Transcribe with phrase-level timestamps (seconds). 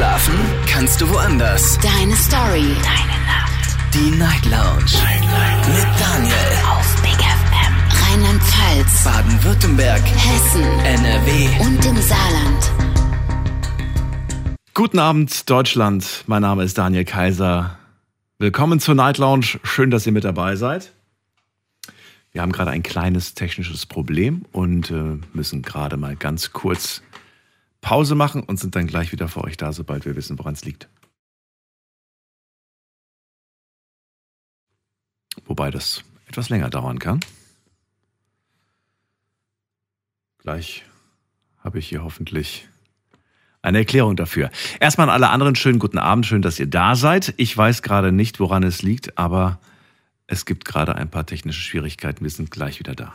[0.00, 0.34] Schlafen
[0.66, 1.78] kannst du woanders.
[1.80, 2.74] Deine Story.
[2.82, 3.76] Deine Nacht.
[3.92, 4.90] Die Night Lounge.
[4.94, 5.68] Night, Night.
[5.68, 6.34] Mit Daniel.
[6.70, 7.74] Auf Big FM.
[8.08, 9.04] Rheinland-Pfalz.
[9.04, 10.00] Baden-Württemberg.
[10.00, 10.62] Hessen.
[10.62, 11.48] NRW.
[11.66, 12.72] Und im Saarland.
[14.72, 16.24] Guten Abend, Deutschland.
[16.26, 17.78] Mein Name ist Daniel Kaiser.
[18.38, 19.60] Willkommen zur Night Lounge.
[19.64, 20.94] Schön, dass ihr mit dabei seid.
[22.32, 27.02] Wir haben gerade ein kleines technisches Problem und äh, müssen gerade mal ganz kurz
[27.80, 30.64] Pause machen und sind dann gleich wieder für euch da, sobald wir wissen, woran es
[30.64, 30.88] liegt.
[35.44, 37.20] Wobei das etwas länger dauern kann.
[40.38, 40.84] Gleich
[41.58, 42.68] habe ich hier hoffentlich
[43.62, 44.50] eine Erklärung dafür.
[44.78, 47.34] Erstmal an alle anderen schönen guten Abend, schön, dass ihr da seid.
[47.36, 49.58] Ich weiß gerade nicht, woran es liegt, aber
[50.26, 52.24] es gibt gerade ein paar technische Schwierigkeiten.
[52.24, 53.14] Wir sind gleich wieder da.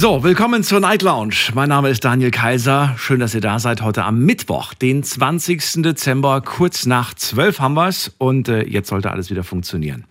[0.00, 1.50] So, willkommen zur Night Lounge.
[1.52, 2.94] Mein Name ist Daniel Kaiser.
[2.96, 3.82] Schön, dass ihr da seid.
[3.82, 5.82] Heute am Mittwoch, den 20.
[5.82, 10.06] Dezember, kurz nach 12 haben wir es und äh, jetzt sollte alles wieder funktionieren.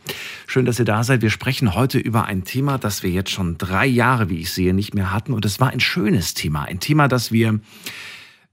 [0.45, 1.23] Schön, dass ihr da seid.
[1.23, 4.75] Wir sprechen heute über ein Thema, das wir jetzt schon drei Jahre, wie ich sehe,
[4.75, 6.65] nicht mehr hatten und es war ein schönes Thema.
[6.65, 7.59] Ein Thema, das wir,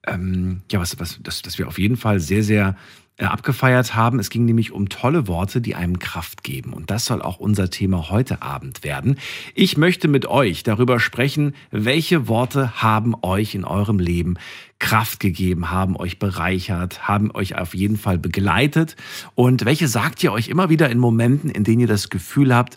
[0.06, 2.76] ähm, ja, was, was, das, das wir auf jeden Fall sehr, sehr
[3.18, 4.18] abgefeiert haben.
[4.18, 6.72] Es ging nämlich um tolle Worte, die einem Kraft geben.
[6.72, 9.18] Und das soll auch unser Thema heute Abend werden.
[9.54, 14.34] Ich möchte mit euch darüber sprechen, welche Worte haben euch in eurem Leben
[14.78, 18.96] Kraft gegeben, haben euch bereichert, haben euch auf jeden Fall begleitet
[19.34, 22.76] und welche sagt ihr euch immer wieder in Momenten, in denen ihr das Gefühl habt,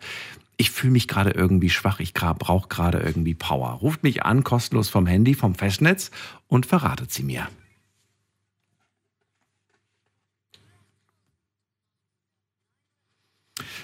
[0.56, 3.72] ich fühle mich gerade irgendwie schwach, ich brauche gerade irgendwie Power.
[3.82, 6.12] Ruft mich an, kostenlos vom Handy, vom Festnetz
[6.48, 7.48] und verratet sie mir.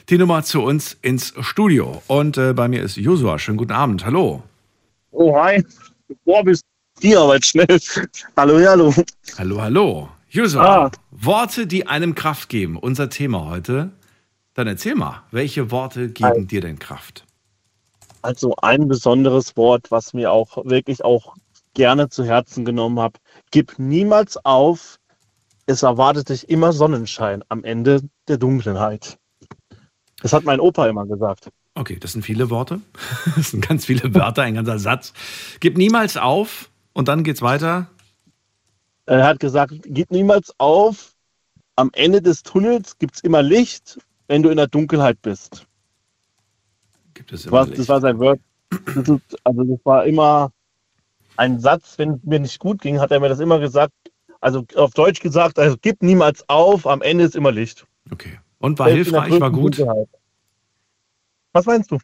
[0.09, 2.01] Die Nummer zu uns ins Studio.
[2.07, 3.39] Und äh, bei mir ist Josua.
[3.39, 4.05] Schönen guten Abend.
[4.05, 4.43] Hallo.
[5.11, 5.63] Oh, hi.
[6.25, 6.63] Boah, bist
[7.01, 7.79] du aber schnell.
[8.37, 8.93] hallo, hallo.
[9.37, 10.09] Hallo, hallo.
[10.29, 10.91] Josua, ah.
[11.11, 12.77] Worte, die einem Kraft geben.
[12.77, 13.91] Unser Thema heute.
[14.53, 17.25] Dann erzähl mal, welche Worte geben also, dir denn Kraft?
[18.21, 21.35] Also ein besonderes Wort, was mir auch wirklich auch
[21.73, 23.19] gerne zu Herzen genommen habe.
[23.51, 24.97] Gib niemals auf.
[25.65, 29.17] Es erwartet dich immer Sonnenschein am Ende der Dunkelheit.
[30.25, 31.51] Das hat mein Opa immer gesagt.
[31.75, 32.81] Okay, das sind viele Worte.
[33.35, 35.13] Das sind ganz viele Wörter, ein ganzer Satz.
[35.59, 37.85] Gib niemals auf und dann geht's weiter.
[39.05, 41.13] Er hat gesagt, gib niemals auf.
[41.75, 45.67] Am Ende des Tunnels gibt es immer Licht, wenn du in der Dunkelheit bist.
[47.13, 47.77] Gibt es immer Licht?
[47.77, 48.39] Das war sein Wort.
[49.43, 50.51] also das war immer
[51.37, 53.93] ein Satz, wenn mir nicht gut ging, hat er mir das immer gesagt.
[54.41, 57.85] Also auf Deutsch gesagt, also gib niemals auf, am Ende ist immer Licht.
[58.09, 58.39] Okay.
[58.59, 59.79] Und war hilfreich, war gut?
[61.53, 61.97] Was meinst du?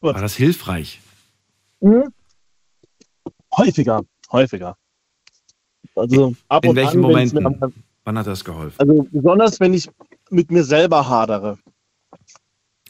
[0.00, 0.14] Gut.
[0.14, 1.00] War das hilfreich?
[1.80, 2.12] Mhm.
[3.56, 4.76] Häufiger, häufiger.
[5.94, 7.42] Also ab In welchen an, Momenten?
[7.42, 7.72] Mir,
[8.04, 8.76] Wann hat das geholfen?
[8.78, 9.90] Also besonders, wenn ich
[10.30, 11.58] mit mir selber hadere.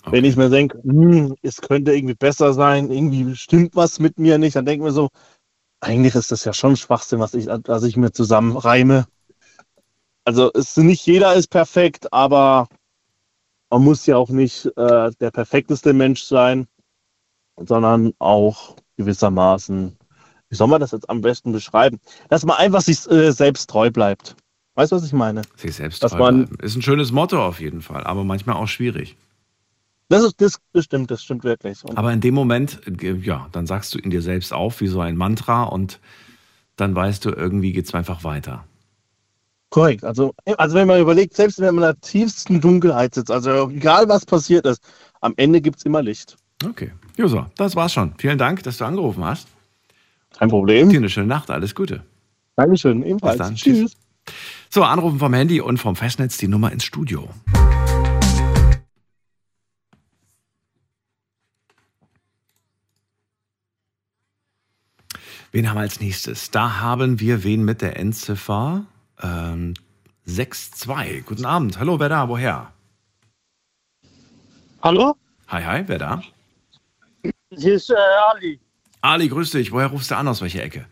[0.02, 0.12] Okay.
[0.12, 4.38] Wenn ich mir denke, hm, es könnte irgendwie besser sein, irgendwie stimmt was mit mir
[4.38, 5.10] nicht, dann denke ich mir so,
[5.80, 9.06] eigentlich ist das ja schon Schwachsinn, was ich, was ich mir zusammenreime.
[10.24, 12.68] Also es nicht jeder ist perfekt, aber
[13.72, 16.66] man muss ja auch nicht äh, der perfekteste Mensch sein,
[17.56, 19.96] sondern auch gewissermaßen,
[20.50, 23.90] wie soll man das jetzt am besten beschreiben, dass man einfach sich äh, selbst treu
[23.90, 24.36] bleibt.
[24.74, 25.40] Weißt du, was ich meine?
[25.56, 26.62] Sich selbst dass treu man, bleiben.
[26.62, 29.16] Ist ein schönes Motto auf jeden Fall, aber manchmal auch schwierig.
[30.10, 31.82] Das, ist, das, das stimmt, das stimmt wirklich.
[31.82, 34.88] Und aber in dem Moment, äh, ja, dann sagst du in dir selbst auf wie
[34.88, 35.98] so ein Mantra und
[36.76, 38.66] dann weißt du, irgendwie geht es einfach weiter.
[39.72, 40.04] Korrekt.
[40.04, 44.06] Also, also wenn man überlegt, selbst wenn man in der tiefsten Dunkelheit sitzt, also egal
[44.06, 44.82] was passiert ist,
[45.22, 46.36] am Ende gibt es immer Licht.
[46.62, 46.92] Okay.
[47.16, 48.12] Joso, das war's schon.
[48.18, 49.48] Vielen Dank, dass du angerufen hast.
[50.38, 50.90] Kein Problem.
[50.90, 52.02] Dir eine schöne Nacht, alles Gute.
[52.54, 53.38] Dankeschön, ebenfalls.
[53.38, 53.54] Bis dann.
[53.56, 53.96] Tschüss.
[54.68, 57.30] So, anrufen vom Handy und vom Festnetz die Nummer ins Studio.
[65.50, 66.50] Wen haben wir als nächstes?
[66.50, 68.84] Da haben wir wen mit der Endziffer
[69.22, 69.74] ähm,
[70.26, 71.22] 6-2.
[71.22, 71.78] Guten Abend.
[71.78, 72.28] Hallo, wer da?
[72.28, 72.72] Woher?
[74.82, 75.14] Hallo?
[75.48, 76.22] Hi, hi, wer da?
[77.50, 77.94] Hier ist äh,
[78.30, 78.60] Ali.
[79.00, 79.72] Ali, grüß dich.
[79.72, 80.28] Woher rufst du an?
[80.28, 80.86] Aus welcher Ecke?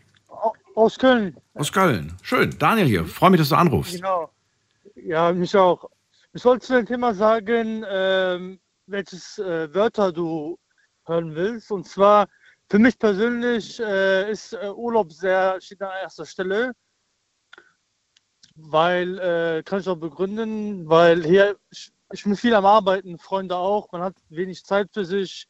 [0.74, 1.36] Aus Köln.
[1.54, 2.16] Aus Köln.
[2.22, 2.56] Schön.
[2.58, 3.04] Daniel hier.
[3.04, 3.96] Freue mich, dass du anrufst.
[3.96, 4.30] Genau.
[4.94, 5.90] Ja, mich auch.
[6.32, 10.58] Ich wollte zu dem Thema sagen, ähm, welches äh, Wörter du
[11.06, 11.70] hören willst.
[11.70, 12.28] Und zwar
[12.70, 16.72] Für mich persönlich äh, ist äh, Urlaub sehr, steht an erster Stelle.
[18.62, 23.56] Weil, äh, kann ich auch begründen, weil hier, ich, ich bin viel am Arbeiten, Freunde
[23.56, 25.48] auch, man hat wenig Zeit für sich.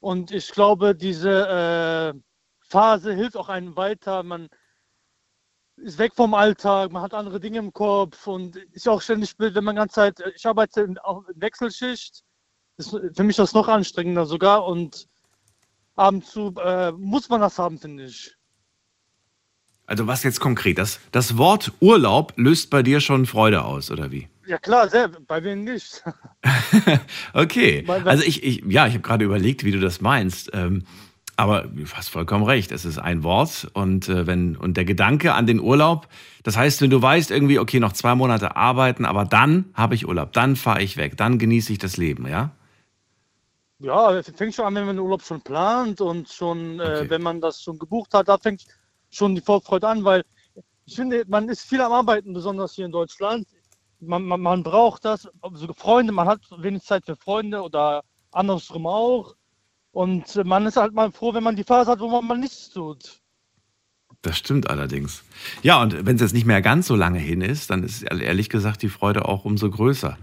[0.00, 2.20] Und ich glaube, diese äh,
[2.60, 4.22] Phase hilft auch einem weiter.
[4.22, 4.48] Man
[5.76, 9.64] ist weg vom Alltag, man hat andere Dinge im Kopf und ist auch ständig, wenn
[9.64, 12.22] man ganze Zeit, ich arbeite in, auch in Wechselschicht,
[12.78, 15.06] ist für mich das noch anstrengender sogar und
[15.96, 18.35] ab und zu äh, muss man das haben, finde ich.
[19.86, 20.78] Also was jetzt konkret?
[20.78, 24.28] Das, das Wort Urlaub löst bei dir schon Freude aus, oder wie?
[24.46, 26.02] Ja klar, sehr, bei wem nicht.
[27.32, 27.84] okay.
[28.04, 30.50] Also ich, ich ja, ich habe gerade überlegt, wie du das meinst.
[30.52, 30.84] Ähm,
[31.36, 32.72] aber du hast vollkommen recht.
[32.72, 36.08] Es ist ein Wort und äh, wenn und der Gedanke an den Urlaub.
[36.42, 40.08] Das heißt, wenn du weißt irgendwie, okay, noch zwei Monate arbeiten, aber dann habe ich
[40.08, 42.52] Urlaub, dann fahre ich weg, dann genieße ich das Leben, ja?
[43.78, 47.04] Ja, fängt schon an, wenn man den Urlaub schon plant und schon, Okay.
[47.04, 48.64] äh, wenn man das schon gebucht hat, da fängt
[49.10, 50.24] schon die Vorfreude an, weil
[50.84, 53.46] ich finde, man ist viel am Arbeiten, besonders hier in Deutschland.
[54.00, 58.86] Man, man, man braucht das, also Freunde, man hat wenig Zeit für Freunde oder andersrum
[58.86, 59.34] auch.
[59.92, 62.70] Und man ist halt mal froh, wenn man die Phase hat, wo man mal nichts
[62.70, 63.20] tut.
[64.22, 65.24] Das stimmt allerdings.
[65.62, 68.50] Ja, und wenn es jetzt nicht mehr ganz so lange hin ist, dann ist ehrlich
[68.50, 70.18] gesagt die Freude auch umso größer.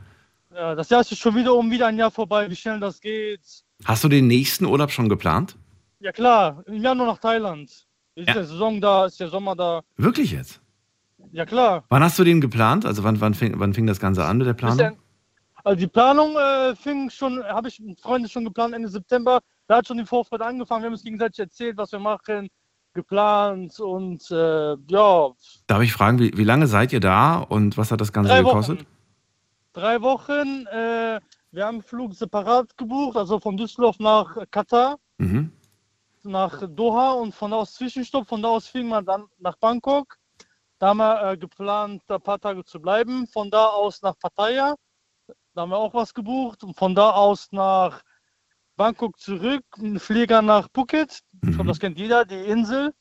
[0.54, 3.42] Ja, das Jahr ist schon wieder um wieder ein Jahr vorbei, wie schnell das geht.
[3.86, 5.58] Hast du den nächsten Urlaub schon geplant?
[6.00, 7.88] Ja klar, im Jahr nur nach Thailand.
[8.16, 8.34] Ist Ja.
[8.36, 9.82] der Saison da, ist der Sommer da.
[9.98, 10.62] Wirklich jetzt?
[11.32, 11.84] Ja klar.
[11.90, 12.86] Wann hast du den geplant?
[12.86, 14.78] Also wann, wann, fing, wann fing das Ganze an mit der Planung?
[14.78, 14.94] der,
[15.64, 19.40] also die Planung äh, fing schon, habe ich mit Freunden schon geplant Ende September.
[19.68, 20.84] Da hat schon die Vorfreude angefangen.
[20.84, 22.50] Wir haben uns gegenseitig erzählt, was wir machen,
[22.94, 25.30] geplant und äh, ja,
[25.68, 28.44] Darf ich fragen, wie, wie lange seid ihr da und was hat das Ganze drei
[28.44, 28.80] gekostet?
[28.80, 28.88] Wochen.
[29.74, 30.68] Drei Wochen.
[30.68, 31.20] Äh,
[31.52, 35.52] wir haben einen Flug separat gebucht, also von Düsseldorf nach Katar, Mhm.
[36.26, 38.28] Nach Doha und von da aus Zwischenstopp.
[38.28, 40.18] Von da aus fliegen wir dann nach Bangkok.
[40.80, 43.28] Da haben wir äh, geplant, ein paar Tage zu bleiben.
[43.28, 44.76] Von da aus nach Pattaya.
[45.54, 46.64] Da haben wir auch was gebucht.
[46.64, 48.02] Und von da aus nach
[48.76, 49.64] Bangkok zurück.
[49.78, 51.20] Ein Flieger nach Phuket.
[51.34, 51.68] Ich glaube, Mhm.
[51.68, 52.94] das kennt jeder, die Insel.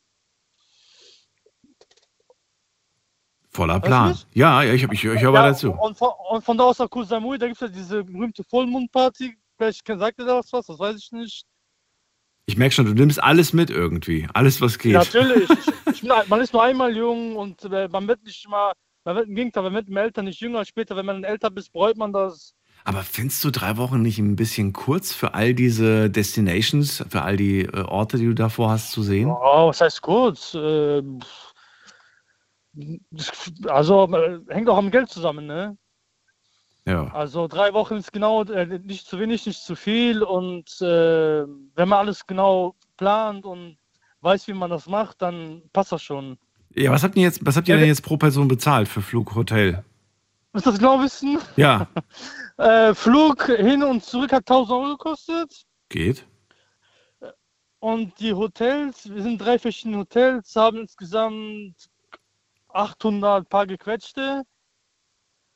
[3.51, 4.17] Voller Plan.
[4.33, 5.73] Ja, ja, ich, ich, ich höre Ja, weiter zu.
[5.73, 8.43] Und von, und von da aus nach Koh Samui, da gibt es ja diese berühmte
[8.45, 9.37] Vollmondparty.
[9.59, 11.45] Vielleicht sagt ihr da was, das weiß ich nicht.
[12.47, 14.27] Ich merke schon, du nimmst alles mit irgendwie.
[14.35, 14.95] Alles, was geht.
[14.95, 15.49] Natürlich.
[15.87, 18.73] ich, ich bin, man ist nur einmal jung und äh, man wird nicht mal,
[19.05, 20.65] man wird im Gegenteil, man wird im Alter nicht jünger.
[20.65, 22.55] Später, wenn man älter ist, bereut man das.
[22.85, 27.37] Aber findest du drei Wochen nicht ein bisschen kurz für all diese Destinations, für all
[27.37, 29.31] die äh, Orte, die du davor hast zu sehen?
[29.31, 30.55] Oh, was heißt kurz?
[30.55, 31.03] Äh,
[33.67, 35.77] also äh, hängt auch am Geld zusammen, ne?
[36.85, 37.07] Ja.
[37.15, 40.23] Also drei Wochen ist genau äh, nicht zu wenig, nicht zu viel.
[40.23, 43.77] Und äh, wenn man alles genau plant und
[44.21, 46.39] weiß, wie man das macht, dann passt das schon.
[46.75, 49.35] Ja, was habt ihr jetzt, was habt ihr denn jetzt pro Person bezahlt für Flug,
[49.35, 49.85] Hotel?
[50.53, 51.39] Willst du das genau wissen?
[51.57, 51.87] Ja,
[52.59, 55.65] Äh, Flug hin und zurück hat 1000 Euro gekostet.
[55.89, 56.27] geht.
[57.81, 61.75] Und die Hotels, wir sind drei verschiedene Hotels, haben insgesamt
[62.69, 64.43] 800 paar gequetschte.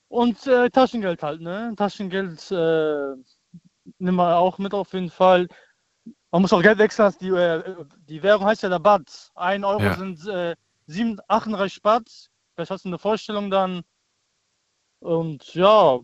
[0.08, 1.72] Und äh, Taschengeld halt, ne?
[1.76, 3.14] Taschengeld äh,
[3.98, 5.48] nehmen wir auch mit auf jeden Fall.
[6.30, 9.30] Man muss auch Geld wechseln, die, äh, die Währung heißt ja der Baht.
[9.34, 9.94] Ein Euro Ja.
[9.94, 10.54] sind äh,
[10.86, 12.08] 7, 38 Baht.
[12.54, 13.82] Vielleicht hast du eine Vorstellung dann.
[15.00, 15.98] Und ja,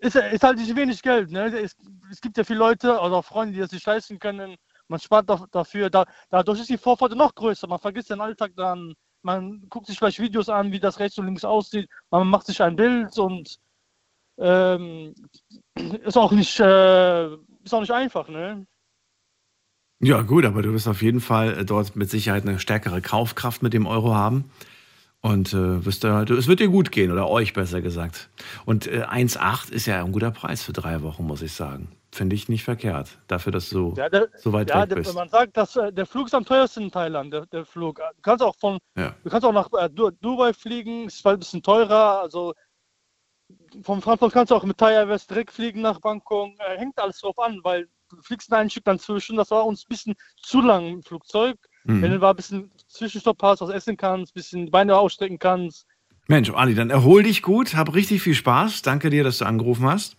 [0.00, 1.30] ist, ist halt nicht wenig Geld.
[1.30, 1.46] Ne?
[1.58, 1.74] Es,
[2.10, 4.56] es gibt ja viele Leute oder Freunde, die das nicht leisten können.
[4.88, 5.88] Man spart da- dafür.
[5.88, 7.66] Da, dadurch ist die Vorfreude noch größer.
[7.66, 8.94] Man vergisst den Alltag dann.
[9.22, 11.88] Man guckt sich vielleicht Videos an, wie das rechts und links aussieht.
[12.10, 13.58] Man macht sich ein Bild und
[14.38, 15.14] ähm,
[16.04, 17.26] ist auch nicht äh,
[17.64, 18.66] ist auch nicht einfach, ne?
[20.02, 23.62] Ja, gut, aber du wirst auf jeden Fall äh, dort mit Sicherheit eine stärkere Kaufkraft
[23.62, 24.50] mit dem Euro haben.
[25.20, 28.30] Und äh, wirst da, du, es wird dir gut gehen, oder euch besser gesagt.
[28.64, 31.88] Und äh, 1,8 ist ja ein guter Preis für drei Wochen, muss ich sagen.
[32.12, 33.18] Finde ich nicht verkehrt.
[33.28, 35.14] Dafür, dass du Ja, der, so weit ja weg der, bist.
[35.14, 37.96] man sagt, dass äh, der Flug ist am teuersten in Thailand, der, der Flug.
[37.98, 39.14] Du kannst auch von Ja.
[39.22, 42.20] Du kannst auch nach äh, Du- Dubai fliegen, ist zwar ein bisschen teurer.
[42.20, 42.54] Also
[43.82, 46.50] von Frankfurt kannst du auch mit Thai Airways direkt fliegen nach Bangkok.
[46.58, 49.36] Äh, hängt alles drauf an, weil du fliegst ein Stück dann zwischen.
[49.36, 51.56] Das war uns ein bisschen zu lang im Flugzeug.
[51.84, 52.14] Wenn Mhm.
[52.14, 55.86] du mal ein bisschen Zwischenstopp hast, was essen kannst, ein bisschen Beine ausstrecken kannst.
[56.28, 58.82] Mensch, Ali, dann erhol dich gut, hab richtig viel Spaß.
[58.82, 60.16] Danke dir, dass du angerufen hast.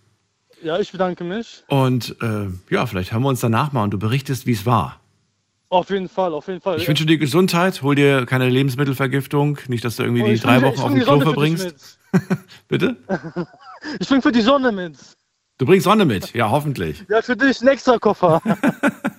[0.64, 1.64] Ja, ich bedanke mich.
[1.68, 5.00] Und äh, ja, vielleicht hören wir uns danach mal und du berichtest, wie es war.
[5.70, 6.78] Auf jeden Fall, auf jeden Fall.
[6.78, 10.62] Ich wünsche dir Gesundheit, hol dir keine Lebensmittelvergiftung, nicht, dass du irgendwie Und die drei
[10.62, 11.98] Wochen auf die Klo verbringst.
[12.68, 12.98] Bitte?
[14.00, 14.96] Ich bringe für die Sonne mit.
[15.58, 17.04] Du bringst Sonne mit, ja, hoffentlich.
[17.10, 18.40] Ja, für dich ein extra Koffer.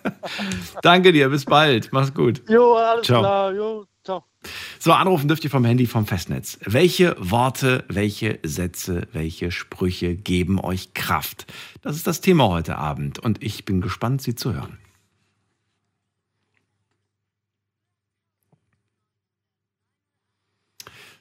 [0.82, 1.92] Danke dir, bis bald.
[1.92, 2.42] Mach's gut.
[2.48, 3.20] Jo, alles Ciao.
[3.20, 3.52] klar.
[3.52, 4.24] Jo, ciao.
[4.78, 6.58] So, anrufen dürft ihr vom Handy vom Festnetz.
[6.64, 11.46] Welche Worte, welche Sätze, welche Sprüche geben euch Kraft?
[11.82, 14.78] Das ist das Thema heute Abend und ich bin gespannt, Sie zu hören.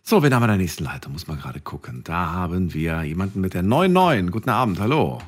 [0.04, 1.14] So, wen haben wir der nächsten Leitung?
[1.14, 2.04] Muss man gerade gucken.
[2.04, 4.32] Da haben wir jemanden mit der 99.
[4.32, 5.22] Guten Abend, hallo.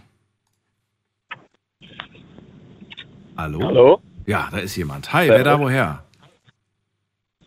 [3.37, 3.61] Hallo?
[3.63, 5.13] Hallo, Ja, da ist jemand.
[5.13, 6.02] Hi, wer da woher?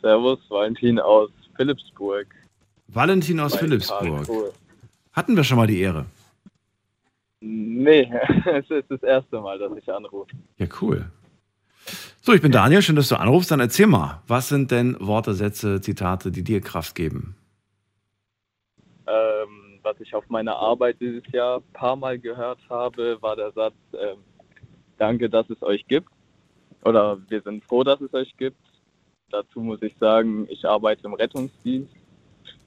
[0.07, 2.29] Servus, Valentin aus Philippsburg.
[2.87, 4.03] Valentin aus bei Philippsburg.
[4.03, 4.53] Karlsruhe.
[5.13, 6.07] Hatten wir schon mal die Ehre.
[7.41, 8.09] Nee,
[8.45, 10.31] es ist das erste Mal, dass ich anrufe.
[10.59, 11.11] Ja, cool.
[12.21, 13.51] So, ich bin Daniel, schön, dass du anrufst.
[13.51, 17.35] Dann erzähl mal, was sind denn Worte, Sätze, Zitate, die dir Kraft geben?
[19.09, 23.51] Ähm, was ich auf meiner Arbeit dieses Jahr ein paar Mal gehört habe, war der
[23.51, 24.19] Satz, ähm,
[24.99, 26.11] danke, dass es euch gibt.
[26.85, 28.57] Oder wir sind froh, dass es euch gibt.
[29.31, 31.95] Dazu muss ich sagen, ich arbeite im Rettungsdienst.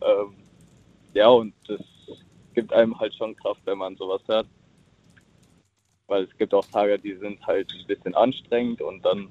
[0.02, 0.36] Ähm,
[1.14, 1.80] ja, und das
[2.54, 4.48] gibt einem halt schon Kraft, wenn man sowas hört.
[6.08, 9.30] Weil es gibt auch Tage, die sind halt ein bisschen anstrengend und dann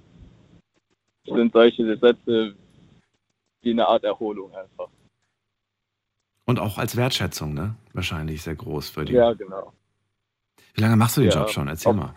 [1.27, 2.55] sind solche Sätze
[3.63, 4.89] wie eine Art Erholung einfach.
[6.47, 7.75] Und auch als Wertschätzung, ne?
[7.93, 9.15] Wahrscheinlich sehr groß für dich.
[9.15, 9.73] Ja, genau.
[10.75, 11.41] Wie lange machst du den Ja.
[11.41, 11.69] Job schon?
[11.69, 12.15] Erzähl mal.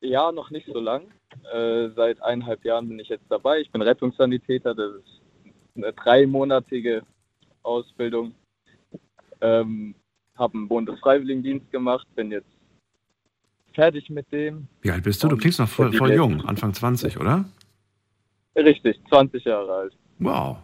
[0.00, 1.08] Ja, noch nicht so lang.
[1.52, 3.60] Äh, seit eineinhalb Jahren bin ich jetzt dabei.
[3.60, 4.74] Ich bin Rettungssanitäter.
[4.74, 5.20] Das ist
[5.76, 7.02] eine dreimonatige
[7.62, 8.34] Ausbildung.
[9.40, 9.94] Ähm,
[10.36, 12.48] habe einen Bundesfreiwilligendienst gemacht, bin jetzt
[13.74, 14.66] fertig mit dem.
[14.80, 15.28] Wie alt bist du?
[15.28, 17.44] Du klingst noch voll, voll jung, Anfang 20, oder?
[18.56, 19.96] Richtig, 20 Jahre alt.
[20.18, 20.58] Wow,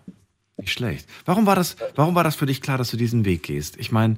[0.57, 1.09] nicht schlecht.
[1.25, 3.79] Warum war das, warum war das für dich klar, dass du diesen Weg gehst?
[3.79, 4.17] Ich meine,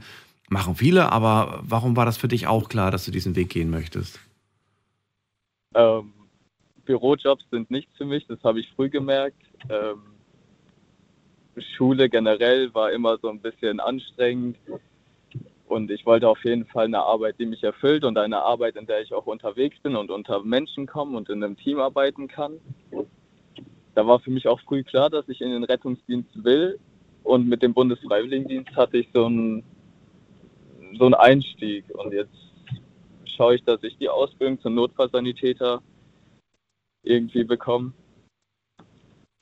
[0.49, 3.71] machen viele, aber warum war das für dich auch klar, dass du diesen Weg gehen
[3.71, 4.21] möchtest?
[5.75, 6.13] Ähm,
[6.85, 9.43] Bürojobs sind nichts für mich, das habe ich früh gemerkt.
[9.69, 10.03] Ähm,
[11.77, 14.57] Schule generell war immer so ein bisschen anstrengend
[15.67, 18.87] und ich wollte auf jeden Fall eine Arbeit, die mich erfüllt und eine Arbeit, in
[18.87, 22.59] der ich auch unterwegs bin und unter Menschen komme und in einem Team arbeiten kann.
[23.95, 26.79] Da war für mich auch früh klar, dass ich in den Rettungsdienst will
[27.23, 29.63] und mit dem Bundesfreiwilligendienst hatte ich so einen,
[30.99, 32.48] so einen Einstieg und jetzt
[33.39, 35.81] schaue ich, dass ich die Ausbildung zum Notfallsanitäter
[37.05, 37.93] irgendwie bekomme,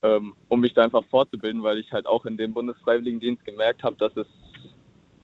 [0.03, 3.97] ähm, um mich da einfach fortzubilden, weil ich halt auch in dem Bundesfreiwilligendienst gemerkt habe,
[3.97, 4.27] dass es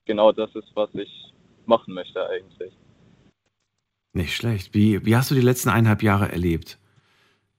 [0.06, 1.34] genau das ist, was ich
[1.66, 2.72] machen möchte eigentlich.
[4.14, 4.74] Nicht schlecht.
[4.74, 6.78] Wie, wie hast du die letzten eineinhalb Jahre erlebt?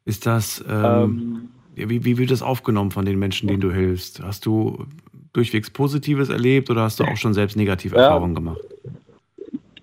[0.06, 4.22] Ist das, ähm, Ähm, wie, wie wird das aufgenommen von den Menschen, denen du hilfst?
[4.22, 4.86] Hast du
[5.32, 8.04] durchwegs Positives erlebt oder hast du auch schon selbst negative Ja.
[8.04, 8.62] Erfahrungen gemacht?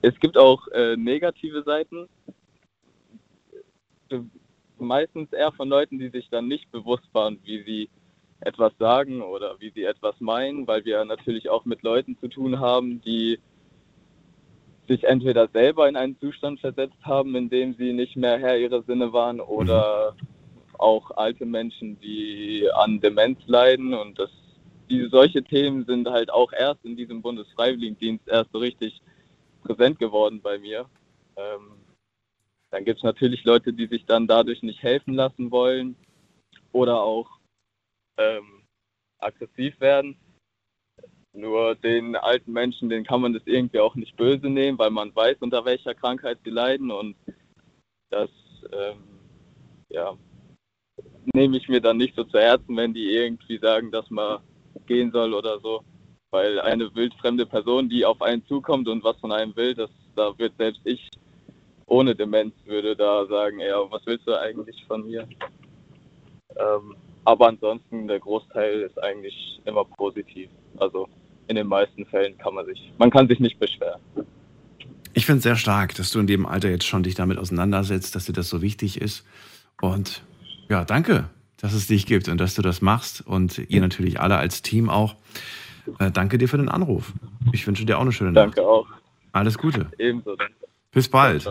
[0.02, 2.08] Es gibt auch äh, negative Seiten.
[4.10, 4.20] Äh,
[4.78, 7.90] Meistens eher von Leuten, die sich dann nicht bewusst waren, wie sie
[8.40, 12.58] etwas sagen oder wie sie etwas meinen, weil wir natürlich auch mit Leuten zu tun
[12.60, 13.38] haben, die
[14.88, 18.82] sich entweder selber in einen Zustand versetzt haben, in dem sie nicht mehr Herr ihrer
[18.82, 20.16] Sinne waren, oder
[20.78, 23.92] auch alte Menschen, die an Demenz leiden.
[23.92, 24.30] Und das,
[24.88, 29.00] diese, solche Themen sind halt auch erst in diesem Bundesfreiwilligendienst erst so richtig
[29.62, 30.88] präsent geworden bei mir.
[31.36, 31.72] Ähm,
[32.70, 35.96] dann gibt es natürlich Leute, die sich dann dadurch nicht helfen lassen wollen
[36.72, 37.28] oder auch
[38.16, 38.62] ähm,
[39.18, 40.16] aggressiv werden.
[41.32, 45.14] Nur den alten Menschen, denen kann man das irgendwie auch nicht böse nehmen, weil man
[45.14, 47.16] weiß, unter welcher Krankheit sie leiden und
[48.10, 48.30] das
[48.72, 49.20] ähm,
[49.88, 50.16] ja,
[51.34, 54.40] nehme ich mir dann nicht so zu Herzen, wenn die irgendwie sagen, dass man
[54.86, 55.84] gehen soll oder so.
[56.30, 60.36] Weil eine wildfremde Person, die auf einen zukommt und was von einem will, das, da
[60.38, 61.10] wird selbst ich
[61.90, 65.28] ohne Demenz würde da sagen, ja, was willst du eigentlich von mir?
[66.56, 66.94] Ähm,
[67.24, 70.48] aber ansonsten, der Großteil ist eigentlich immer positiv.
[70.78, 71.08] Also
[71.48, 74.00] in den meisten Fällen kann man sich, man kann sich nicht beschweren.
[75.12, 78.14] Ich finde es sehr stark, dass du in dem Alter jetzt schon dich damit auseinandersetzt,
[78.14, 79.24] dass dir das so wichtig ist.
[79.82, 80.22] Und
[80.68, 84.36] ja, danke, dass es dich gibt und dass du das machst und ihr natürlich alle
[84.36, 85.16] als Team auch.
[85.98, 87.12] Äh, danke dir für den Anruf.
[87.52, 88.56] Ich wünsche dir auch eine schöne Nacht.
[88.56, 88.86] Danke auch.
[89.32, 89.86] Alles Gute.
[89.98, 90.36] Ebenso.
[90.36, 90.54] Danke.
[90.92, 91.48] Bis bald.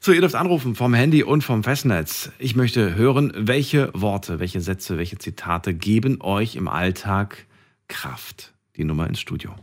[0.00, 2.30] So, ihr dürft anrufen vom Handy und vom Festnetz.
[2.38, 7.46] Ich möchte hören, welche Worte, welche Sätze, welche Zitate geben euch im Alltag
[7.88, 8.54] Kraft.
[8.76, 9.54] Die Nummer ins Studio.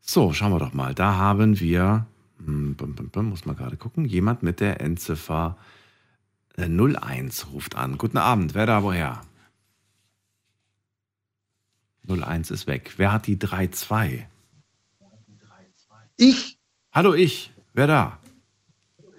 [0.00, 0.94] So, schauen wir doch mal.
[0.94, 2.06] Da haben wir,
[2.42, 2.76] hm,
[3.16, 5.58] muss man gerade gucken, jemand mit der Endziffer
[6.58, 7.98] 01 ruft an.
[7.98, 9.20] Guten Abend, wer da woher?
[12.08, 12.94] 01 ist weg.
[12.96, 14.26] Wer hat die 32?
[16.16, 16.58] Ich?
[16.92, 17.52] Hallo, ich.
[17.74, 18.18] Wer da?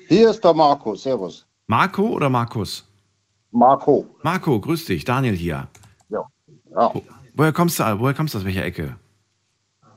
[0.08, 0.96] Hier ist der Marco.
[0.96, 1.46] Servus.
[1.67, 2.86] Marco oder Markus?
[3.51, 4.05] Marco.
[4.24, 5.05] Marco, grüß dich.
[5.05, 5.67] Daniel hier.
[6.10, 6.25] Ja.
[6.72, 6.93] ja.
[6.93, 7.03] Wo,
[7.36, 8.00] woher kommst du?
[8.00, 8.98] Woher kommst du aus welcher Ecke?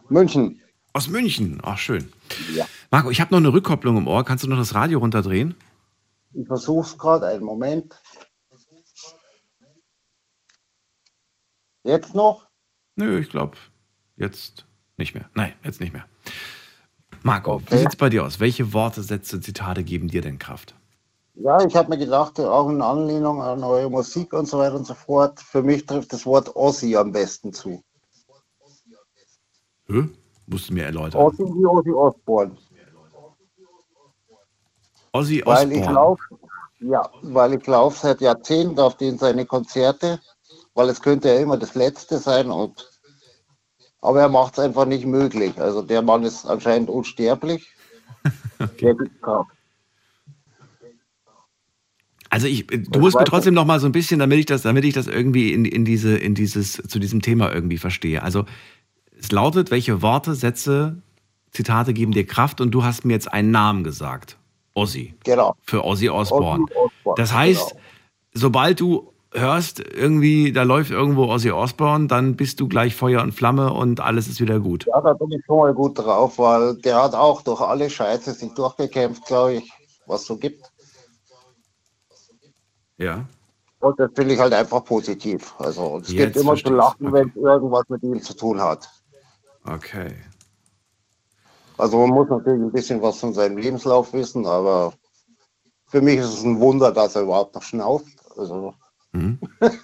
[0.09, 0.61] München.
[0.93, 1.61] Aus München.
[1.63, 2.13] Ach, schön.
[2.55, 2.67] Ja.
[2.91, 4.25] Marco, ich habe noch eine Rückkopplung im Ohr.
[4.25, 5.57] Kannst du noch das Radio runterdrehen?
[6.35, 7.27] Ich versuche es gerade.
[7.27, 8.01] Einen Moment.
[11.85, 12.47] Jetzt noch?
[12.97, 13.57] Nö, ich glaube,
[14.17, 15.29] jetzt nicht mehr.
[15.35, 16.07] Nein, jetzt nicht mehr.
[17.23, 17.67] Marco, Okay.
[17.71, 18.41] wie sieht's bei dir aus?
[18.41, 20.75] Welche Worte, Sätze, Zitate geben dir denn Kraft?
[21.35, 24.87] Ja, ich habe mir gedacht, auch in Anlehnung an eure Musik und so weiter und
[24.87, 27.83] so fort, für mich trifft das Wort Ossi am besten zu.
[29.87, 30.09] Hä?
[30.47, 31.21] Musst du mir erläutern.
[31.23, 32.59] Ossi wie Ossi Osborn.
[35.13, 35.95] Ozzy Weil ich Osbourne.
[35.95, 36.23] laufe,
[36.81, 40.21] ja, weil ich laufe seit Jahrzehnten auf den seine Konzerte,
[40.75, 42.89] weil es könnte ja immer das letzte sein und
[44.01, 45.61] aber er macht es einfach nicht möglich.
[45.61, 47.73] Also der Mann ist anscheinend unsterblich.
[49.23, 49.51] Kraft.
[52.33, 54.85] Also ich, du musst mir trotzdem noch mal so ein bisschen, damit ich das, damit
[54.87, 58.23] ich das irgendwie in, in diese, in dieses, zu diesem Thema irgendwie verstehe.
[58.23, 58.47] Also
[59.19, 61.03] es lautet, welche Worte, Sätze,
[61.51, 64.39] Zitate geben dir Kraft und du hast mir jetzt einen Namen gesagt.
[64.75, 65.15] Ozzy.
[65.25, 65.55] Genau.
[65.63, 66.65] Für Ozzy Osbourne.
[66.65, 67.83] Ozzy Osbourne, Das heißt, genau.
[68.35, 73.33] sobald du hörst, irgendwie, da läuft irgendwo Ozzy Osbourne, dann bist du gleich Feuer und
[73.33, 74.87] Flamme und alles ist wieder gut.
[74.87, 78.33] Ja, da bin ich schon mal gut drauf, weil der hat auch durch alle Scheiße
[78.33, 79.73] sich durchgekämpft, glaube ich,
[80.07, 80.65] was so gibt.
[82.99, 83.27] Ja.
[83.81, 85.55] Und das finde ich halt einfach positiv.
[85.59, 87.13] Also es Jetzt gibt immer zu lachen, ich's.
[87.13, 88.89] wenn es irgendwas mit ihm zu tun hat.
[89.65, 90.15] Okay.
[91.83, 94.93] Also man muss natürlich ein bisschen was von seinem Lebenslauf wissen, aber
[95.87, 98.07] für mich ist es ein Wunder, dass er überhaupt noch schnauft.
[98.37, 98.75] Also
[99.11, 99.41] Mhm.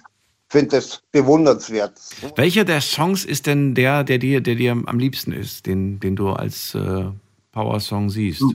[0.47, 1.99] finde es bewundernswert.
[2.37, 6.15] Welcher der Songs ist denn der, der dir, der dir am liebsten ist, den, den
[6.15, 7.11] du als äh,
[7.51, 8.45] Power-Song siehst?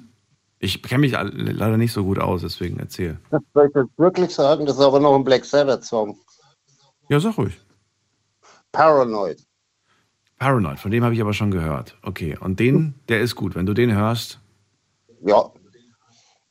[0.58, 3.20] Ich kenne mich leider nicht so gut aus, deswegen erzähl.
[3.30, 6.18] Das soll ich jetzt wirklich sagen, das ist aber noch ein Black Sabbath-Song.
[7.10, 7.60] Ja, sag ruhig.
[8.72, 9.44] Paranoid.
[10.38, 11.96] Paranoid, von dem habe ich aber schon gehört.
[12.02, 13.54] Okay, und den, der ist gut.
[13.54, 14.40] Wenn du den hörst,
[15.24, 15.50] Ja.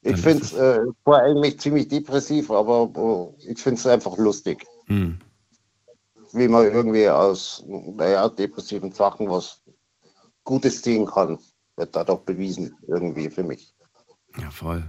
[0.06, 4.66] Ich finde es äh, war eigentlich ziemlich depressiv, aber äh, ich finde es einfach lustig,
[4.88, 5.18] hm,
[6.34, 9.62] wie man irgendwie aus naja, depressiven Sachen was
[10.44, 11.40] Gutes ziehen kann.
[11.78, 13.74] Wird da doch bewiesen, irgendwie für mich.
[14.38, 14.84] ja voll.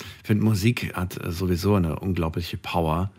[0.00, 3.10] Ich finde, Musik hat äh, sowieso eine unglaubliche Power.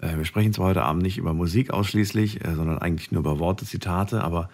[0.00, 3.38] Äh, Wir sprechen zwar heute Abend nicht über Musik ausschließlich, äh, sondern eigentlich nur über
[3.38, 4.48] Worte, Zitate, aber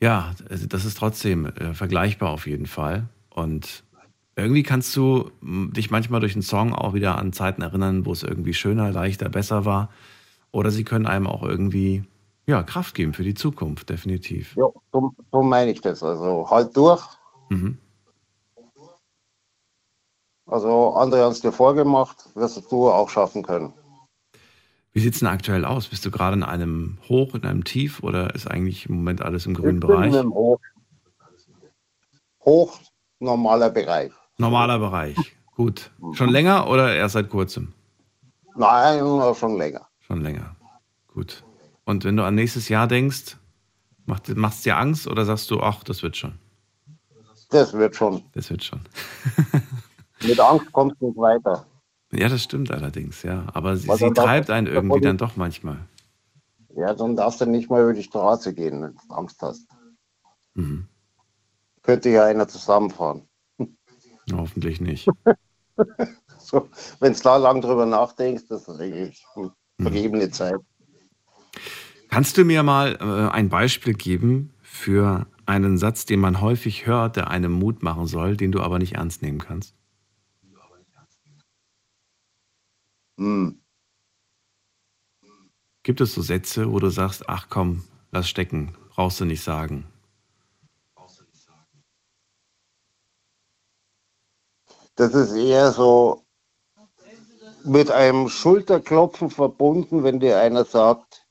[0.00, 3.08] ja, also das ist trotzdem äh, vergleichbar auf jeden Fall.
[3.30, 3.84] Und
[4.34, 8.22] irgendwie kannst du dich manchmal durch einen Song auch wieder an Zeiten erinnern, wo es
[8.22, 9.90] irgendwie schöner, leichter, besser war.
[10.50, 12.04] Oder sie können einem auch irgendwie
[12.46, 14.56] ja, Kraft geben für die Zukunft, definitiv.
[14.56, 16.02] Ja, so, so meine ich das.
[16.02, 17.06] Also halt durch.
[17.50, 17.78] Mhm.
[20.46, 23.72] Also andere haben es dir vorgemacht, wirst du auch schaffen können.
[24.92, 25.88] Wie sieht es denn aktuell aus?
[25.88, 29.46] Bist du gerade in einem Hoch, in einem Tief oder ist eigentlich im Moment alles
[29.46, 30.14] im grünen Ich bin Bereich?
[30.14, 30.60] im Hoch,
[32.44, 32.78] hoch
[33.18, 34.12] normaler Bereich.
[34.38, 35.16] Normaler Bereich.
[35.54, 35.90] Gut.
[36.12, 37.72] Schon länger oder erst seit kurzem?
[38.54, 39.00] Nein,
[39.34, 39.86] schon länger.
[40.00, 40.56] Schon länger.
[41.08, 41.42] Gut.
[41.84, 43.36] Und wenn du an nächstes Jahr denkst,
[44.04, 46.38] macht es dir Angst oder sagst du, ach, das wird schon?
[47.50, 48.22] Das wird schon.
[48.32, 48.80] Das wird schon.
[50.22, 51.66] Mit Angst kommst du nicht weiter.
[52.12, 53.46] Ja, das stimmt allerdings, ja.
[53.54, 55.78] Aber sie, sie treibt einen irgendwie dann doch manchmal.
[56.74, 59.66] Ja, dann darfst du nicht mal über die Straße gehen, wenn du Angst hast.
[60.54, 60.88] Mhm.
[61.82, 63.28] Könnte ja einer zusammenfahren.
[64.32, 65.08] Hoffentlich nicht.
[66.38, 69.52] So, wenn du da lang drüber nachdenkst, das ist eigentlich Mhm.
[69.80, 70.56] vergebene Zeit.
[72.10, 77.16] Kannst du mir mal äh, ein Beispiel geben für einen Satz, den man häufig hört,
[77.16, 79.74] der einem Mut machen soll, den du aber nicht ernst nehmen kannst?
[83.18, 83.58] Hm.
[85.82, 89.86] Gibt es so Sätze, wo du sagst, ach komm, lass stecken, brauchst du nicht sagen?
[94.96, 96.22] Das ist eher so
[97.64, 101.26] mit einem Schulterklopfen verbunden, wenn dir einer sagt,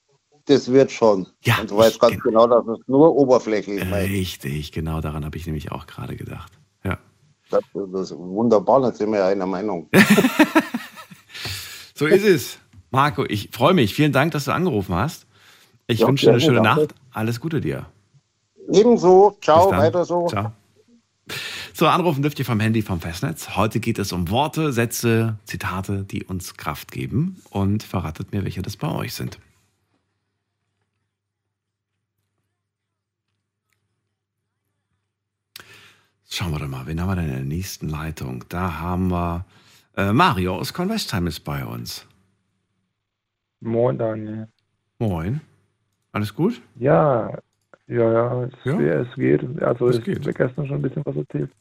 [0.46, 1.28] das wird schon.
[1.44, 3.92] Ja, Und du weißt ganz kenn- genau, dass es nur oberflächlich ist.
[3.92, 6.52] Richtig, genau daran habe ich nämlich auch gerade gedacht.
[6.84, 6.98] Ja.
[7.50, 9.90] Das ist wunderbar, da sind wir ja einer Meinung.
[12.02, 12.58] So ist es.
[12.90, 13.94] Marco, ich freue mich.
[13.94, 15.28] Vielen Dank, dass du angerufen hast.
[15.86, 16.82] Ich Ja, wünsche dir eine schöne danke.
[16.82, 16.96] Nacht.
[17.12, 17.86] Alles Gute dir.
[18.74, 20.28] Ebenso, ciao, weiter so.
[20.28, 20.52] Ciao.
[21.76, 23.56] So, anrufen dürft ihr vom Handy vom Festnetz.
[23.56, 27.40] Heute geht es um Worte, Sätze, Zitate, die uns Kraft geben.
[27.52, 29.38] Und verratet mir, welche das bei euch sind.
[36.28, 38.44] Schauen wir doch mal, wen haben wir denn in der nächsten Leitung?
[38.50, 39.46] Da haben wir
[39.96, 42.08] äh, Mario aus Convestheim ist bei uns.
[43.60, 44.48] Moin, Daniel.
[45.00, 45.42] Moin.
[46.12, 46.62] Alles gut?
[46.76, 47.30] Ja,
[47.88, 48.80] ja, ja, es, Ja?
[48.80, 49.62] es geht.
[49.62, 51.52] Also Es ich habe gestern schon ein bisschen was erzählt.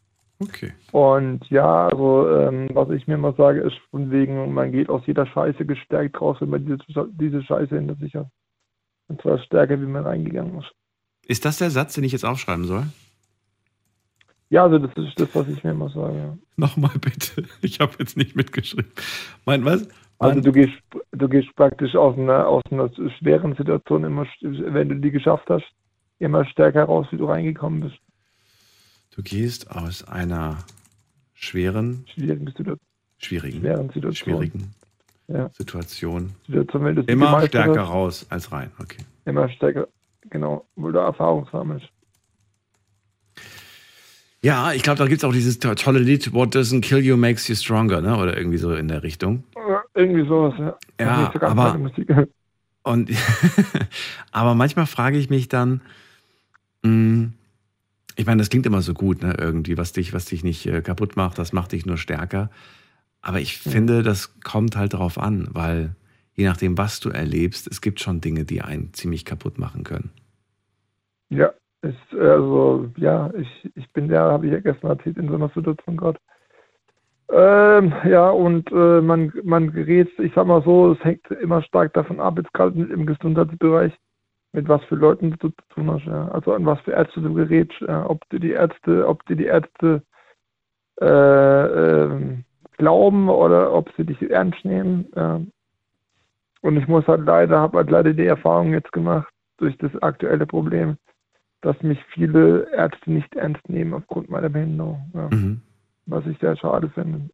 [0.43, 0.73] Okay.
[0.93, 5.03] Und ja, also ähm, was ich mir mal sage, ist von wegen, man geht aus
[5.07, 8.29] jeder Scheiße gestärkt raus, wenn man diese, diese Scheiße hinter sich hat.
[9.09, 10.73] Und zwar stärker, wie man reingegangen ist.
[11.27, 12.85] Ist das der Satz, den ich jetzt aufschreiben soll?
[14.51, 16.17] Ja, also das ist das, was ich mir mal sage.
[16.17, 16.39] Ja.
[16.57, 17.45] Nochmal bitte.
[17.63, 18.91] Ich habe jetzt nicht mitgeschrieben.
[19.47, 19.89] Mein was?
[20.19, 20.73] Also Mein- du gehst,
[21.13, 25.65] du gehst praktisch aus einer, aus einer schweren Situation immer, wenn du die geschafft hast,
[26.19, 27.97] immer stärker raus, wie du reingekommen bist.
[29.15, 30.59] Du gehst aus einer
[31.33, 32.79] schweren, Schwierigen Situation.
[33.19, 34.15] schwierigen, Schweren Situation.
[34.15, 34.75] schwierigen
[35.29, 35.49] Ja.
[35.51, 38.71] Situation Situation immer stärker hast, raus als rein.
[38.81, 39.03] Okay.
[39.25, 39.89] Immer stärker,
[40.29, 41.87] genau, wo du Erfahrung sammelst.
[44.43, 47.17] Ja, ich glaube, da gibt es auch dieses to- tolle Lied, What doesn't kill you
[47.17, 48.17] makes you stronger, ne?
[48.17, 49.45] Oder irgendwie so in der Richtung.
[49.95, 50.79] Irgendwie sowas, ja.
[50.99, 51.91] Ja, so aber-.
[52.83, 53.11] Und
[54.33, 55.83] aber manchmal frage ich mich dann,
[56.83, 57.29] mh,
[58.17, 59.35] ich meine, das klingt immer so gut, ne?
[59.39, 62.51] Irgendwie, was dich, was dich nicht äh, kaputt macht, das macht dich nur stärker.
[63.21, 65.95] Aber ich finde, das kommt halt darauf an, weil
[66.35, 70.11] je nachdem, was du erlebst, es gibt schon Dinge, die einen ziemlich kaputt machen können.
[71.29, 75.35] Ja, ist, also, ja, ich, ich bin ja, habe ich ja gestern erzählt, in so
[75.35, 76.19] einer Situation gerade.
[77.33, 81.93] Ähm, ja, und äh, man, man gerät, ich sag mal so, es hängt immer stark
[81.95, 83.93] davon ab, jetzt gerade im Gesundheitsbereich,
[84.53, 86.29] mit was für Leuten du zu tun hast, ja.
[86.29, 88.09] Also an was für Ärzte du gerätst, ja.
[88.09, 90.03] ob du die Ärzte, ob dir die Ärzte
[91.01, 92.45] äh, ähm,
[92.79, 95.07] glauben oder ob sie dich ernst nehmen.
[95.15, 95.41] Ja.
[96.63, 100.47] Und ich muss halt leider, habe halt leider die Erfahrung jetzt gemacht durch das aktuelle
[100.47, 100.97] Problem,
[101.63, 105.61] dass mich viele Ärzte nicht ernst nehmen aufgrund meiner Behinderung, ja, Mhm.
[106.07, 107.31] was ich sehr schade finde.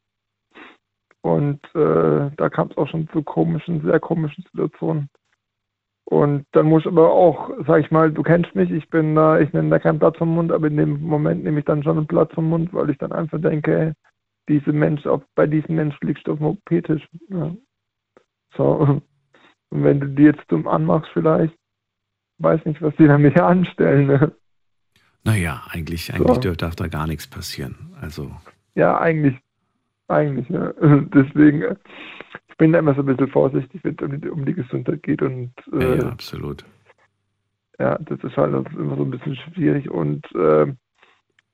[1.22, 5.08] Und äh, da kam es auch schon zu komischen, sehr komischen Situationen.
[6.08, 9.40] Und dann muss ich aber auch, sag ich mal, du kennst mich, ich bin da,
[9.40, 11.96] ich nenne da keinen Platz vom Mund, aber in dem Moment nehme ich dann schon
[11.96, 13.92] einen Platz vom Mund, weil ich dann einfach denke, ey,
[14.48, 17.08] diese Mensch, auf, bei diesem Mensch liegst du auf dem OP-Tisch.
[17.28, 17.52] Ja.
[18.56, 19.00] So.
[19.70, 21.56] Und wenn du die jetzt dumm anmachst vielleicht,
[22.38, 24.06] weiß nicht, was die damit anstellen.
[24.06, 24.32] Ne?
[25.24, 26.54] Naja, eigentlich, eigentlich So.
[26.54, 27.94] darf da gar nichts passieren.
[28.00, 28.30] Also,
[28.74, 29.36] Ja, eigentlich.
[30.08, 30.72] Eigentlich, ja.
[30.80, 31.76] Deswegen, äh,
[32.48, 35.02] ich bin da immer so ein bisschen vorsichtig, wenn es um die, um die Gesundheit
[35.02, 36.64] geht und ja, äh, ja, absolut.
[37.78, 40.72] ja, das ist halt immer so ein bisschen schwierig und äh,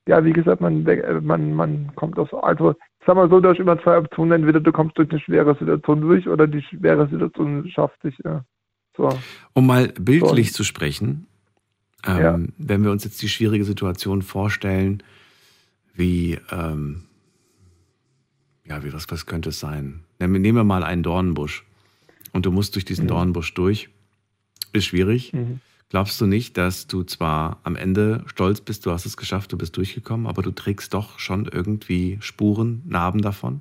[0.06, 3.48] ja, wie gesagt, man, äh, man, man kommt aus, also ich sag mal so, du
[3.48, 7.08] hast immer zwei Optionen, entweder du kommst durch eine schwere Situation durch oder die schwere
[7.08, 8.44] Situation schafft sich, ja.
[8.96, 9.08] So,
[9.54, 11.26] Um mal bildlich zu sprechen,
[12.06, 12.38] ähm, Ja.
[12.58, 15.02] wenn wir uns jetzt die schwierige Situation vorstellen,
[15.94, 17.04] wie, ähm,
[18.64, 20.04] ja, wie was, was könnte es sein?
[20.18, 21.64] Nehmen wir- nehmen wir mal einen Dornenbusch
[22.32, 23.08] und du musst durch diesen Mhm.
[23.08, 23.88] Dornenbusch durch.
[24.72, 25.32] Ist schwierig.
[25.32, 25.60] mhm.
[25.90, 29.58] Glaubst du nicht, dass du zwar am Ende stolz bist, du hast es geschafft, du
[29.58, 33.60] bist durchgekommen, aber du trägst doch schon irgendwie Spuren, Narben davon?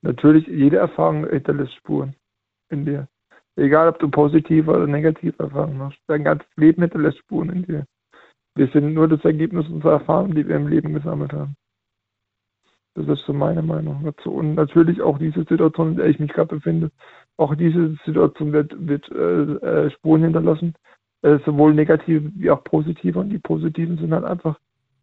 [0.00, 2.14] Natürlich, jede Erfahrung hinterlässt Spuren
[2.70, 3.06] in dir.
[3.56, 5.98] Egal, ob du positive oder negative Erfahrungen machst.
[6.06, 7.86] Dein ganzes Leben hinterlässt Spuren in dir.
[8.54, 11.56] Wir sind nur das Ergebnis unserer Erfahrungen, die wir im Leben gesammelt haben.
[12.94, 14.32] Das ist so meine Meinung dazu.
[14.32, 16.90] Und natürlich auch diese Situation, in der ich mich gerade befinde,
[17.36, 20.74] auch diese Situation wird, wird äh, äh, Spuren hinterlassen,
[21.22, 23.18] äh, sowohl negative wie auch positive.
[23.18, 24.58] Und die positiven sind halt einfach,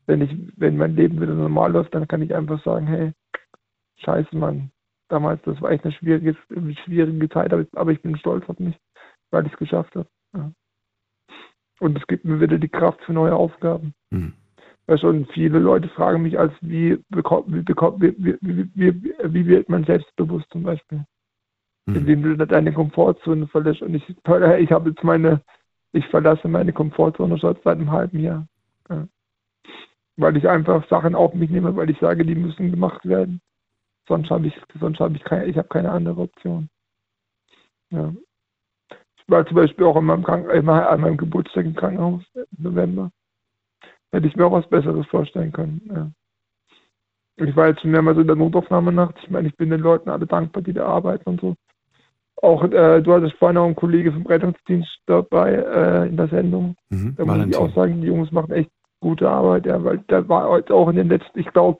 [0.07, 3.11] wenn ich, wenn mein Leben wieder normal läuft, dann kann ich einfach sagen, hey,
[3.97, 4.71] scheiße, Mann,
[5.09, 6.35] damals, das war echt eine schwierige,
[6.83, 8.75] schwierige Zeit, aber, aber ich bin stolz auf mich,
[9.31, 10.07] weil ich es geschafft habe.
[10.35, 10.51] Ja.
[11.79, 13.93] Und es gibt mir wieder die Kraft für neue Aufgaben.
[14.11, 14.33] Hm.
[14.87, 18.37] Weißt du, und viele Leute fragen mich, als wie bekommt, wie, bekommt, wie, wie,
[18.75, 21.05] wie, wie, wird man selbstbewusst zum Beispiel?
[21.87, 21.95] Hm.
[21.95, 23.81] Indem du deine Komfortzone verlässt.
[23.81, 25.41] Und ich, ich habe jetzt meine,
[25.93, 28.47] ich verlasse meine Komfortzone schon seit einem halben Jahr.
[28.89, 29.07] Ja.
[30.17, 33.41] Weil ich einfach Sachen auf mich nehme, weil ich sage, die müssen gemacht werden.
[34.07, 36.69] Sonst habe ich, sonst habe ich keine, ich habe keine andere Option.
[37.89, 38.13] Ja.
[38.89, 42.63] Ich war zum Beispiel auch in meinem Krank immer an meinem Geburtstag im Krankenhaus im
[42.63, 43.11] November.
[44.11, 45.81] Hätte ich mir auch was Besseres vorstellen können.
[45.93, 46.11] Ja.
[47.37, 49.19] Ich war jetzt schon mehrmals in der Notaufnahme nachts.
[49.23, 51.55] Ich meine, ich bin den Leuten alle dankbar, die da arbeiten und so.
[52.41, 56.75] Auch äh, du hattest vorhin auch einen Kollege vom Rettungsdienst dabei äh, in der Sendung.
[56.89, 57.15] Mhm.
[57.15, 57.61] Da muss ich Valentin.
[57.61, 60.95] auch sagen, die Jungs machen echt gute Arbeit, ja, weil da war heute auch in
[60.95, 61.79] den letzten, ich glaube,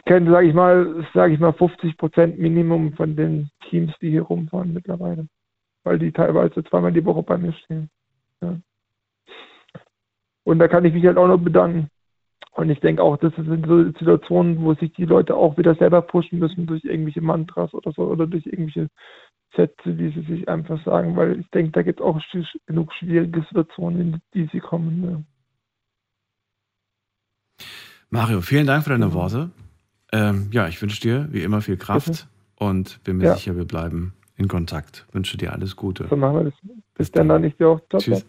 [0.00, 4.10] ich kenne, sage ich mal, sage ich mal, 50 Prozent Minimum von den Teams, die
[4.10, 5.26] hier rumfahren mittlerweile.
[5.84, 7.90] Weil die teilweise zweimal die Woche bei mir stehen.
[8.40, 8.56] Ja.
[10.44, 11.90] Und da kann ich mich halt auch noch bedanken.
[12.52, 16.02] Und ich denke auch, das sind so Situationen, wo sich die Leute auch wieder selber
[16.02, 18.88] pushen müssen durch irgendwelche Mantras oder so oder durch irgendwelche
[19.54, 22.18] Sätze, die sie sich einfach sagen, weil ich denke, da gibt es auch
[22.66, 25.26] genug schwierige Situationen, in die sie kommen.
[27.58, 27.66] Ja.
[28.08, 29.50] Mario, vielen Dank für deine Worte.
[30.12, 32.22] Ähm, ja, ich wünsche dir wie immer viel Kraft Bitte?
[32.56, 33.34] und bin mir ja.
[33.34, 35.06] sicher, wir bleiben in Kontakt.
[35.12, 36.06] Wünsche dir alles Gute.
[36.08, 36.54] So machen wir das.
[36.62, 37.44] Bis, Bis dann, dann.
[37.44, 37.80] Ich dir auch.
[37.88, 38.24] Ciao, Tschüss.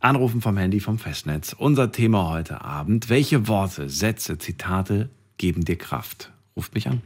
[0.00, 1.52] Anrufen vom Handy vom Festnetz.
[1.52, 3.10] Unser Thema heute Abend.
[3.10, 6.32] Welche Worte, Sätze, Zitate geben dir Kraft?
[6.56, 7.02] Ruft mich an.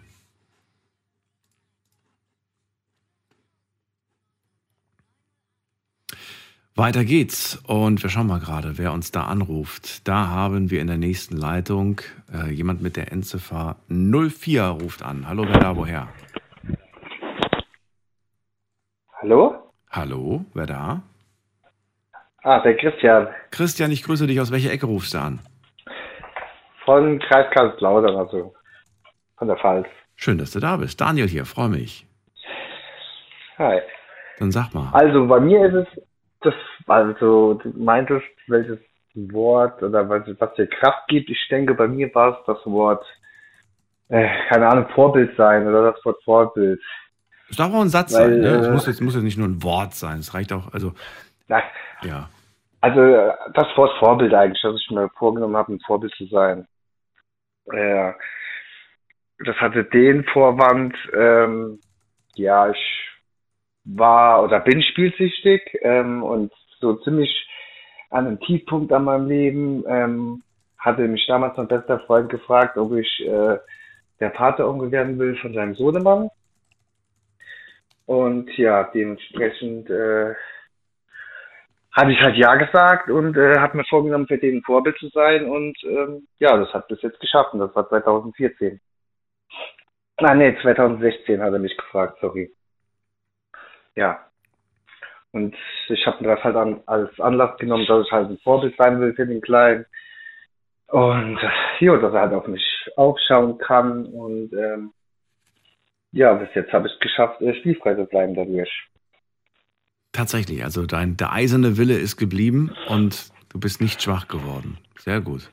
[6.74, 10.08] Weiter geht's und wir schauen mal gerade, wer uns da anruft.
[10.08, 12.00] Da haben wir in der nächsten Leitung
[12.32, 15.28] äh, jemand mit der Endziffer 04 ruft an.
[15.28, 16.08] Hallo, wer da, woher?
[19.20, 19.70] Hallo?
[19.90, 21.02] Hallo, wer da?
[22.42, 23.28] Ah, der Christian.
[23.50, 24.40] Christian, ich grüße dich.
[24.40, 25.40] Aus welcher Ecke rufst du an?
[26.86, 28.54] Von Kreis Karlslautern, also
[29.36, 29.86] von der Pfalz.
[30.16, 30.98] Schön, dass du da bist.
[31.02, 32.06] Daniel hier, freue mich.
[33.58, 33.80] Hi.
[34.38, 34.88] Dann sag mal.
[34.94, 36.02] Also bei mir ist es
[36.42, 36.54] das,
[36.86, 38.78] also du meintest, welches
[39.14, 41.30] Wort oder was, was dir Kraft gibt.
[41.30, 43.04] Ich denke, bei mir war es das Wort,
[44.08, 46.80] äh, keine Ahnung, Vorbild sein oder das Wort Vorbild.
[47.50, 48.48] Es darf auch ein Satz Weil, sein, ne?
[48.48, 50.18] Es muss, jetzt, muss jetzt nicht nur ein Wort sein.
[50.18, 50.92] Es reicht auch, also.
[51.48, 51.62] Nein.
[52.02, 52.28] Ja.
[52.80, 53.00] Also
[53.54, 56.66] das Wort Vorbild eigentlich, dass ich mir vorgenommen habe, ein Vorbild zu sein.
[57.70, 58.12] Äh,
[59.44, 61.80] das hatte den Vorwand, ähm,
[62.34, 63.11] ja, ich
[63.84, 67.48] war oder bin spielsüchtig ähm, und so ziemlich
[68.10, 70.42] an einem Tiefpunkt an meinem Leben ähm,
[70.78, 73.58] hatte mich damals mein bester Freund gefragt, ob ich äh,
[74.20, 76.28] der Vateronkel werden will von seinem Sohnemann.
[78.06, 80.34] Und ja, dementsprechend äh,
[81.96, 85.08] habe ich halt Ja gesagt und äh, habe mir vorgenommen, für den ein Vorbild zu
[85.08, 85.48] sein.
[85.48, 88.80] Und ähm, ja, das hat bis jetzt geschafft und das war 2014.
[90.16, 92.52] Ah nee, 2016 hat er mich gefragt, sorry.
[93.96, 94.20] Ja.
[95.32, 95.56] Und
[95.88, 99.00] ich habe mir das halt an, als Anlass genommen, dass ich halt ein Vorbild sein
[99.00, 99.86] will für den Kleinen.
[100.88, 102.62] Und äh, ja, dass er halt auf mich
[102.96, 104.04] aufschauen kann.
[104.06, 104.92] Und ähm,
[106.12, 108.70] ja, bis jetzt habe ich es geschafft, äh, spielfrei zu bleiben dadurch.
[110.12, 114.76] Tatsächlich, also dein, der eiserne Wille ist geblieben und du bist nicht schwach geworden.
[114.98, 115.50] Sehr gut.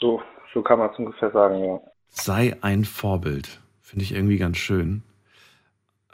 [0.00, 0.20] So,
[0.52, 1.80] so kann man es ungefähr sagen, ja.
[2.08, 3.60] Sei ein Vorbild.
[3.80, 5.04] Finde ich irgendwie ganz schön.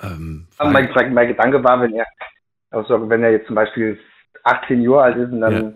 [0.02, 2.06] Ähm, mein, mein, Gedanke war, wenn er,
[2.70, 3.98] also wenn er jetzt zum Beispiel
[4.42, 5.72] 18 Jahre alt ist und dann ja.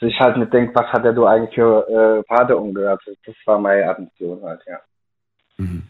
[0.00, 3.02] sich halt nicht denkt, was hat er da eigentlich für äh, Vater umgehört.
[3.24, 4.80] Das war meine Attention halt, ja.
[5.56, 5.84] Mhm.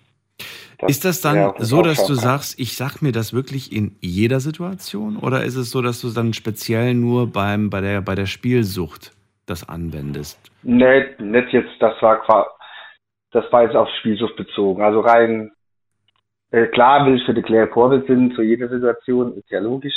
[0.79, 4.41] Das ist das dann so, dass du sagst, ich sag mir das wirklich in jeder
[4.41, 5.17] Situation?
[5.17, 9.13] Oder ist es so, dass du dann speziell nur beim, bei, der, bei der Spielsucht
[9.47, 10.41] das anwendest?
[10.65, 12.21] Nee, nicht jetzt, das war
[13.31, 14.83] das war jetzt auf Spielsucht bezogen.
[14.83, 15.53] Also rein
[16.53, 19.95] äh, klar will ich für die Claire Vorbild sind zu jeder Situation, ist ja logisch.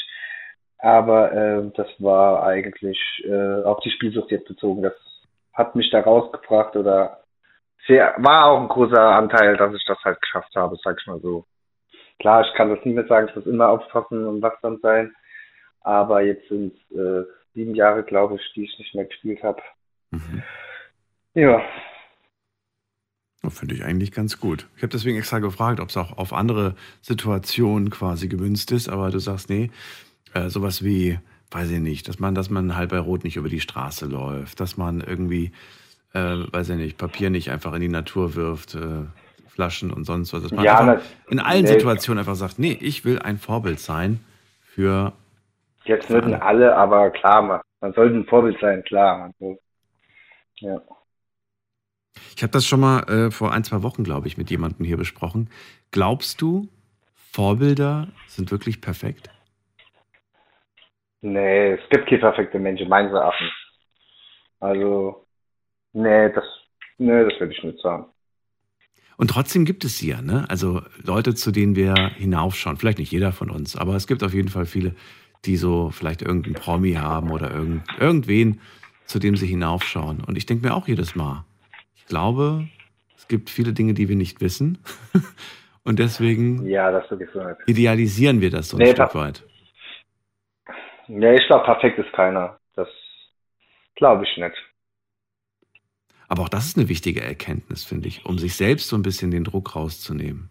[0.79, 4.81] Aber äh, das war eigentlich äh, auf die Spielsucht jetzt bezogen.
[4.81, 4.93] Das
[5.53, 7.19] hat mich da rausgebracht oder
[7.87, 11.19] sehr, war auch ein großer Anteil, dass ich das halt geschafft habe, sag ich mal
[11.19, 11.45] so.
[12.19, 15.13] Klar, ich kann das nie mehr sagen, ich muss immer aufpassen und wachsam sein.
[15.81, 19.61] Aber jetzt sind es äh, sieben Jahre, glaube ich, die ich nicht mehr gespielt habe.
[20.11, 20.43] Mhm.
[21.33, 21.61] Ja,
[23.49, 24.67] Finde ich eigentlich ganz gut.
[24.75, 29.11] Ich habe deswegen extra gefragt, ob es auch auf andere Situationen quasi gewünscht ist, aber
[29.11, 29.71] du sagst, nee,
[30.33, 31.19] äh, sowas wie,
[31.51, 34.59] weiß ich nicht, dass man, dass man halt bei Rot nicht über die Straße läuft,
[34.59, 35.51] dass man irgendwie,
[36.13, 39.05] äh, weiß ich nicht, Papier nicht einfach in die Natur wirft, äh,
[39.47, 40.43] Flaschen und sonst was.
[40.43, 41.69] Dass man ja, in allen nee.
[41.69, 44.19] Situationen einfach sagt, nee, ich will ein Vorbild sein
[44.61, 45.13] für.
[45.85, 49.31] Jetzt würden alle, aber klar, man, man sollte ein Vorbild sein, klar.
[50.59, 50.81] Ja.
[52.35, 54.97] Ich habe das schon mal äh, vor ein, zwei Wochen, glaube ich, mit jemandem hier
[54.97, 55.49] besprochen.
[55.91, 56.67] Glaubst du,
[57.31, 59.29] Vorbilder sind wirklich perfekt?
[61.21, 63.51] Nee, es gibt keine perfekte Menschen, meines Erachtens.
[64.59, 65.25] Also,
[65.93, 66.43] nee, das,
[66.97, 68.05] nee, das würde ich nicht sagen.
[69.17, 70.45] Und trotzdem gibt es sie ja, ne?
[70.49, 72.77] Also Leute, zu denen wir hinaufschauen.
[72.77, 74.93] Vielleicht nicht jeder von uns, aber es gibt auf jeden Fall viele,
[75.45, 78.59] die so vielleicht irgendeinen Promi haben oder irgend, irgendwen,
[79.05, 80.21] zu dem sie hinaufschauen.
[80.23, 81.45] Und ich denke mir auch jedes Mal,
[82.05, 82.67] ich glaube,
[83.17, 84.77] es gibt viele Dinge, die wir nicht wissen.
[85.83, 87.03] Und deswegen ja,
[87.65, 89.43] idealisieren wir das so ein nee, Stück weit.
[91.07, 92.59] Nee, ich glaube, perfekt ist keiner.
[92.75, 92.87] Das
[93.95, 94.55] glaube ich nicht.
[96.27, 99.31] Aber auch das ist eine wichtige Erkenntnis, finde ich, um sich selbst so ein bisschen
[99.31, 100.49] den Druck rauszunehmen.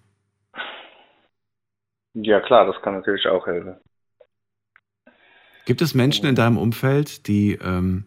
[2.15, 3.77] Ja, klar, das kann natürlich auch helfen.
[5.67, 8.07] Gibt es Menschen in deinem Umfeld, die, ähm,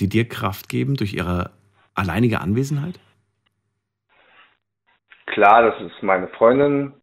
[0.00, 1.57] die dir Kraft geben durch ihre
[1.98, 2.98] alleinige Anwesenheit?
[5.26, 6.94] Klar, das ist meine Freundin.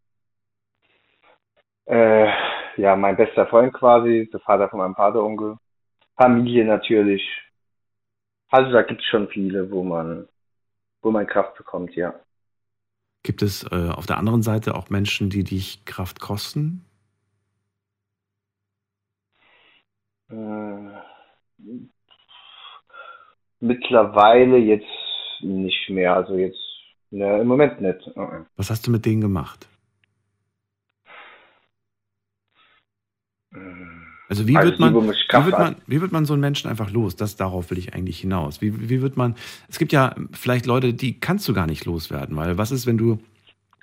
[1.85, 2.27] Äh,
[2.77, 5.57] ja, mein bester Freund quasi, der Vater von meinem Vateronkel.
[6.17, 7.21] Familie natürlich.
[8.49, 10.27] Also da gibt es schon viele, wo man,
[11.01, 12.13] wo man Kraft bekommt, ja.
[13.23, 16.85] Gibt es äh, auf der anderen Seite auch Menschen, die dich Kraft kosten?
[20.29, 20.35] Äh,
[23.65, 24.85] mittlerweile jetzt
[25.41, 26.15] nicht mehr.
[26.15, 26.59] Also jetzt
[27.11, 28.11] ne, im Moment nicht.
[28.55, 29.67] Was hast du mit denen gemacht?
[34.27, 36.91] Also wie Also wird, man, wie, wird man, wie wird man so einen Menschen einfach
[36.91, 37.15] los?
[37.15, 38.61] Das darauf will ich eigentlich hinaus.
[38.61, 39.35] Wie, wie wird man,
[39.69, 42.97] es gibt ja vielleicht Leute, die kannst du gar nicht loswerden, weil was ist, wenn
[42.97, 43.19] du,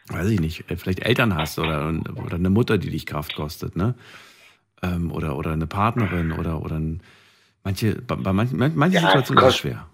[0.08, 3.76] weiß ich nicht, äh, vielleicht Eltern hast oder, oder eine Mutter, die dich Kraft kostet,
[3.76, 3.94] ne?
[4.82, 7.02] Ähm, oder, oder eine Partnerin oder, oder ein,
[7.64, 9.86] manche, bei, bei manchen, man- manche Ja, Situationen ist es schwer.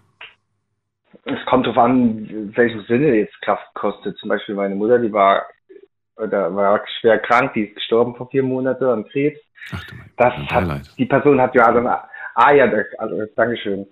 [1.25, 4.17] Es kommt darauf an, in welchem Sinne jetzt Kraft kostet.
[4.17, 5.43] Zum Beispiel meine Mutter, die war,
[6.17, 9.39] oder war schwer krank, die ist gestorben vor vier Monaten an Krebs.
[9.71, 12.65] Ach du mein Das hat, die Person hat ja dann, ah ja,
[12.97, 13.87] also, Dankeschön.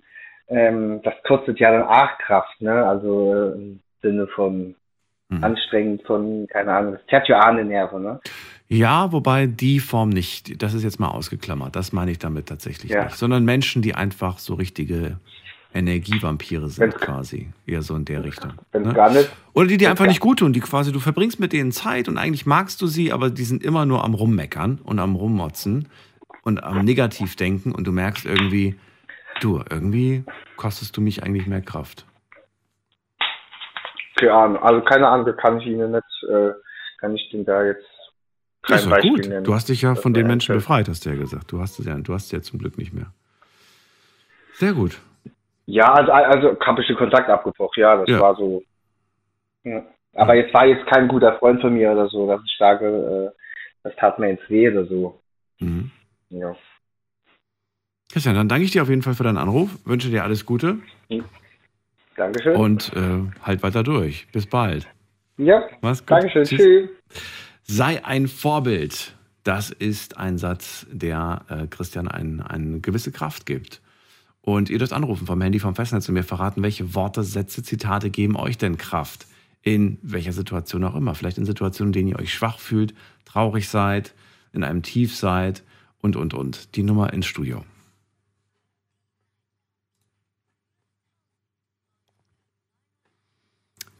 [0.50, 2.86] Ähm, das kostet ja dann auch Kraft, ne?
[2.88, 4.76] Also äh, im Sinne von
[5.30, 5.44] Mhm.
[5.44, 8.20] anstrengend, von, keine Ahnung, das zerrt ja auch den Nerven, ne?
[8.70, 12.92] Ja, wobei die Form nicht, das ist jetzt mal ausgeklammert, das meine ich damit tatsächlich
[12.92, 13.06] Ja.
[13.06, 15.20] nicht, sondern Menschen, die einfach so richtige
[15.74, 18.54] Energievampire sind Wenn's- quasi, eher so in der Richtung.
[18.74, 18.94] Ne?
[18.94, 19.30] gar nicht.
[19.54, 22.18] Oder die dir einfach nicht gut tun, die quasi, du verbringst mit denen Zeit und
[22.18, 25.88] eigentlich magst du sie, aber die sind immer nur am Rummeckern und am Rummotzen
[26.44, 28.76] und am Negativdenken und du merkst irgendwie,
[29.42, 30.24] du, irgendwie
[30.58, 32.06] kostest du mich eigentlich mehr Kraft.
[34.16, 36.52] Keine Ahnung, also keine Ahnung, kann ich Ihnen nicht, äh,
[37.00, 37.86] kann ich den da jetzt
[38.68, 39.28] kein Das ist Beispiel gut.
[39.28, 39.44] nennen.
[39.44, 41.52] Du hast dich ja von den Menschen befreit, hast du ja gesagt.
[41.52, 43.12] Du hast es ja, du hast es ja zum Glück nicht mehr.
[44.54, 45.00] Sehr gut.
[45.66, 48.20] Ja, also, also habe ich den Kontakt abgebrochen, ja, das Ja.
[48.20, 48.64] war so.
[49.64, 49.84] Ja.
[50.14, 53.38] Aber jetzt war jetzt kein guter Freund von mir oder so, das ist starke, äh,
[53.84, 55.20] das tat mir jetzt weh oder so.
[55.60, 55.92] Mhm.
[56.30, 56.56] Ja.
[58.12, 60.78] Christian, dann danke ich dir auf jeden Fall für deinen Anruf, wünsche dir alles Gute
[62.16, 62.56] Dankeschön.
[62.56, 64.28] und äh, halt weiter durch.
[64.32, 64.88] Bis bald.
[65.38, 66.12] ja, Mach's gut.
[66.12, 66.46] Dankeschön.
[66.46, 66.58] Tschüss.
[66.58, 66.90] Tschüss.
[67.70, 69.14] Sei ein Vorbild.
[69.44, 73.82] Das ist ein Satz, der äh, Christian ein, eine gewisse Kraft gibt.
[74.42, 78.10] Und ihr dürft anrufen vom Handy, vom Festnetz und mir verraten, welche Worte, Sätze, Zitate
[78.10, 79.28] geben euch denn Kraft.
[79.64, 81.14] In welcher Situation auch immer.
[81.14, 82.94] Vielleicht in Situationen, in denen ihr euch schwach fühlt,
[83.26, 84.14] traurig seid,
[84.54, 85.64] in einem Tief seid
[86.00, 86.76] und, und, und.
[86.78, 87.66] Die Nummer ins Studio.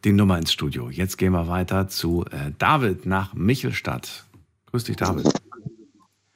[0.04, 0.90] Die Nummer ins Studio.
[0.90, 4.26] Jetzt gehen wir weiter zu äh, David nach Michelstadt.
[4.68, 5.28] Grüß dich, David.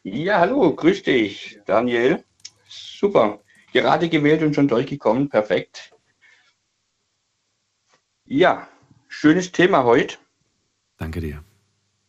[0.04, 2.24] Ja, hallo, grüß dich, Daniel.
[2.68, 3.40] Super.
[3.72, 5.30] Gerade gewählt und schon durchgekommen.
[5.30, 5.92] Perfekt.
[8.26, 8.68] Ja,
[9.08, 10.18] schönes Thema heute.
[10.98, 11.44] Danke dir.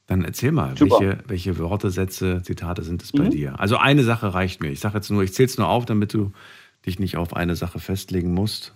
[0.07, 1.01] Dann erzähl mal, Super.
[1.01, 3.31] welche, welche Worte, Sätze, Zitate sind es bei Mhm.
[3.31, 3.61] dir?
[3.61, 4.71] Also eine Sache reicht mir.
[4.71, 6.33] Ich sage jetzt nur, ich zähle es nur auf, damit du
[6.87, 8.75] dich nicht auf eine Sache festlegen musst.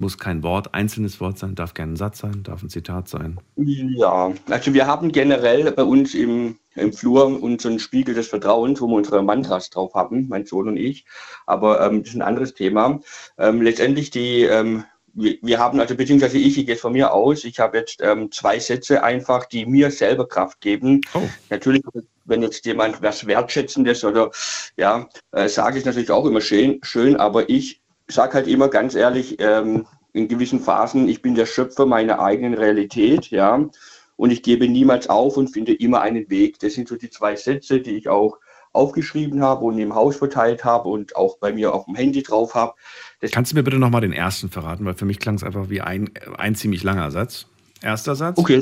[0.00, 3.40] Muss kein Wort, einzelnes Wort sein, darf gerne ein Satz sein, darf ein Zitat sein.
[3.56, 8.86] Ja, also wir haben generell bei uns im, im Flur unseren Spiegel des Vertrauens, wo
[8.86, 11.04] wir unsere Mantras drauf haben, mein Sohn und ich.
[11.46, 13.00] Aber ähm, das ist ein anderes Thema.
[13.38, 14.84] Ähm, letztendlich die, ähm,
[15.14, 18.30] wir, wir haben also, beziehungsweise ich, ich gehe von mir aus, ich habe jetzt ähm,
[18.30, 21.00] zwei Sätze einfach, die mir selber Kraft geben.
[21.14, 21.22] Oh.
[21.50, 21.82] Natürlich,
[22.24, 24.30] wenn jetzt jemand was Wertschätzendes oder
[24.76, 28.94] ja, äh, sage ich natürlich auch immer schön, schön aber ich sage halt immer ganz
[28.94, 33.68] ehrlich, ähm, in gewissen Phasen, ich bin der Schöpfer meiner eigenen Realität, ja,
[34.16, 36.58] und ich gebe niemals auf und finde immer einen Weg.
[36.58, 38.38] Das sind so die zwei Sätze, die ich auch
[38.72, 42.54] aufgeschrieben habe und im Haus verteilt habe und auch bei mir auf dem Handy drauf
[42.54, 42.74] habe.
[43.20, 45.70] Das Kannst du mir bitte nochmal den ersten verraten, weil für mich klang es einfach
[45.70, 47.46] wie ein, ein ziemlich langer Satz.
[47.80, 48.38] Erster Satz.
[48.38, 48.60] Okay,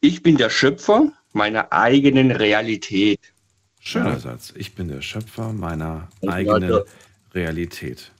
[0.00, 3.20] ich bin der Schöpfer meiner eigenen Realität.
[3.78, 4.18] Schöner Ja.
[4.18, 4.54] Satz.
[4.56, 6.82] Ich bin der Schöpfer meiner eigenen.
[7.34, 8.12] Realität.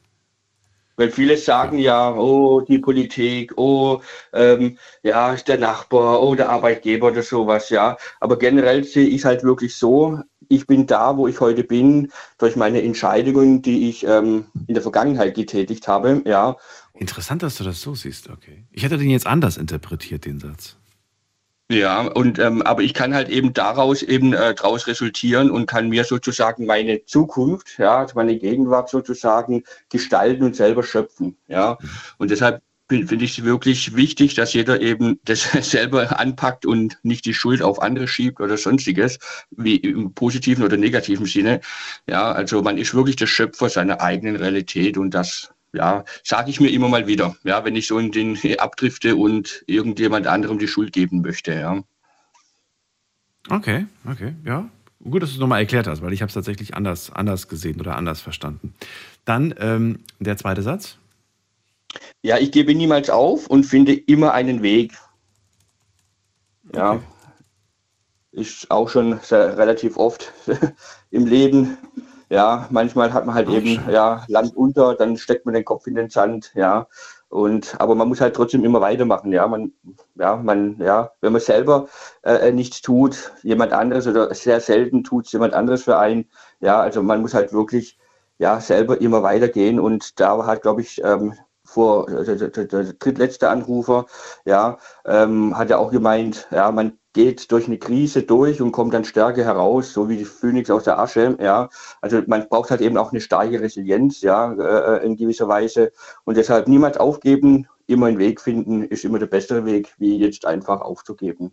[0.97, 6.51] Weil viele sagen ja, oh, die Politik, oh, ähm, ja, ist der Nachbar, oh, der
[6.51, 7.97] Arbeitgeber oder sowas, ja.
[8.21, 12.13] Aber generell sehe ich es halt wirklich so, ich bin da, wo ich heute bin,
[12.39, 16.57] durch meine Entscheidungen, die ich ähm, in der Vergangenheit getätigt habe, ja.
[16.95, 18.65] Interessant, dass du das so siehst, okay.
[18.71, 20.77] Ich hätte den jetzt anders interpretiert, den Satz.
[21.73, 25.89] Ja, und ähm, aber ich kann halt eben daraus eben äh, daraus resultieren und kann
[25.89, 31.79] mir sozusagen meine Zukunft, ja, also meine Gegenwart sozusagen gestalten und selber schöpfen, ja.
[32.19, 37.25] Und deshalb finde ich es wirklich wichtig, dass jeder eben das selber anpackt und nicht
[37.25, 39.19] die Schuld auf andere schiebt oder sonstiges,
[39.51, 41.61] wie im positiven oder negativen Sinne.
[42.07, 46.61] Ja, also man ist wirklich der Schöpfer seiner eigenen Realität und das ja, sage ich
[46.61, 50.69] mir immer mal wieder, ja, wenn ich so in den abdrifte und irgendjemand anderem die
[50.69, 51.83] Schuld geben möchte, ja.
[53.49, 54.69] Okay, okay, ja.
[55.03, 57.81] Gut, dass du es nochmal erklärt hast, weil ich habe es tatsächlich anders, anders gesehen
[57.81, 58.75] oder anders verstanden.
[59.25, 60.97] Dann ähm, der zweite Satz.
[62.23, 64.93] Ja, ich gebe niemals auf und finde immer einen Weg.
[66.75, 67.05] Ja, okay.
[68.31, 70.33] ist auch schon sehr, relativ oft
[71.11, 71.77] im Leben.
[72.33, 73.91] Ja, manchmal hat man halt oh, eben schön.
[73.91, 76.51] ja Land unter, dann steckt man den Kopf in den Sand.
[76.55, 76.87] Ja,
[77.29, 79.47] und, aber man muss halt trotzdem immer weitermachen, ja.
[79.47, 79.73] Man,
[80.15, 81.89] ja, man, ja, wenn man selber
[82.23, 86.25] äh, äh nichts tut, jemand anderes oder sehr selten tut es jemand anderes für einen,
[86.61, 87.99] ja, also man muss halt wirklich
[88.39, 91.35] ja selber immer weitergehen und da hat, glaube ich, ähm,
[91.73, 94.07] vor äh, der, der, drittletzte Anrufer,
[94.45, 98.95] ja, ähm, hat ja auch gemeint, ja, man geht durch eine Krise durch und kommt
[98.95, 101.69] dann stärker heraus, so wie die Phönix aus der Asche, ja.
[102.01, 105.93] Also man braucht halt eben auch eine starke Resilienz, ja, äh, in gewisser Weise.
[106.25, 110.47] Und deshalb niemals aufgeben, immer einen Weg finden, ist immer der bessere Weg, wie jetzt
[110.47, 111.53] einfach aufzugeben.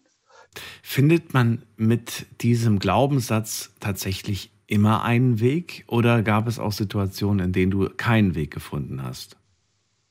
[0.81, 7.53] Findet man mit diesem Glaubenssatz tatsächlich immer einen Weg oder gab es auch Situationen, in
[7.53, 9.38] denen du keinen Weg gefunden hast?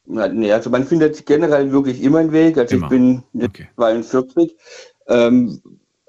[0.09, 2.57] Nee, also man findet generell wirklich immer einen Weg.
[2.57, 2.87] Also immer.
[2.87, 3.69] ich bin okay.
[3.77, 4.57] 42.
[5.07, 5.61] Ähm,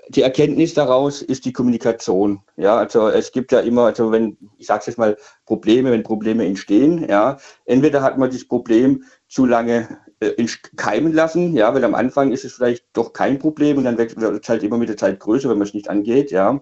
[0.10, 2.42] die Erkenntnis daraus ist die Kommunikation.
[2.58, 6.46] Ja, also es gibt ja immer, also wenn, ich sage jetzt mal, Probleme, wenn Probleme
[6.46, 11.94] entstehen, ja, entweder hat man das Problem zu lange äh, keimen lassen, ja, weil am
[11.94, 14.98] Anfang ist es vielleicht doch kein Problem und dann wird es halt immer mit der
[14.98, 16.60] Zeit größer, wenn man es nicht angeht, ja.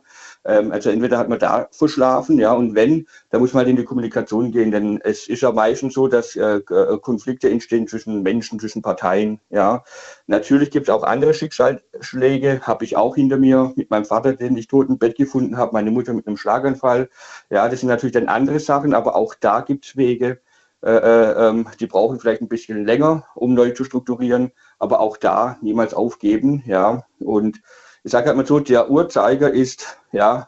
[0.47, 3.75] Ähm, also entweder hat man da verschlafen, ja, und wenn, dann muss man halt in
[3.75, 8.23] die Kommunikation gehen, denn es ist ja meistens so, dass äh, äh Konflikte entstehen zwischen
[8.23, 9.83] Menschen, zwischen Parteien, ja.
[10.27, 14.55] Natürlich gibt es auch andere Schicksalsschläge, habe ich auch hinter mir mit meinem Vater, den
[14.57, 17.09] ich tot im Bett gefunden habe, meine Mutter mit einem Schlaganfall,
[17.49, 20.39] ja, das sind natürlich dann andere Sachen, aber auch da gibt es Wege,
[20.81, 25.17] äh, äh, ähm, die brauchen vielleicht ein bisschen länger, um neu zu strukturieren, aber auch
[25.17, 27.61] da niemals aufgeben, ja, und
[28.07, 30.47] ich sage halt mal so, der Uhrzeiger ist, ja,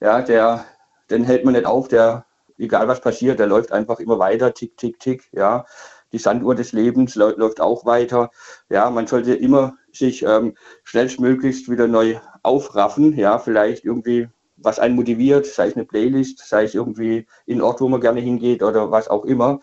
[0.00, 0.64] ja, der,
[1.10, 2.26] den hält man nicht auf, der,
[2.58, 5.64] egal was passiert, der läuft einfach immer weiter, tick, tick, tick, ja.
[6.12, 8.30] Die Sanduhr des Lebens läuft auch weiter.
[8.68, 14.96] Ja, man sollte immer sich ähm, schnellstmöglichst wieder neu aufraffen, ja, vielleicht irgendwie was einen
[14.96, 18.90] motiviert, sei es eine Playlist, sei es irgendwie in Ort, wo man gerne hingeht oder
[18.90, 19.60] was auch immer.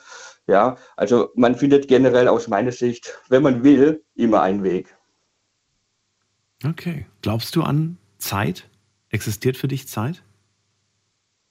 [0.48, 4.95] Ja, also man findet generell aus meiner Sicht, wenn man will, immer einen Weg.
[6.64, 7.06] Okay.
[7.22, 8.68] Glaubst du an Zeit?
[9.10, 10.24] Existiert für dich Zeit?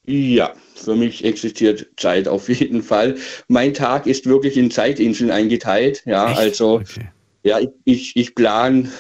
[0.07, 3.17] Ja, für mich existiert Zeit auf jeden Fall.
[3.49, 6.03] Mein Tag ist wirklich in Zeitinseln eingeteilt.
[6.05, 6.39] Ja, Echt?
[6.39, 7.09] also okay.
[7.43, 8.91] ja, ich, ich plane,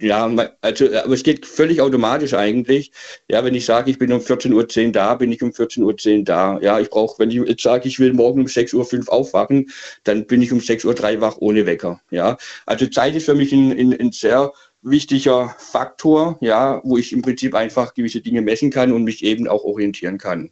[0.00, 0.26] ja,
[0.62, 2.92] also, aber es geht völlig automatisch eigentlich.
[3.30, 6.24] Ja, wenn ich sage, ich bin um 14.10 Uhr da, bin ich um 14.10 Uhr
[6.24, 6.58] da.
[6.60, 9.70] Ja, ich brauche, wenn ich jetzt sage, ich will morgen um 6.05 Uhr aufwachen,
[10.04, 12.00] dann bin ich um 6.03 Uhr wach ohne Wecker.
[12.10, 14.52] Ja, also Zeit ist für mich ein, ein, ein sehr
[14.82, 19.48] wichtiger Faktor, ja, wo ich im Prinzip einfach gewisse Dinge messen kann und mich eben
[19.48, 20.50] auch orientieren kann.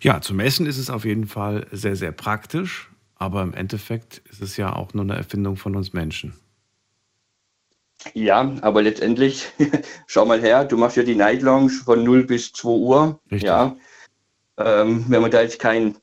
[0.00, 4.42] Ja, zum Messen ist es auf jeden Fall sehr, sehr praktisch, aber im Endeffekt ist
[4.42, 6.34] es ja auch nur eine Erfindung von uns Menschen.
[8.12, 9.50] Ja, aber letztendlich,
[10.06, 13.20] schau mal her, du machst ja die Night Lounge von 0 bis 2 Uhr.
[13.30, 13.48] Richtig.
[13.48, 13.76] Ja.
[14.58, 15.96] Ähm, wenn wir da jetzt keinen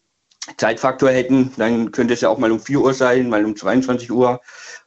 [0.58, 4.12] Zeitfaktor hätten, dann könnte es ja auch mal um 4 Uhr sein, mal um 22
[4.12, 4.42] Uhr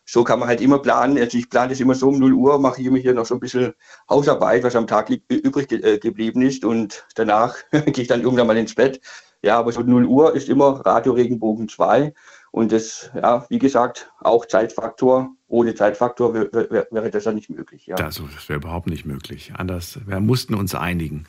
[0.04, 1.18] so kann man halt immer planen.
[1.18, 3.34] Also ich plane das immer so um 0 Uhr, mache ich immer hier noch so
[3.34, 3.74] ein bisschen
[4.08, 8.56] Hausarbeit, was am Tag übrig äh, geblieben ist und danach gehe ich dann irgendwann mal
[8.56, 9.00] ins Bett.
[9.42, 12.14] Ja, aber so 0 Uhr ist immer Radio Regenbogen 2
[12.50, 15.30] und das, ja, wie gesagt, auch Zeitfaktor.
[15.48, 17.86] Ohne Zeitfaktor wäre das ja nicht möglich.
[17.86, 17.96] Ja.
[17.96, 19.52] Also, das wäre überhaupt nicht möglich.
[19.56, 21.26] Anders, wir mussten uns einigen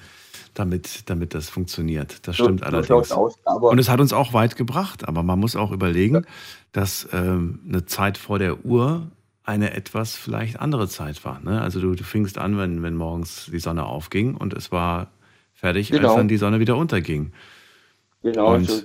[0.55, 2.27] damit, damit das funktioniert.
[2.27, 3.09] Das stimmt so, allerdings.
[3.09, 6.21] So aus, und es hat uns auch weit gebracht, aber man muss auch überlegen, ja.
[6.71, 9.11] dass ähm, eine Zeit vor der Uhr
[9.43, 11.39] eine etwas vielleicht andere Zeit war.
[11.41, 11.61] Ne?
[11.61, 15.11] Also du, du fingst an, wenn, wenn morgens die Sonne aufging und es war
[15.53, 16.09] fertig, genau.
[16.09, 17.31] als dann die Sonne wieder unterging.
[18.23, 18.81] Genau, so,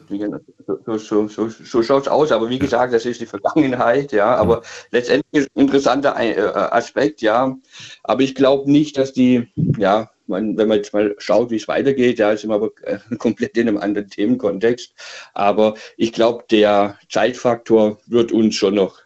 [0.85, 2.31] so, so, so, so schaut es aus.
[2.31, 4.37] Aber wie gesagt, das ist die Vergangenheit, ja.
[4.37, 4.63] Aber ja.
[4.91, 7.57] letztendlich ein interessanter äh, Aspekt, ja.
[8.05, 9.49] Aber ich glaube nicht, dass die,
[9.79, 12.99] ja, man, wenn man jetzt mal schaut, wie es weitergeht, ja, sind wir aber äh,
[13.19, 14.95] komplett in einem anderen Themenkontext.
[15.35, 18.99] Aber ich glaube, der Zeitfaktor wird uns schon noch,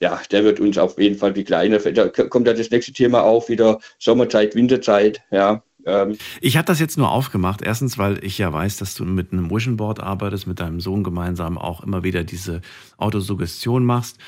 [0.00, 1.78] ja, der wird uns auf jeden Fall wie kleiner.
[1.78, 5.62] Da kommt ja das nächste Thema auf, wieder Sommerzeit, Winterzeit, ja.
[5.86, 6.16] Ähm.
[6.40, 7.62] Ich habe das jetzt nur aufgemacht.
[7.62, 11.04] Erstens, weil ich ja weiß, dass du mit einem Vision Board arbeitest, mit deinem Sohn
[11.04, 12.62] gemeinsam auch immer wieder diese
[12.96, 14.18] Autosuggestion machst.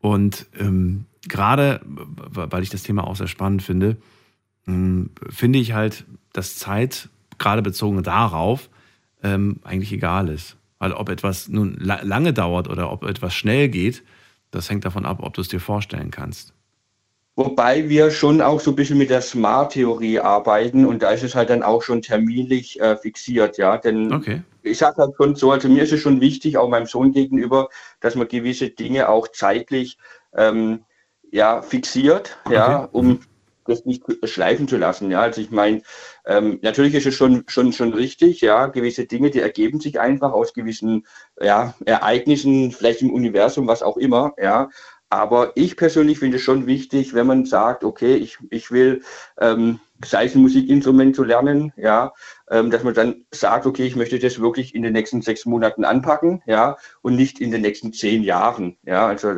[0.00, 3.96] Und ähm, gerade, weil ich das Thema auch sehr spannend finde,
[4.66, 7.08] finde ich halt, dass Zeit,
[7.38, 8.68] gerade bezogen darauf,
[9.22, 10.56] ähm, eigentlich egal ist.
[10.78, 14.02] Weil ob etwas nun la lange dauert oder ob etwas schnell geht,
[14.50, 16.52] das hängt davon ab, ob du es dir vorstellen kannst.
[17.38, 21.34] Wobei wir schon auch so ein bisschen mit der Smart-Theorie arbeiten und da ist es
[21.34, 23.76] halt dann auch schon terminlich äh, fixiert, ja.
[23.76, 24.42] Denn okay.
[24.62, 27.68] ich sage halt schon so, also mir ist es schon wichtig, auch meinem Sohn gegenüber,
[28.00, 29.98] dass man gewisse Dinge auch zeitlich
[30.34, 30.80] ähm,
[31.30, 32.54] ja, fixiert, okay.
[32.54, 33.20] ja, um
[33.66, 35.10] das nicht schleifen zu lassen.
[35.10, 35.82] Ja, also ich meine,
[36.26, 40.32] ähm, natürlich ist es schon, schon, schon richtig, ja, gewisse Dinge, die ergeben sich einfach
[40.32, 41.06] aus gewissen
[41.40, 44.68] ja, Ereignissen, vielleicht im Universum, was auch immer, ja.
[45.08, 49.02] Aber ich persönlich finde es schon wichtig, wenn man sagt, okay, ich, ich will,
[49.40, 52.12] ähm, sei es ein Musikinstrument zu lernen, ja,
[52.50, 55.84] ähm, dass man dann sagt, okay, ich möchte das wirklich in den nächsten sechs Monaten
[55.84, 59.36] anpacken, ja, und nicht in den nächsten zehn Jahren, ja, also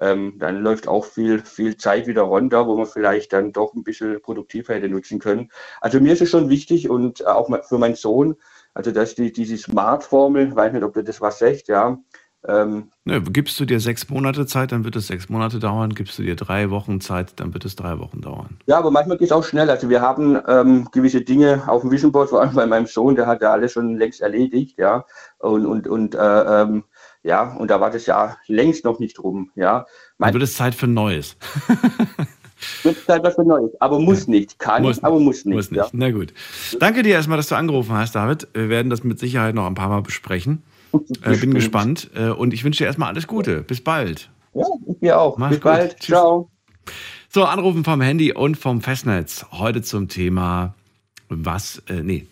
[0.00, 3.84] ähm, dann läuft auch viel, viel Zeit wieder runter, wo man vielleicht dann doch ein
[3.84, 5.50] bisschen produktiver hätte nutzen können.
[5.80, 8.36] Also mir ist es schon wichtig und auch für meinen Sohn,
[8.74, 11.98] also dass die, diese Smart-Formel, weiß nicht, ob du das was sagt, ja,
[12.48, 15.94] ähm, ne, gibst du dir sechs Monate Zeit, dann wird es sechs Monate dauern.
[15.94, 18.58] Gibst du dir drei Wochen Zeit, dann wird es drei Wochen dauern.
[18.66, 19.68] Ja, aber manchmal geht es auch schnell.
[19.68, 23.14] Also wir haben ähm, gewisse Dinge auf dem Vision Board, vor allem bei meinem Sohn,
[23.14, 25.04] der hat ja alles schon längst erledigt, ja.
[25.38, 26.84] Und, und, und äh, ähm,
[27.22, 29.86] ja, und da war das ja längst noch nicht rum, ja.
[30.18, 31.36] Mein, wird es Zeit für Neues.
[32.82, 34.58] wird Zeit für Neues, aber muss nicht.
[34.58, 35.54] Kann, muss aber muss nicht.
[35.54, 35.78] Muss nicht.
[35.78, 35.88] Ja.
[35.92, 36.32] Na gut.
[36.78, 38.48] Danke dir erstmal, dass du angerufen hast, David.
[38.54, 40.62] Wir werden das mit Sicherheit noch ein paar Mal besprechen.
[41.22, 43.62] Äh, bin gespannt äh, und ich wünsche dir erstmal alles Gute.
[43.62, 44.28] Bis bald.
[44.54, 45.38] Ja, ich dir auch.
[45.38, 45.64] Mach's Bis gut.
[45.64, 45.96] bald.
[46.00, 46.06] Tschüss.
[46.06, 46.50] Ciao.
[47.28, 49.46] So, Anrufen vom Handy und vom Festnetz.
[49.52, 50.74] Heute zum Thema,
[51.28, 52.26] was, äh, nee,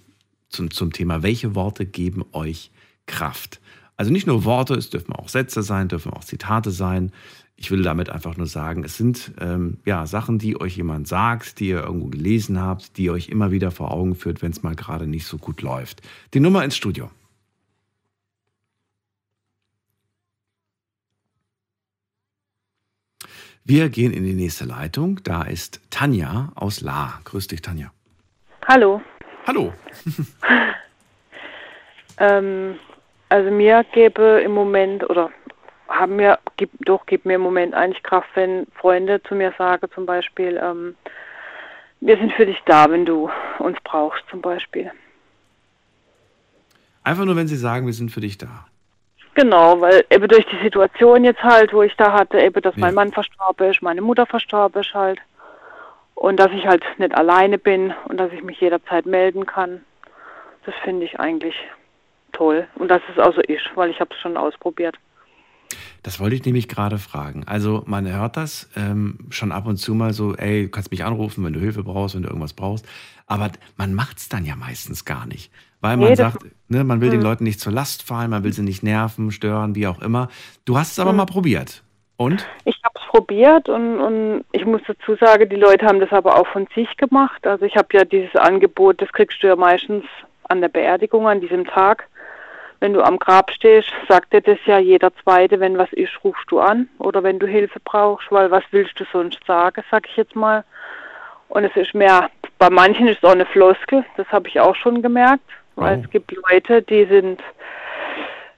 [0.49, 2.73] zum, zum Thema, welche Worte geben euch
[3.07, 3.61] Kraft?
[3.99, 7.11] Also nicht nur Worte, es dürfen auch Sätze sein, dürfen auch Zitate sein.
[7.57, 11.59] Ich will damit einfach nur sagen, es sind ähm, ja, Sachen, die euch jemand sagt,
[11.59, 14.77] die ihr irgendwo gelesen habt, die euch immer wieder vor Augen führt, wenn es mal
[14.77, 16.01] gerade nicht so gut läuft.
[16.33, 17.11] Die Nummer ins Studio
[23.65, 25.21] Wir gehen in die nächste Leitung.
[25.25, 27.21] Da ist Tanja aus La.
[27.25, 27.93] Grüß dich, Tanja.
[28.67, 29.03] Hallo.
[29.47, 29.75] Hallo.
[32.17, 32.77] ähm,
[33.29, 35.31] also mir gebe im Moment oder
[35.89, 39.87] haben mir gibt, doch gibt mir im Moment eigentlich Kraft, wenn Freunde zu mir sagen,
[39.95, 40.97] zum Beispiel, ähm,
[42.01, 44.91] wir sind für dich da, wenn du uns brauchst, zum Beispiel.
[47.03, 48.67] Einfach nur, wenn sie sagen, wir sind für dich da.
[49.35, 52.81] Genau, weil eben durch die Situation jetzt halt, wo ich da hatte, eben, dass ja.
[52.81, 55.21] mein Mann verstorben ist, meine Mutter verstorben ist halt.
[56.15, 59.85] Und dass ich halt nicht alleine bin und dass ich mich jederzeit melden kann.
[60.67, 61.55] Das finde ich eigentlich
[62.33, 62.67] toll.
[62.77, 64.97] Und dass es auch so ist, weil ich habe es schon ausprobiert.
[66.03, 67.45] Das wollte ich nämlich gerade fragen.
[67.47, 71.05] Also man hört das ähm, schon ab und zu mal so, ey, du kannst mich
[71.05, 72.87] anrufen, wenn du Hilfe brauchst, wenn du irgendwas brauchst.
[73.27, 75.53] Aber man macht es dann ja meistens gar nicht.
[75.81, 77.27] Weil man nee, sagt, ne, man will den hm.
[77.27, 80.29] Leuten nicht zur Last fallen, man will sie nicht nerven, stören, wie auch immer.
[80.65, 81.19] Du hast es aber mhm.
[81.19, 81.83] mal probiert.
[82.17, 82.49] Und?
[82.65, 86.37] Ich habe es probiert und, und ich muss dazu sagen, die Leute haben das aber
[86.37, 87.47] auch von sich gemacht.
[87.47, 90.05] Also ich habe ja dieses Angebot, das kriegst du ja meistens
[90.49, 92.09] an der Beerdigung, an diesem Tag.
[92.81, 96.49] Wenn du am Grab stehst, sagt dir das ja jeder Zweite, wenn was ist, rufst
[96.49, 96.89] du an.
[96.99, 100.65] Oder wenn du Hilfe brauchst, weil was willst du sonst sagen, sag ich jetzt mal.
[101.49, 104.77] Und es ist mehr, bei manchen ist es auch eine Floskel, das habe ich auch
[104.77, 105.45] schon gemerkt.
[105.77, 107.41] Weil es gibt Leute, die sind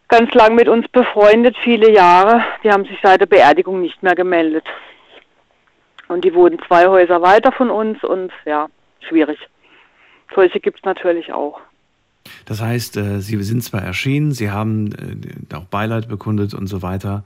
[0.09, 2.43] ganz lang mit uns befreundet, viele Jahre.
[2.65, 4.65] Die haben sich seit der Beerdigung nicht mehr gemeldet.
[6.09, 8.69] Und die wohnen zwei Häuser weiter von uns und ja,
[9.01, 9.39] schwierig.
[10.35, 11.61] Solche gibt es natürlich auch.
[12.45, 16.83] Das heißt, äh, Sie sind zwar erschienen, Sie haben äh, auch Beileid bekundet und so
[16.83, 17.25] weiter,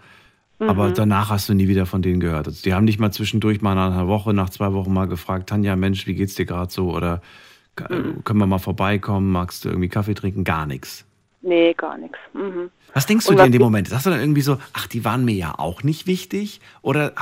[0.58, 0.68] mhm.
[0.68, 2.46] aber danach hast du nie wieder von denen gehört.
[2.46, 5.48] Also die haben dich mal zwischendurch mal nach einer Woche, nach zwei Wochen mal gefragt,
[5.48, 6.94] Tanja, Mensch, wie geht's dir gerade so?
[6.94, 7.20] Oder
[7.88, 8.24] Mhm.
[8.24, 9.30] Können wir mal vorbeikommen?
[9.32, 10.44] Magst du irgendwie Kaffee trinken?
[10.44, 11.04] Gar nichts.
[11.42, 12.18] Nee, gar nichts.
[12.32, 12.70] Mhm.
[12.94, 13.88] Was denkst du dir in dem Moment?
[13.88, 16.60] Sagst du dann irgendwie so, ach, die waren mir ja auch nicht wichtig?
[16.80, 17.12] Oder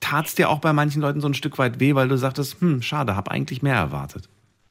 [0.00, 2.60] tat es dir auch bei manchen Leuten so ein Stück weit weh, weil du sagtest,
[2.60, 4.28] hm, schade, hab eigentlich mehr erwartet?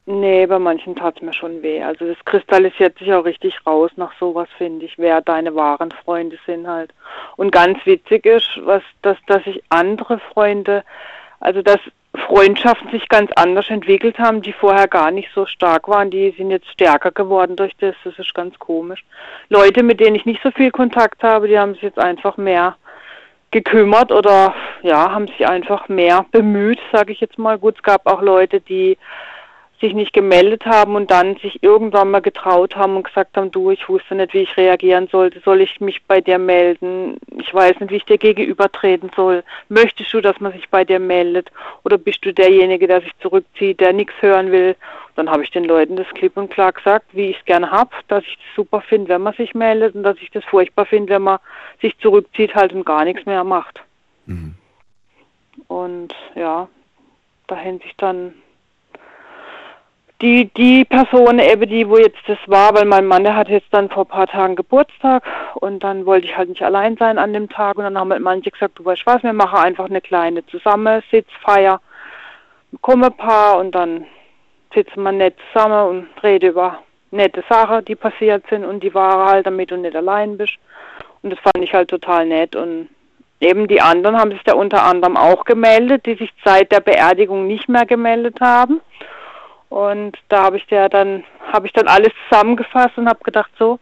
[0.07, 1.81] Nee, bei manchen tat es mir schon weh.
[1.81, 6.37] Also das kristallisiert sich auch richtig raus nach sowas, finde ich, wer deine wahren Freunde
[6.45, 6.93] sind halt.
[7.37, 10.83] Und ganz witzig ist, was, dass, dass ich andere Freunde,
[11.39, 11.79] also dass
[12.27, 16.51] Freundschaften sich ganz anders entwickelt haben, die vorher gar nicht so stark waren, die sind
[16.51, 17.95] jetzt stärker geworden durch das.
[18.03, 19.03] Das ist ganz komisch.
[19.49, 22.77] Leute, mit denen ich nicht so viel Kontakt habe, die haben sich jetzt einfach mehr
[23.49, 24.53] gekümmert oder
[24.83, 27.57] ja, haben sich einfach mehr bemüht, sage ich jetzt mal.
[27.57, 28.97] Gut, es gab auch Leute, die
[29.85, 33.69] sich nicht gemeldet haben und dann sich irgendwann mal getraut haben und gesagt haben, du,
[33.69, 37.17] ich wusste nicht, wie ich reagieren sollte, soll ich mich bei dir melden?
[37.37, 39.43] Ich weiß nicht, wie ich dir gegenübertreten soll.
[39.69, 41.51] Möchtest du, dass man sich bei dir meldet?
[41.83, 44.75] Oder bist du derjenige, der sich zurückzieht, der nichts hören will?
[45.15, 47.91] Dann habe ich den Leuten das klipp und klar gesagt, wie ich es gerne habe,
[48.07, 51.13] dass ich es super finde, wenn man sich meldet und dass ich das furchtbar finde,
[51.13, 51.39] wenn man
[51.81, 53.81] sich zurückzieht halt und gar nichts mehr macht.
[54.25, 54.55] Mhm.
[55.67, 56.67] Und ja,
[57.47, 58.33] da haben sich dann
[60.25, 63.71] die, die Person eben, die, wo jetzt das war, weil mein Mann, der hat jetzt
[63.71, 65.23] dann vor ein paar Tagen Geburtstag
[65.55, 68.23] und dann wollte ich halt nicht allein sein an dem Tag und dann haben halt
[68.23, 71.79] manche gesagt, du weißt was, wir machen einfach eine kleine Zusammensitzfeier,
[72.81, 74.07] kommen ein paar und dann
[74.73, 76.79] sitzen wir nett zusammen und reden über
[77.11, 80.55] nette Sachen, die passiert sind und die Ware halt, damit du nicht allein bist.
[81.21, 82.89] Und das fand ich halt total nett und
[83.39, 87.45] eben die anderen haben sich da unter anderem auch gemeldet, die sich seit der Beerdigung
[87.45, 88.81] nicht mehr gemeldet haben.
[89.75, 93.77] Und da habe ich ja dann, habe ich dann alles zusammengefasst und habe gedacht, so,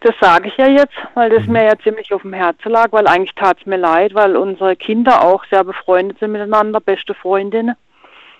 [0.00, 3.06] das sage ich ja jetzt, weil das mir ja ziemlich auf dem Herzen lag, weil
[3.06, 7.76] eigentlich tat es mir leid, weil unsere Kinder auch sehr befreundet sind miteinander, beste Freundinnen.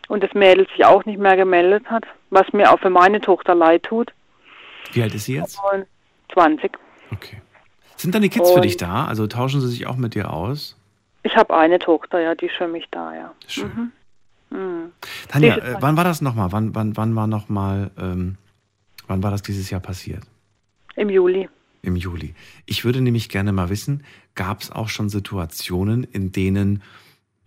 [0.09, 3.55] Und das Mädel sich auch nicht mehr gemeldet hat, was mir auch für meine Tochter
[3.55, 4.13] leid tut.
[4.91, 5.61] Wie alt ist sie jetzt?
[5.73, 5.87] Und
[6.33, 6.73] 20.
[7.13, 7.41] Okay.
[7.95, 9.05] Sind deine Kids für Und- dich da?
[9.05, 10.77] Also tauschen sie sich auch mit dir aus?
[11.23, 13.31] Ich habe eine Tochter, ja, die ist für mich da, ja.
[13.47, 13.67] Schön.
[13.77, 13.93] Mhm.
[14.51, 14.93] Mhm.
[15.29, 16.53] Tanja, äh, wann war das nochmal?
[16.53, 18.37] Wann, wann, wann war noch mal, ähm,
[19.07, 20.25] wann war das dieses Jahr passiert?
[20.97, 21.49] Im Juli.
[21.83, 22.35] Im Juli.
[22.67, 26.83] Ich würde nämlich gerne mal wissen, gab es auch schon Situationen, in denen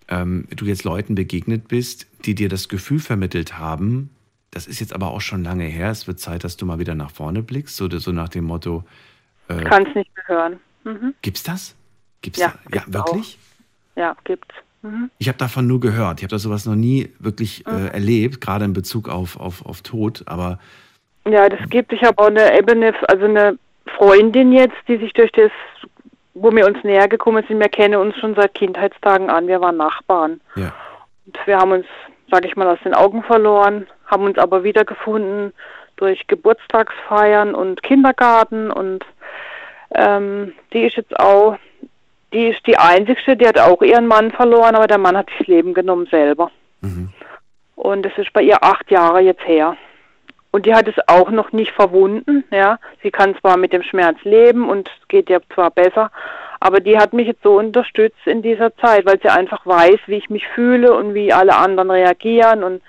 [0.08, 4.10] ähm, du jetzt Leuten begegnet bist, die dir das Gefühl vermittelt haben,
[4.52, 6.94] das ist jetzt aber auch schon lange her, es wird Zeit, dass du mal wieder
[6.94, 8.84] nach vorne blickst, so, so nach dem Motto,
[9.48, 10.60] äh, Kann es nicht mehr hören.
[10.84, 11.14] Mhm.
[11.22, 11.76] gibt's das?
[12.22, 12.78] Gibt's Ja, da?
[12.78, 13.38] ja wirklich?
[13.96, 14.54] Ja, gibt's.
[14.84, 15.10] Mhm.
[15.18, 16.20] Ich habe davon nur gehört.
[16.20, 19.82] Ich habe das sowas noch nie wirklich äh, erlebt, gerade in Bezug auf, auf, auf
[19.82, 20.24] Tod.
[20.28, 20.60] Aber
[21.26, 21.92] Ja, das gibt.
[21.94, 23.58] Ich habe auch eine Ebene, also eine
[23.98, 25.52] Freundin jetzt, die sich durch das,
[26.34, 29.78] wo wir uns näher gekommen sind, wir kennen uns schon seit Kindheitstagen an, wir waren
[29.78, 30.42] Nachbarn.
[30.56, 30.74] Ja.
[31.26, 31.86] Und wir haben uns,
[32.30, 35.54] sage ich mal, aus den Augen verloren, haben uns aber wiedergefunden
[35.96, 39.06] durch Geburtstagsfeiern und Kindergarten und
[39.96, 41.58] ähm, die ist jetzt auch,
[42.34, 45.40] die ist die einzigste, die hat auch ihren Mann verloren, aber der Mann hat sich
[45.40, 46.52] das Leben genommen selber.
[47.76, 49.78] Und das ist bei ihr acht Jahre jetzt her.
[50.52, 52.78] Und die hat es auch noch nicht verwunden, ja.
[53.02, 56.12] Sie kann zwar mit dem Schmerz leben und es geht ihr zwar besser,
[56.60, 60.18] aber die hat mich jetzt so unterstützt in dieser Zeit, weil sie einfach weiß, wie
[60.18, 62.82] ich mich fühle und wie alle anderen reagieren und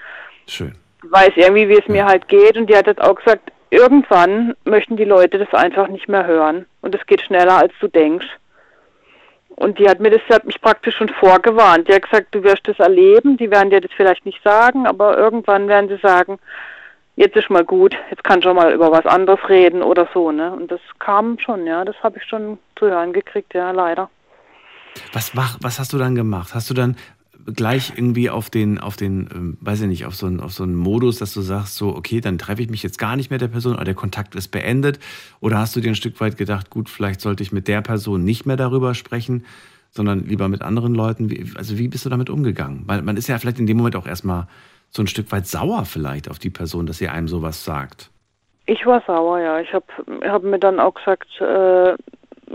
[0.47, 0.75] Schön.
[1.03, 2.57] weiß irgendwie, wie es mir halt geht.
[2.57, 6.67] Und die hat jetzt auch gesagt, irgendwann möchten die Leute das einfach nicht mehr hören.
[6.83, 8.29] Und es geht schneller, als du denkst.
[9.57, 11.89] Und die hat mir das, sie hat mich praktisch schon vorgewarnt.
[11.89, 15.17] Die hat gesagt, du wirst das erleben, die werden dir das vielleicht nicht sagen, aber
[15.17, 16.39] irgendwann werden sie sagen,
[17.17, 20.53] jetzt ist mal gut, jetzt kann schon mal über was anderes reden oder so, ne?
[20.53, 24.11] Und das kam schon, ja, das habe ich schon zu hören gekriegt, ja, leider.
[25.13, 26.55] was, was hast du dann gemacht?
[26.55, 26.97] Hast du dann
[27.47, 30.63] gleich irgendwie auf den, auf den, ähm, weiß ich nicht, auf so, einen, auf so
[30.63, 33.39] einen Modus, dass du sagst, so, okay, dann treffe ich mich jetzt gar nicht mehr
[33.39, 34.99] der Person oder der Kontakt ist beendet?
[35.41, 38.25] Oder hast du dir ein Stück weit gedacht, gut, vielleicht sollte ich mit der Person
[38.25, 39.45] nicht mehr darüber sprechen,
[39.91, 41.31] sondern lieber mit anderen Leuten?
[41.31, 42.83] Wie, also wie bist du damit umgegangen?
[42.87, 44.47] Weil man ist ja vielleicht in dem Moment auch erstmal
[44.91, 48.11] so ein Stück weit sauer vielleicht auf die Person, dass sie einem sowas sagt.
[48.67, 49.61] Ich war sauer, ja.
[49.61, 49.85] Ich habe
[50.23, 51.95] hab mir dann auch gesagt, äh,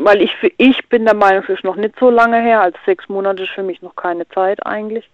[0.04, 2.78] weil ich, für- ich bin der Meinung, es ist noch nicht so lange her, als
[2.86, 5.10] sechs Monate ist für mich noch keine Zeit eigentlich.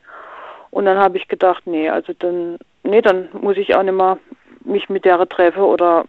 [0.71, 4.17] Und dann habe ich gedacht, nee, also dann, nee, dann muss ich auch nicht mehr
[4.63, 6.05] mich mit der treffen oder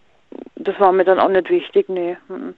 [0.57, 2.17] das war mir dann auch nicht wichtig, nee.
[2.29, 2.55] Mhm.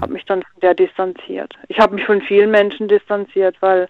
[0.00, 1.52] Habe mich dann von der distanziert.
[1.68, 3.88] Ich habe mich von vielen Menschen distanziert, weil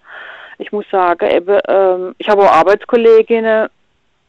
[0.59, 3.69] ich muss sagen, eben, ähm, ich habe auch Arbeitskolleginnen,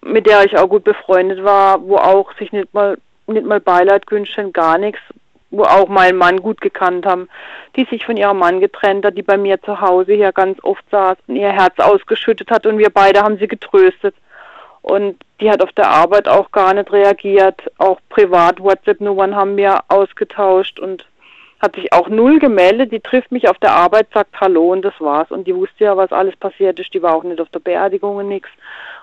[0.02, 4.06] mit der ich auch gut befreundet war, wo auch sich nicht mal nicht mal Beileid
[4.06, 5.02] gewünscht haben, gar nichts,
[5.64, 7.30] auch meinen Mann gut gekannt haben,
[7.76, 10.84] die sich von ihrem Mann getrennt hat, die bei mir zu Hause hier ganz oft
[10.92, 14.16] saß und ihr Herz ausgeschüttet hat und wir beide haben sie getröstet.
[14.82, 19.80] Und die hat auf der Arbeit auch gar nicht reagiert, auch privat WhatsApp-Nummern haben wir
[19.88, 21.06] ausgetauscht und
[21.60, 22.92] hat sich auch null gemeldet.
[22.92, 25.32] Die trifft mich auf der Arbeit, sagt Hallo und das war's.
[25.32, 26.94] Und die wusste ja, was alles passiert ist.
[26.94, 28.50] Die war auch nicht auf der Beerdigung und nichts.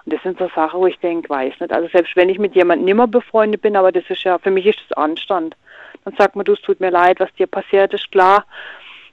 [0.05, 1.73] Und das sind so Sachen, wo ich denke, weiß nicht.
[1.73, 4.67] Also selbst wenn ich mit jemandem nimmer befreundet bin, aber das ist ja, für mich
[4.67, 5.57] ist das Anstand.
[6.05, 8.45] Dann sagt man, du, es tut mir leid, was dir passiert ist, klar.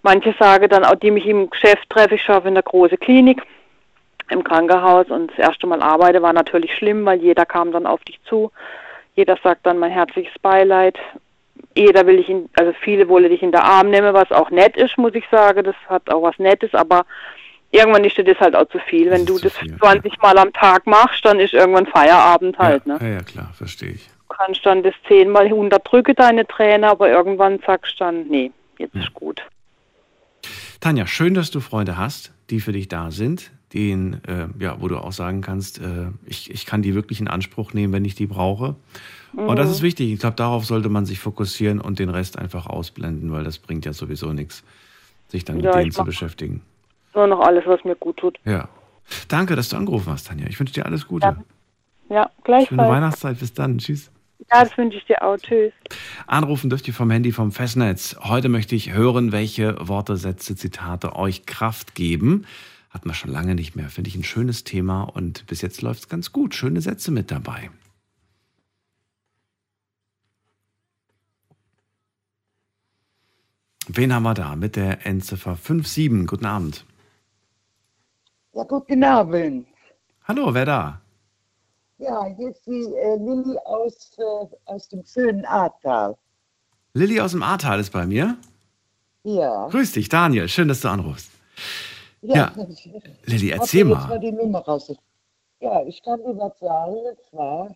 [0.02, 3.42] Manche sagen dann auch, die mich im Geschäft treffe, ich arbeite in der großen Klinik
[4.30, 8.04] im Krankenhaus und das erste Mal arbeite war natürlich schlimm, weil jeder kam dann auf
[8.04, 8.52] dich zu.
[9.16, 10.98] Jeder sagt dann mein herzliches Beileid.
[11.76, 14.78] Jeder will dich, in, also viele wollen dich in den Arm nehmen, was auch nett
[14.78, 15.64] ist, muss ich sagen.
[15.64, 17.06] Das hat auch was Nettes, aber
[17.72, 19.10] irgendwann ist dir das halt auch zu viel.
[19.10, 22.84] Wenn du das 20 Mal am Tag machst, dann ist irgendwann Feierabend halt.
[22.86, 23.00] ja, Ne?
[23.02, 24.10] ja, ja, klar, verstehe ich.
[24.40, 29.14] Kannst dann das zehnmal unterdrücken, deine Träne, aber irgendwann sagst du dann, nee, jetzt ist
[29.14, 29.42] gut.
[30.80, 34.88] Tanja, schön, dass du Freunde hast, die für dich da sind, den, äh, ja, wo
[34.88, 38.16] du auch sagen kannst, äh, ich, ich kann die wirklich in Anspruch nehmen, wenn ich
[38.16, 38.76] die brauche.
[39.34, 39.74] Und das Mhm.
[39.74, 40.14] ist wichtig.
[40.14, 43.86] Ich glaube, darauf sollte man sich fokussieren und den Rest einfach ausblenden, weil das bringt
[43.86, 44.64] ja sowieso nichts,
[45.28, 46.62] sich dann Ja, mit denen zu beschäftigen.
[47.14, 48.40] Nur noch alles, was mir gut tut.
[48.46, 48.70] Ja.
[49.28, 50.48] Danke, dass du angerufen hast, Tanja.
[50.48, 51.36] Ich wünsche dir alles Gute.
[52.10, 52.90] Ja, Schöne gleichfalls.
[52.90, 53.40] Weihnachtszeit.
[53.40, 53.78] Bis dann.
[53.80, 54.10] Tschüss.
[54.40, 55.38] Ja, das wünsche ich dir auch.
[55.38, 55.74] Tschüss.
[56.26, 58.16] Anrufen dürft ihr vom Handy vom Festnetz.
[58.22, 62.46] Heute möchte ich hören, welche Worte, Sätze, Zitate euch Kraft geben.
[62.90, 63.90] Hatten wir schon lange nicht mehr.
[63.90, 66.56] Finde ich ein schönes Thema und bis jetzt läuft es ganz gut.
[66.56, 67.70] Schöne Sätze mit dabei.
[73.88, 76.28] Wen haben wir da mit der Endziffer 57?
[76.28, 76.86] Guten Abend.
[78.54, 79.68] Ja, guten Abend.
[80.26, 81.02] Hallo, wer da?
[82.00, 86.18] Ja, hier ist die äh, Lilly aus, äh, aus dem schönen Ahrtal.
[86.94, 88.38] Lilly aus dem Ahrtal ist bei mir.
[89.24, 89.68] Ja.
[89.68, 90.48] Grüß dich, Daniel.
[90.48, 91.30] Schön, dass du anrufst.
[92.22, 92.54] Ja.
[93.26, 94.08] Lilly, Hab erzähl mal.
[94.08, 94.94] mal die Nummer raus.
[95.60, 96.96] Ja, ich kann dir was sagen.
[96.96, 97.76] Und zwar,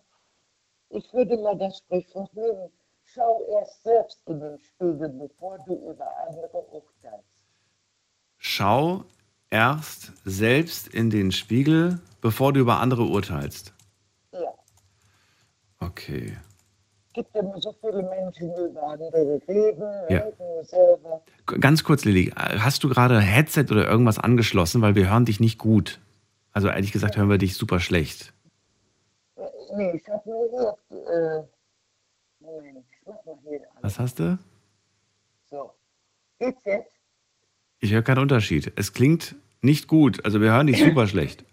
[0.89, 2.69] ich würde mal das Sprichwort nehmen.
[3.03, 7.27] Schau erst selbst in den Spiegel, bevor du über andere urteilst.
[8.37, 9.03] Schau
[9.49, 13.72] erst selbst in den Spiegel, bevor du über andere urteilst.
[15.85, 16.37] Okay.
[17.07, 20.23] Es gibt immer so viele Menschen, die über andere reden, Ja.
[20.63, 21.23] selber.
[21.59, 25.59] Ganz kurz, Lilly, hast du gerade Headset oder irgendwas angeschlossen, weil wir hören dich nicht
[25.59, 25.99] gut.
[26.53, 28.33] Also ehrlich gesagt hören wir dich super schlecht.
[29.35, 29.41] Äh,
[29.75, 31.47] Nee, ich habe nur gehört, äh,
[32.39, 33.77] Moment, ich mach mal hier an.
[33.81, 34.37] Was hast du?
[35.49, 35.71] So.
[36.39, 36.91] Geht's jetzt?
[37.79, 38.71] Ich höre keinen Unterschied.
[38.75, 40.23] Es klingt nicht gut.
[40.25, 41.43] Also wir hören dich super schlecht.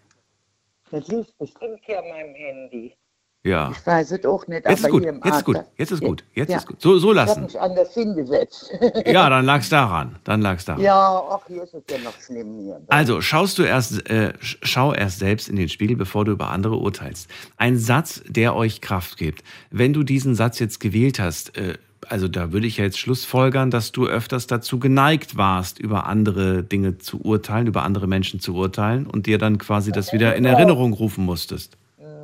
[0.91, 2.95] Das liegt bestimmt hier an meinem Handy.
[3.43, 3.71] Ja.
[3.73, 5.03] Ich weiß es auch nicht, Jetzt ist aber gut.
[5.03, 5.57] hier im Jetzt ist gut.
[5.79, 6.25] Jetzt ist gut.
[6.35, 6.57] Jetzt Ja.
[6.59, 6.81] ist gut.
[6.83, 7.43] So, so Ich habe lassen.
[7.45, 8.71] mich anders hingesetzt.
[9.07, 10.17] Ja, dann lag's daran.
[10.25, 10.83] Dann lag's daran.
[10.83, 12.81] Ja, ach, hier ist es ja noch schlimm hier.
[12.89, 16.51] Also schaust du erst, äh, sch- schau erst selbst in den Spiegel, bevor du über
[16.51, 17.31] andere urteilst.
[17.57, 19.43] Ein Satz, der euch Kraft gibt.
[19.71, 21.79] Wenn du diesen Satz jetzt gewählt hast, äh,
[22.09, 26.63] also da würde ich ja jetzt schlussfolgern, dass du öfters dazu geneigt warst, über andere
[26.63, 30.45] Dinge zu urteilen, über andere Menschen zu urteilen und dir dann quasi das wieder in
[30.45, 31.79] Erinnerung rufen musstest.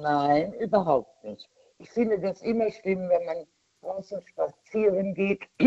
[0.06, 1.48] Nein, überhaupt nicht.
[1.78, 3.38] Ich finde das immer schlimm, wenn man
[3.80, 5.40] draußen spazieren geht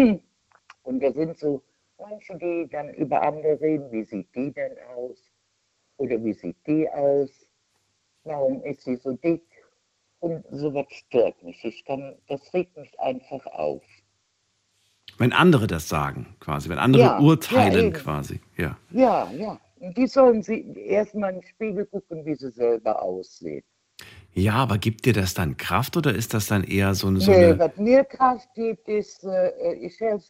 [0.83, 1.61] und da sind so
[1.97, 5.29] manche, die dann über andere reden, wie sieht die denn aus?
[5.97, 7.29] Oder wie sieht die aus?
[8.23, 9.43] Warum ist sie so dick?
[10.21, 11.61] Und sowas stört mich.
[11.65, 13.83] Ich kann, das regt mich einfach auf.
[15.17, 17.93] Wenn andere das sagen, quasi, wenn andere Ja, ja, urteilen, eben.
[17.93, 18.39] quasi.
[18.55, 18.77] Ja.
[18.91, 19.59] Ja, ja.
[19.81, 23.63] Und die sollen sie erstmal in den Spiegel gucken, wie sie selber aussehen.
[24.33, 27.19] Ja, aber gibt dir das dann Kraft oder ist das dann eher so eine.
[27.19, 30.27] So nee, eine was mir Kraft gibt, ist, äh, ich helfe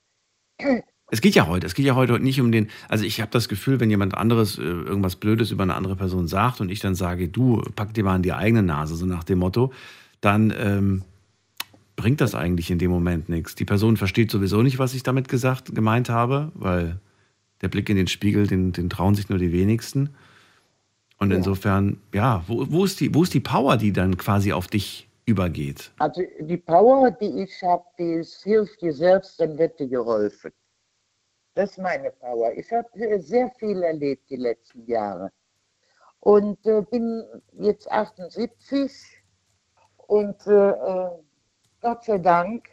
[1.11, 3.49] Es geht ja heute, es geht ja heute nicht um den, also ich habe das
[3.49, 6.93] Gefühl, wenn jemand anderes äh, irgendwas Blödes über eine andere Person sagt und ich dann
[6.93, 9.73] sage, du, pack dir mal in die eigene Nase, so nach dem Motto,
[10.21, 11.01] dann ähm,
[11.95, 13.55] bringt das eigentlich in dem Moment nichts.
[13.55, 16.99] Die Person versteht sowieso nicht, was ich damit gesagt, gemeint habe, weil
[17.61, 20.11] der Blick in den Spiegel, den, den trauen sich nur die wenigsten.
[21.19, 21.37] Und Ja.
[21.37, 25.07] insofern, ja, wo, wo, ist die, wo ist die Power, die dann quasi auf dich
[25.25, 25.91] übergeht?
[25.99, 30.51] Also die Power, die ich habe, die ist, hilft dir selbst, dann wird dir geholfen.
[31.55, 32.53] Das ist meine Power.
[32.55, 32.87] Ich habe
[33.21, 35.31] sehr viel erlebt die letzten Jahre.
[36.21, 37.23] Und äh, bin
[37.59, 38.91] jetzt 78
[40.07, 41.09] und äh, äh,
[41.81, 42.67] Gott sei Dank,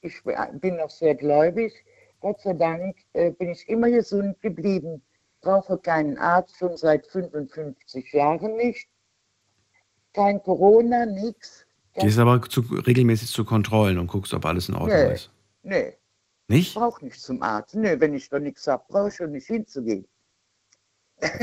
[0.00, 0.14] ich
[0.60, 1.72] bin noch sehr gläubig,
[2.20, 5.02] Gott sei Dank äh, bin ich immer gesund geblieben.
[5.40, 8.88] Brauche keinen Arzt schon seit 55 Jahren nicht.
[10.12, 11.66] Kein Corona, nichts.
[11.94, 15.30] Gehst aber zu, regelmäßig zu Kontrollen und guckst, ob alles in Ordnung Nee, ist.
[15.62, 15.96] nee.
[16.48, 16.68] Nicht?
[16.68, 17.74] Ich brauche nicht zum Arzt.
[17.74, 20.06] Nee, wenn ich doch nichts habe, brauche ich schon nicht hinzugehen.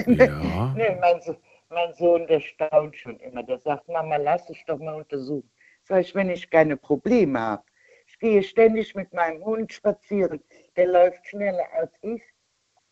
[0.08, 0.74] Ja.
[0.76, 1.38] Nee, mein, So-
[1.70, 3.44] mein Sohn, der staunt schon immer.
[3.44, 5.50] Der sagt, Mama, lass dich doch mal untersuchen.
[5.84, 7.64] Sag ich, wenn ich keine Probleme habe.
[8.08, 10.42] Ich gehe ständig mit meinem Hund spazieren.
[10.76, 12.22] Der läuft schneller als ich.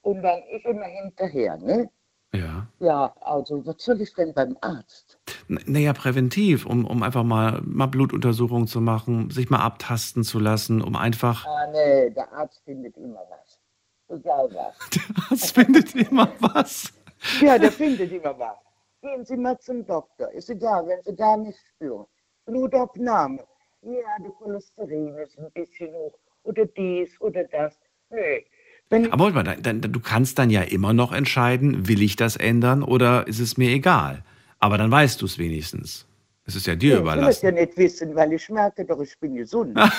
[0.06, 1.89] Und dann ich immer hinterher, ne?
[2.32, 2.68] Ja.
[2.78, 5.18] Ja, also, was soll ich denn beim Arzt?
[5.47, 10.84] Naja, präventiv, um, um einfach mal, mal Blutuntersuchungen zu machen, sich mal abtasten zu lassen,
[10.84, 11.47] um einfach.
[11.47, 13.60] Ah, nee, der Arzt findet immer was.
[14.08, 14.78] Egal was.
[15.32, 16.93] Das findet immer was.
[17.41, 18.58] Ja, der findet immer was.
[19.01, 20.32] Gehen Sie mal zum Doktor.
[20.34, 22.06] Ist egal, wenn Sie gar nichts spüren.
[22.45, 23.43] Blutabnahme.
[23.82, 26.14] Ja, der Cholesterin ist ein bisschen hoch.
[26.43, 27.80] Oder dies oder das.
[28.12, 28.45] Nee,
[28.89, 32.36] Wenn Aber warte mal, dann, du kannst dann ja immer noch entscheiden, will ich das
[32.36, 34.23] ändern oder ist es mir egal?
[34.59, 36.05] Aber dann weißt du es wenigstens.
[36.45, 37.45] Es ist ja dir ich will es überlassen.
[37.45, 39.77] ja nicht wissen, weil ich merke doch, ich bin gesund.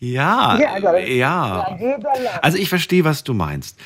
[0.00, 1.76] Ja, Ja, also- ja.
[2.42, 3.78] Also ich verstehe, was du meinst.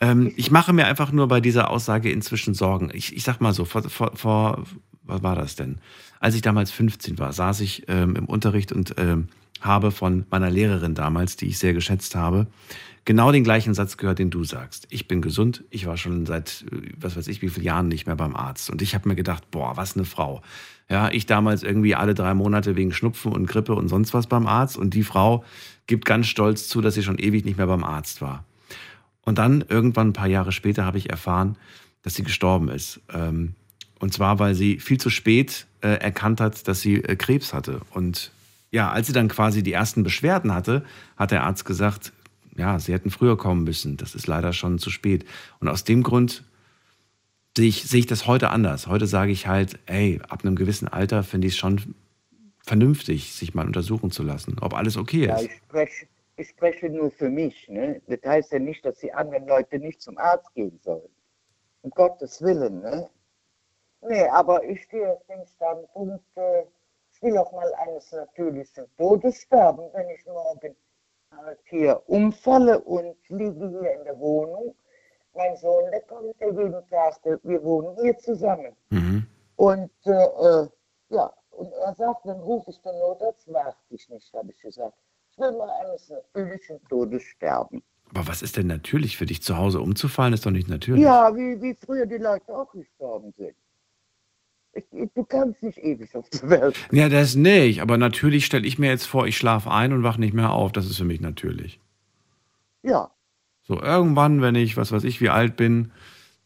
[0.00, 2.90] Ähm, ich mache mir einfach nur bei dieser Aussage inzwischen Sorgen.
[2.94, 4.64] Ich, ich sag mal so, vor, vor, vor,
[5.02, 5.78] was war das denn?
[6.20, 9.28] Als ich damals 15 war, saß ich ähm, im Unterricht und ähm,
[9.60, 12.46] habe von meiner Lehrerin damals, die ich sehr geschätzt habe,
[13.08, 14.86] genau den gleichen Satz gehört, den du sagst.
[14.90, 18.06] Ich bin gesund, ich war schon seit, äh, was weiß ich, wie vielen Jahren nicht
[18.06, 18.68] mehr beim Arzt.
[18.68, 20.42] Und ich habe mir gedacht, boah, was eine Frau.
[20.90, 24.46] Ja, ich damals irgendwie alle drei Monate wegen Schnupfen und Grippe und sonst was beim
[24.46, 24.76] Arzt.
[24.76, 25.42] Und die Frau
[25.86, 28.44] gibt ganz stolz zu, dass sie schon ewig nicht mehr beim Arzt war.
[29.22, 31.56] Und dann irgendwann ein paar Jahre später habe ich erfahren,
[32.02, 33.00] dass sie gestorben ist.
[33.10, 33.54] Ähm,
[34.00, 37.80] und zwar, weil sie viel zu spät äh, erkannt hat, dass sie äh, Krebs hatte.
[37.90, 38.32] Und
[38.70, 40.84] ja, als sie dann quasi die ersten Beschwerden hatte,
[41.16, 42.12] hat der Arzt gesagt,
[42.58, 43.96] ja, sie hätten früher kommen müssen.
[43.96, 45.24] Das ist leider schon zu spät.
[45.60, 46.44] Und aus dem Grund
[47.56, 48.86] sehe ich, sehe ich das heute anders.
[48.88, 51.94] Heute sage ich halt, ey, ab einem gewissen Alter finde ich es schon
[52.66, 55.46] vernünftig, sich mal untersuchen zu lassen, ob alles okay Ja, ist.
[55.46, 56.06] ich spreche,
[56.36, 57.68] ich spreche nur für mich.
[57.68, 58.02] Ne?
[58.06, 61.08] Das heißt ja nicht, dass die anderen Leute nicht zum Arzt gehen sollen.
[61.82, 62.80] Um Gottes Willen.
[62.80, 63.08] Ne?
[64.02, 66.62] Nee, aber ich stehe auf dem Standpunkt, äh,
[67.12, 70.76] ich will auch mal eines natürlichen Todes sterben, wenn ich morgen
[71.68, 74.74] hier umfalle und liege hier in der Wohnung.
[75.34, 78.74] Mein Sohn, der kommt jeden Tag, der, wir wohnen hier zusammen.
[78.90, 79.26] Mhm.
[79.56, 80.68] Und äh, äh,
[81.10, 84.94] ja, und er sagt, dann rufe ich den Notarzt, warte ich nicht, habe ich gesagt.
[85.30, 87.82] Ich will mal eines natürlichen Todes sterben.
[88.10, 89.42] Aber was ist denn natürlich für dich?
[89.42, 91.02] Zu Hause umzufallen ist doch nicht natürlich.
[91.02, 93.54] Ja, wie, wie früher die Leute auch gestorben sind.
[95.14, 96.76] Du kannst nicht ewig auf der Welt.
[96.92, 97.80] Ja, das nicht.
[97.82, 100.72] Aber natürlich stelle ich mir jetzt vor, ich schlafe ein und wache nicht mehr auf.
[100.72, 101.80] Das ist für mich natürlich.
[102.82, 103.10] Ja,
[103.62, 105.92] So irgendwann, wenn ich, was weiß ich, wie alt bin,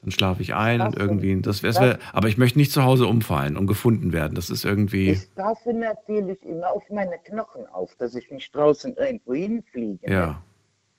[0.02, 3.56] dann schlafe ich ein und irgendwie, das wäre, aber ich möchte nicht zu Hause umfallen
[3.56, 4.34] und gefunden werden.
[4.34, 8.96] Das ist irgendwie, ich passe natürlich immer auf meine Knochen auf, dass ich nicht draußen
[8.96, 10.08] irgendwo hinfliege.
[10.08, 10.12] Ne?
[10.12, 10.42] ja,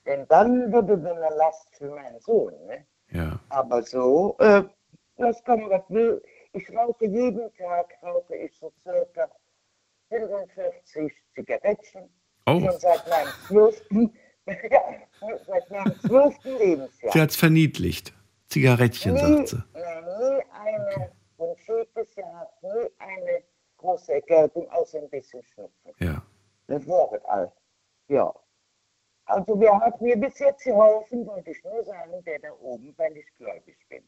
[0.06, 2.54] Denn dann würde das eine Last für meinen Sohn.
[2.68, 2.86] Ne?
[3.12, 3.40] ja.
[3.50, 4.64] Aber so, äh,
[5.18, 6.22] das kann was will.
[6.54, 9.30] Ich rauche jeden Tag, rauche ich so circa
[10.10, 12.10] 45 Zigarettchen.
[12.45, 12.60] Oh.
[12.60, 14.14] Schon seit meinem zwölften,
[14.45, 17.12] ja, seit meinem zwölften Lebensjahr.
[17.12, 18.14] Sie hat's verniedlicht.
[18.47, 19.64] Zigarettchen, nie, sagt sie.
[19.74, 23.43] nein, nie eine Bronchitis gehabt, nie eine
[23.78, 25.91] große Erkältung, außer ein bisschen Schnupfen.
[25.99, 26.22] Ja.
[26.68, 27.51] Das war es all.
[28.10, 28.32] Ja.
[29.26, 33.18] Also wer hat mir bis jetzt geholfen, wollte ich nur sagen, der da oben, weil
[33.18, 34.04] ich gläubig bin.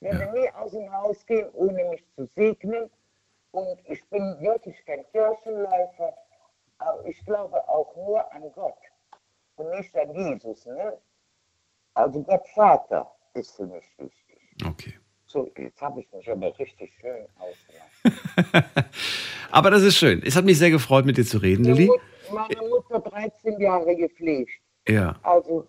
[0.00, 2.90] Ich würde nie aus dem Haus gehen, ohne mich zu segnen.
[3.52, 6.14] Und ich bin wirklich kein Kirchenläufer,
[6.78, 8.76] aber ich glaube auch nur an Gott
[9.56, 10.66] und nicht an Jesus.
[10.66, 10.98] Ne?
[11.94, 14.38] Also Gott Vater ist für mich wichtig.
[14.66, 14.94] Okay.
[15.24, 18.86] So, jetzt habe ich mich aber richtig schön ausgemacht.
[19.50, 20.22] Aber das ist schön.
[20.24, 21.90] Es hat mich sehr gefreut, mit dir zu reden, Lilly.
[22.32, 24.50] Meine Mutter 13 Jahre gepflegt.
[24.88, 25.16] Ja.
[25.22, 25.66] Also,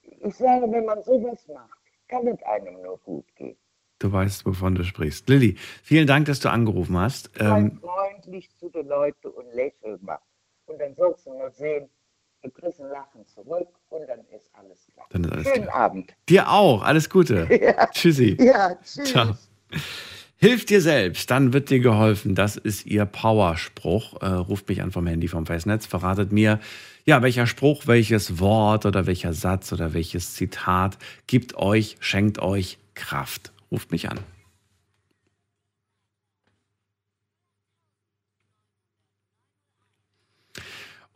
[0.00, 1.78] ich sage, wenn man sowas macht,
[2.14, 3.56] kann es einem nur gut gehen.
[3.98, 5.28] Du weißt, wovon du sprichst.
[5.28, 7.30] Lilly, vielen Dank, dass du angerufen hast.
[7.38, 10.18] Ähm, freundlich zu den Leuten und lächel mal.
[10.66, 11.88] Und dann sollst du mal sehen,
[12.42, 15.06] du kriegst ein Lachen zurück und dann ist alles klar.
[15.10, 15.76] Dann ist alles Schönen klar.
[15.76, 16.14] Abend.
[16.28, 16.82] dir auch.
[16.82, 17.48] Alles Gute.
[17.62, 17.86] Ja.
[17.86, 18.36] Tschüssi.
[18.40, 19.10] Ja, tschüss.
[19.10, 19.34] Ciao.
[20.36, 22.34] Hilf dir selbst, dann wird dir geholfen.
[22.34, 24.20] Das ist ihr Powerspruch.
[24.20, 26.60] Äh, ruft mich an vom Handy vom Festnetz, verratet mir,
[27.04, 32.78] ja, welcher Spruch, welches Wort oder welcher Satz oder welches Zitat gibt euch, schenkt euch
[32.94, 33.52] Kraft.
[33.70, 34.20] Ruft mich an.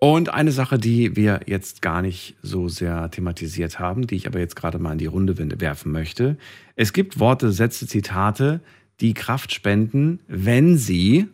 [0.01, 4.39] Und eine Sache, die wir jetzt gar nicht so sehr thematisiert haben, die ich aber
[4.39, 6.37] jetzt gerade mal in die Runde werfen möchte.
[6.77, 8.61] Es gibt Worte, Sätze, Zitate,
[9.01, 11.27] die Kraft spenden, wenn sie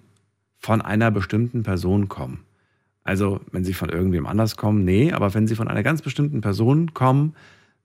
[0.59, 2.44] von einer bestimmten Person kommen.
[3.05, 6.41] Also, wenn sie von irgendwem anders kommen, nee, aber wenn sie von einer ganz bestimmten
[6.41, 7.35] Person kommen,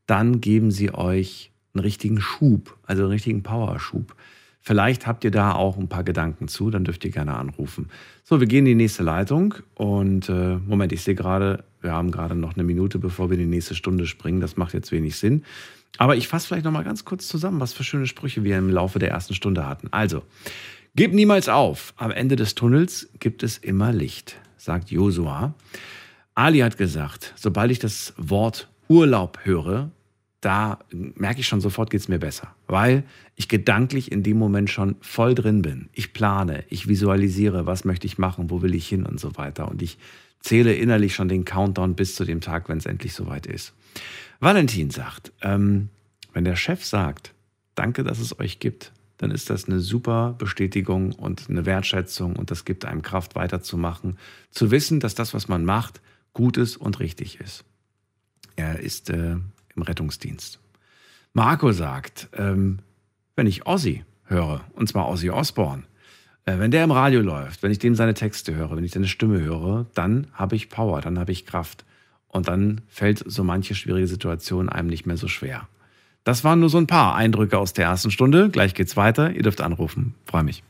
[0.05, 4.15] dann geben sie euch einen richtigen Schub, also einen richtigen Powerschub.
[4.61, 7.89] Vielleicht habt ihr da auch ein paar Gedanken zu, dann dürft ihr gerne anrufen.
[8.23, 12.11] So, wir gehen in die nächste Leitung und äh, Moment, ich sehe gerade, wir haben
[12.11, 14.41] gerade noch eine Minute, bevor wir in die nächste Stunde springen.
[14.41, 15.43] Das macht jetzt wenig Sinn.
[15.97, 18.69] Aber ich fasse vielleicht noch mal ganz kurz zusammen, was für schöne Sprüche wir im
[18.69, 19.87] Laufe der ersten Stunde hatten.
[19.91, 20.23] Also,
[20.95, 21.93] gib niemals auf.
[21.97, 25.55] Am Ende des Tunnels gibt es immer Licht, sagt Josua.
[26.35, 29.91] Ali hat gesagt, sobald ich das Wort Urlaub höre,
[30.41, 32.53] da merke ich schon sofort, geht es mir besser.
[32.67, 33.03] Weil
[33.35, 35.89] ich gedanklich in dem Moment schon voll drin bin.
[35.93, 39.67] Ich plane, ich visualisiere, was möchte ich machen, wo will ich hin und so weiter.
[39.67, 39.97] Und ich
[40.39, 43.73] zähle innerlich schon den Countdown bis zu dem Tag, wenn es endlich soweit ist.
[44.39, 45.89] Valentin sagt, ähm,
[46.31, 47.33] wenn der Chef sagt,
[47.75, 52.51] danke, dass es euch gibt, dann ist das eine super Bestätigung und eine Wertschätzung und
[52.51, 54.17] das gibt einem Kraft weiterzumachen.
[54.49, 56.01] Zu wissen, dass das, was man macht,
[56.33, 57.65] gut ist und richtig ist.
[58.55, 59.35] Er ist äh,
[59.75, 60.59] im Rettungsdienst.
[61.33, 62.79] Marco sagt, ähm,
[63.35, 65.83] wenn ich Ozzy höre, und zwar Ozzy Osbourne,
[66.45, 69.07] äh, wenn der im Radio läuft, wenn ich dem seine Texte höre, wenn ich seine
[69.09, 71.83] Stimme höre, dann habe ich Power, dann habe ich Kraft.
[72.29, 75.67] Und dann fällt so manche schwierige Situation einem nicht mehr so schwer.
[76.23, 78.49] Das waren nur so ein paar Eindrücke aus der ersten Stunde.
[78.49, 79.31] Gleich geht's weiter.
[79.31, 80.15] Ihr dürft anrufen.
[80.25, 80.63] Freue mich.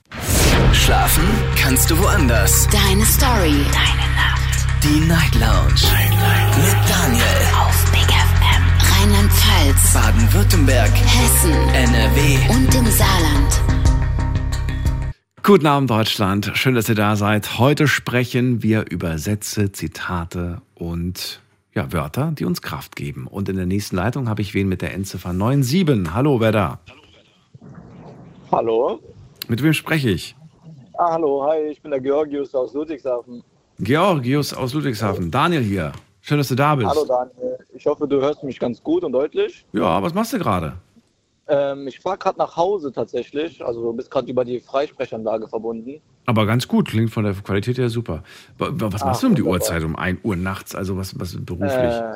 [0.74, 1.24] Schlafen
[1.58, 2.68] kannst du woanders.
[2.68, 3.66] Deine Story.
[3.74, 4.84] Deine Nacht.
[4.84, 5.82] Die Night Lounge.
[5.92, 6.58] Night, Night.
[6.58, 7.24] Mit Daniel.
[7.60, 8.64] Auf Big FM.
[9.02, 9.94] Rheinland-Pfalz.
[9.94, 10.92] Baden-Württemberg.
[10.92, 11.54] Hessen.
[11.74, 12.38] NRW.
[12.50, 13.62] Und im Saarland.
[15.42, 16.52] Guten Abend, Deutschland.
[16.54, 17.58] Schön, dass ihr da seid.
[17.58, 21.42] Heute sprechen wir über Sätze, Zitate und
[21.80, 23.26] ja, Wörter, die uns Kraft geben.
[23.28, 26.14] Und in der nächsten Leitung habe ich wen mit der Endziffer 97.
[26.14, 26.80] Hallo, wer da?
[28.52, 29.00] Hallo.
[29.48, 30.36] Mit wem spreche ich?
[30.98, 33.42] Ah, hallo, hi, ich bin der Georgius aus Ludwigshafen.
[33.80, 35.32] Georgius aus Ludwigshafen.
[35.32, 35.94] Daniel hier.
[36.22, 36.90] Schön, dass du da bist.
[36.90, 39.66] Hallo Daniel, ich hoffe, du hörst mich ganz gut und deutlich.
[39.72, 40.74] Ja, was machst du gerade?
[41.50, 46.00] Ähm, ich fahre gerade nach Hause tatsächlich, also du bist gerade über die Freisprechanlage verbunden.
[46.28, 48.24] Aber ganz gut, klingt von der Qualität her super.
[48.60, 49.60] Wa- wa- Was machst du um die wunderbar.
[49.62, 50.76] Uhrzeit, um 1 Uhr nachts?
[50.76, 51.94] Also was, was beruflich?
[51.96, 52.14] Äh,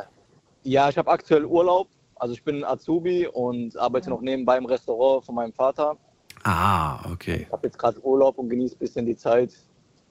[0.64, 5.26] ja, ich habe aktuell Urlaub, also ich bin Azubi und arbeite noch nebenbei im Restaurant
[5.26, 5.98] von meinem Vater.
[6.44, 7.46] ah, okay.
[7.48, 9.52] Ich habe jetzt gerade Urlaub und genieße ein bisschen die Zeit.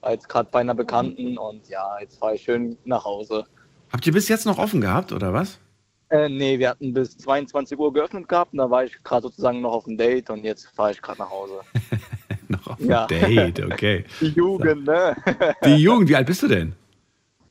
[0.05, 3.45] Jetzt gerade bei einer Bekannten und ja, jetzt fahre ich schön nach Hause.
[3.91, 5.59] Habt ihr bis jetzt noch offen gehabt, oder was?
[6.13, 9.61] Äh, nee, wir hatten bis 22 Uhr geöffnet gehabt und da war ich gerade sozusagen
[9.61, 11.53] noch auf dem Date und jetzt fahre ich gerade nach Hause.
[12.49, 13.07] noch auf Ja.
[13.07, 14.05] dem Date, okay.
[14.21, 15.15] Die Jugend, ne?
[15.65, 16.73] Die Jugend, wie alt bist du denn?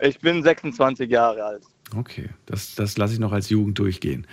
[0.00, 1.62] Ich bin 26 Jahre alt.
[1.96, 4.26] Okay, das, das lasse ich noch als Jugend durchgehen.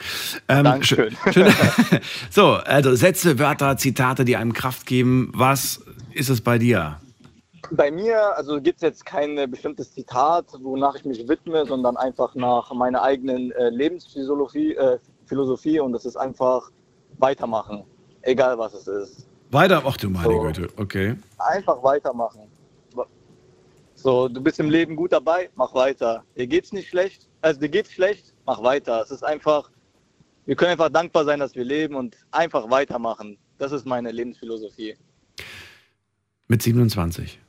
[0.48, 1.18] Ähm, Dankeschön.
[1.32, 2.00] schön- schön-
[2.30, 5.32] so, also Sätze, Wörter, Zitate, die einem Kraft geben.
[5.34, 7.00] Was ist es bei dir?
[7.72, 11.98] Bei mir, also gibt es jetzt kein äh, bestimmtes Zitat, wonach ich mich widme, sondern
[11.98, 16.72] einfach nach meiner eigenen äh, Lebensphilosophie äh, Philosophie und das ist einfach
[17.20, 17.84] weitermachen,
[18.24, 19.28] egal was es ist.
[19.52, 20.40] Weiter, ach du meine So.
[20.40, 21.16] Güte, okay.
[21.38, 22.42] Einfach weitermachen.
[23.94, 26.24] So, du bist im Leben gut dabei, mach weiter.
[26.38, 29.02] Dir geht's nicht schlecht, also dir geht's schlecht, mach weiter.
[29.02, 29.70] Es ist einfach,
[30.46, 33.38] wir können einfach dankbar sein, dass wir leben und einfach weitermachen.
[33.58, 34.96] Das ist meine Lebensphilosophie.
[36.48, 37.40] Mit 27.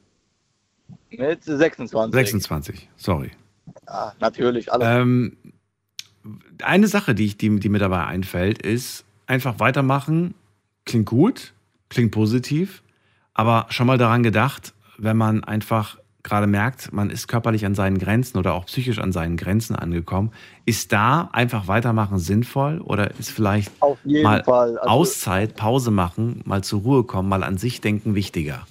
[1.11, 2.12] Mit 26.
[2.14, 3.30] 26, sorry.
[3.86, 4.86] Ja, natürlich, alles.
[4.88, 5.36] Ähm,
[6.62, 10.34] eine Sache, die, ich, die, die mir dabei einfällt, ist einfach weitermachen.
[10.84, 11.52] Klingt gut,
[11.88, 12.82] klingt positiv,
[13.34, 17.98] aber schon mal daran gedacht, wenn man einfach gerade merkt, man ist körperlich an seinen
[17.98, 20.32] Grenzen oder auch psychisch an seinen Grenzen angekommen,
[20.66, 23.72] ist da einfach weitermachen sinnvoll oder ist vielleicht
[24.04, 24.42] mal.
[24.42, 28.66] Also- Auszeit, Pause machen, mal zur Ruhe kommen, mal an sich denken wichtiger?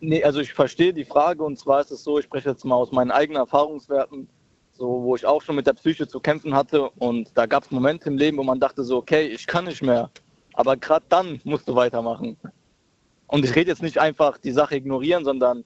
[0.00, 2.76] Nee, also ich verstehe die Frage und zwar ist es so, ich spreche jetzt mal
[2.76, 4.28] aus meinen eigenen Erfahrungswerten,
[4.72, 7.70] so wo ich auch schon mit der Psyche zu kämpfen hatte und da gab es
[7.70, 10.10] Momente im Leben, wo man dachte so, okay, ich kann nicht mehr,
[10.54, 12.36] aber gerade dann musst du weitermachen.
[13.26, 15.64] Und ich rede jetzt nicht einfach die Sache ignorieren, sondern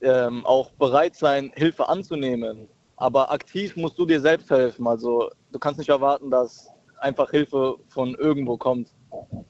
[0.00, 2.68] ähm, auch bereit sein, Hilfe anzunehmen.
[2.96, 4.86] Aber aktiv musst du dir selbst helfen.
[4.86, 6.68] Also du kannst nicht erwarten, dass
[6.98, 8.88] einfach Hilfe von irgendwo kommt.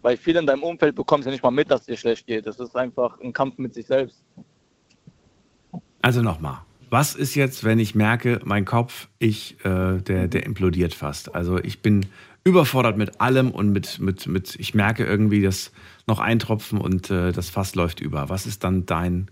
[0.02, 2.46] Weil viele in deinem Umfeld bekommst ja nicht mal mit, dass es dir schlecht geht.
[2.46, 4.22] Das ist einfach ein Kampf mit sich selbst.
[6.02, 6.58] Also nochmal.
[6.88, 11.34] Was ist jetzt, wenn ich merke, mein Kopf, ich, äh, der, der implodiert fast?
[11.34, 12.06] Also ich bin
[12.44, 15.72] überfordert mit allem und mit, mit, mit ich merke irgendwie, dass
[16.06, 18.28] noch ein Tropfen und äh, das Fass läuft über.
[18.28, 19.28] Was ist dann dein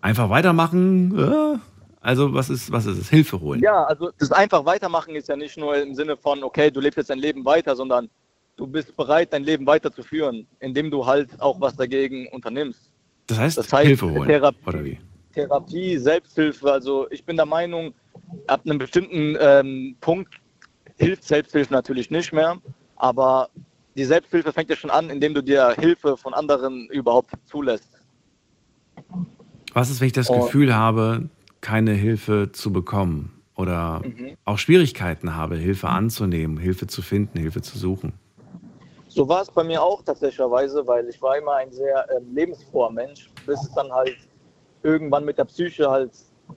[0.00, 1.18] einfach weitermachen?
[1.18, 1.58] Äh,
[2.00, 3.10] also was ist, was ist es?
[3.10, 3.60] Hilfe holen.
[3.60, 6.96] Ja, also das einfach weitermachen ist ja nicht nur im Sinne von, okay, du lebst
[6.96, 8.08] jetzt dein Leben weiter, sondern
[8.56, 12.90] du bist bereit, dein Leben weiterzuführen, indem du halt auch was dagegen unternimmst.
[13.26, 14.28] Das heißt, Das heißt, Hilfe holen.
[14.28, 14.66] Therapie.
[14.66, 14.98] Oder wie?
[15.32, 16.70] Therapie, Selbsthilfe.
[16.70, 17.94] Also ich bin der Meinung,
[18.46, 20.34] ab einem bestimmten ähm, Punkt
[20.96, 22.58] hilft Selbsthilfe natürlich nicht mehr.
[22.96, 23.48] Aber
[23.96, 27.90] die Selbsthilfe fängt ja schon an, indem du dir Hilfe von anderen überhaupt zulässt.
[29.72, 30.44] Was ist, wenn ich das Oh.
[30.44, 31.28] Gefühl habe,
[31.60, 34.36] keine Hilfe zu bekommen oder Mhm.
[34.44, 38.12] auch Schwierigkeiten habe, Hilfe anzunehmen, Hilfe zu finden, Hilfe zu suchen?
[39.14, 42.90] So war es bei mir auch tatsächlicherweise, weil ich war immer ein sehr ähm, lebensfroher
[42.90, 44.16] Mensch, bis es dann halt
[44.82, 46.10] irgendwann mit der Psyche halt,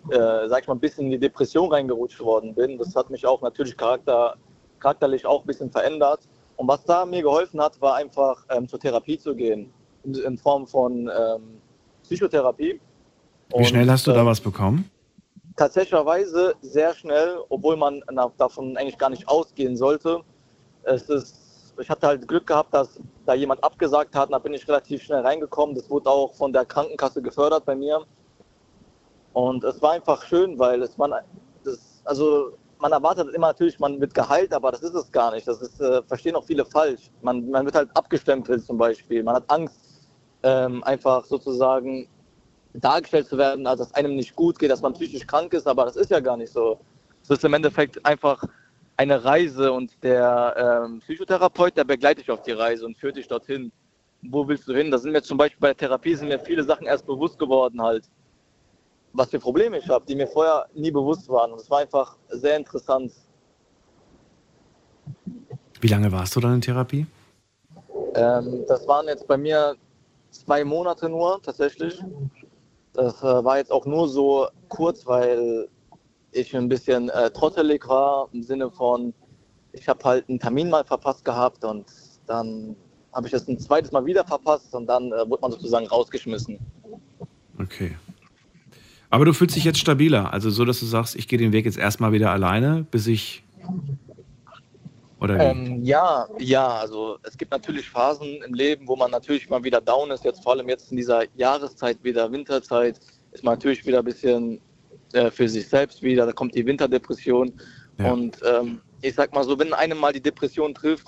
[0.10, 2.80] äh, sag ich mal, ein bisschen in die Depression reingerutscht worden bin.
[2.80, 4.36] Das hat mich auch natürlich Charakter
[4.80, 6.22] charakterlich auch ein bisschen verändert.
[6.55, 9.72] Und was da mir geholfen hat, war einfach ähm, zur Therapie zu gehen,
[10.03, 11.62] in, in Form von ähm,
[12.01, 12.82] Psychotherapie.
[13.55, 14.89] Wie schnell Und, hast du da ähm, was bekommen?
[15.58, 18.01] tatsächlicherweise sehr schnell, obwohl man
[18.38, 20.22] davon eigentlich gar nicht ausgehen sollte.
[20.84, 21.37] Es ist,
[21.80, 25.21] ich hatte halt Glück gehabt, dass da jemand abgesagt hat, da bin ich relativ schnell
[25.21, 25.75] reingekommen.
[25.75, 28.05] Das wurde auch von der Krankenkasse gefördert bei mir.
[29.34, 31.13] Und es war einfach schön, weil es man,
[31.63, 35.47] das, also man erwartet immer natürlich, man wird geheilt, aber das ist es gar nicht.
[35.47, 37.11] Das ist, äh, verstehen auch viele falsch.
[37.21, 39.23] Man, man wird halt abgestempelt zum Beispiel.
[39.23, 40.07] Man hat Angst,
[40.43, 42.07] ähm, einfach sozusagen
[42.73, 45.86] dargestellt zu werden, als dass einem nicht gut geht, dass man psychisch krank ist, aber
[45.86, 46.80] das ist ja gar nicht so.
[47.23, 48.43] Es ist im Endeffekt einfach
[48.98, 53.28] eine Reise und der ähm, Psychotherapeut, der begleitet dich auf die Reise und führt dich
[53.28, 53.72] dorthin.
[54.24, 54.89] Wo willst du hin?
[54.89, 57.80] Da sind mir zum Beispiel bei der Therapie sind mir viele Sachen erst bewusst geworden
[57.80, 58.10] halt,
[59.14, 61.52] was für Probleme ich habe, die mir vorher nie bewusst waren.
[61.54, 63.14] Und es war einfach sehr interessant.
[65.80, 67.06] Wie lange warst du dann in Therapie?
[68.16, 69.76] Ähm, das waren jetzt bei mir
[70.32, 72.04] zwei Monate nur tatsächlich.
[72.93, 75.70] Das äh, war jetzt auch nur so kurz, weil
[76.38, 79.14] ich ein bisschen äh, trottelig war im Sinne von,
[79.74, 81.86] ich habe halt einen Termin mal verpasst gehabt und
[82.26, 82.76] dann
[83.14, 86.60] habe ich es ein zweites Mal wieder verpasst und dann äh, wurde man sozusagen rausgeschmissen.
[87.60, 87.96] Okay.
[89.10, 91.66] Aber du fühlst dich jetzt stabiler, also so, dass du sagst, ich gehe den Weg
[91.66, 93.44] jetzt erstmal wieder alleine, bis ich.
[95.20, 95.40] Oder?
[95.40, 99.82] Ähm, ja, ja, also es gibt natürlich Phasen im Leben, wo man natürlich mal wieder
[99.82, 100.24] down ist.
[100.24, 103.00] Jetzt vor allem jetzt in dieser Jahreszeit wieder, Winterzeit,
[103.32, 104.62] ist man natürlich wieder ein bisschen
[105.14, 106.26] äh, für sich selbst wieder.
[106.26, 107.53] Da kommt die Winterdepression.
[107.97, 108.12] Ja.
[108.12, 111.08] Und ähm, ich sag mal so, wenn einem mal die Depression trifft,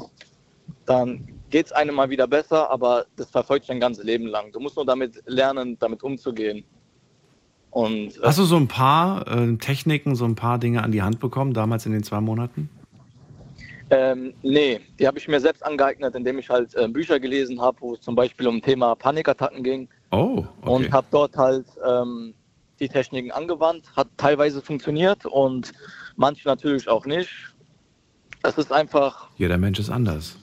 [0.86, 4.52] dann geht es einem mal wieder besser, aber das verfolgt dein ganzes Leben lang.
[4.52, 6.64] Du musst nur damit lernen, damit umzugehen.
[7.72, 11.02] Und äh, Hast du so ein paar äh, Techniken, so ein paar Dinge an die
[11.02, 12.70] Hand bekommen, damals in den zwei Monaten?
[13.92, 17.78] Ähm, nee, die habe ich mir selbst angeeignet, indem ich halt äh, Bücher gelesen habe,
[17.82, 19.90] wo es zum Beispiel um Thema Panikattacken ging.
[20.12, 20.70] Oh, okay.
[20.70, 22.36] Und habe dort halt ähm,
[22.80, 23.86] die Techniken angewandt.
[23.96, 25.72] Hat teilweise funktioniert und
[26.16, 27.30] manche natürlich auch nicht.
[28.44, 30.38] Es ist einfach, Jeder Mensch ist anders.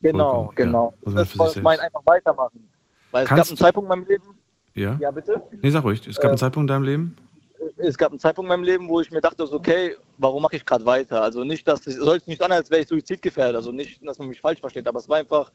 [0.00, 0.94] genau, genau.
[1.04, 2.68] muss man Das für wollte ich meinen, einfach weitermachen.
[3.10, 4.24] Weil es Kannst gab einen Zeitpunkt in meinem Leben,
[4.74, 4.96] Ja?
[5.00, 5.42] ja bitte?
[5.62, 6.06] Nee, sag ruhig.
[6.06, 7.16] Es gab einen Äh, Zeitpunkt in deinem Leben?
[7.78, 10.64] es gab einen Zeitpunkt in meinem Leben, wo ich mir dachte, okay, warum mache ich
[10.64, 11.22] gerade weiter?
[11.22, 14.18] Also nicht, dass es soll es nicht an, als wäre ich suizidgefährdet, also nicht, dass
[14.18, 15.50] man mich falsch versteht, aber es war einfach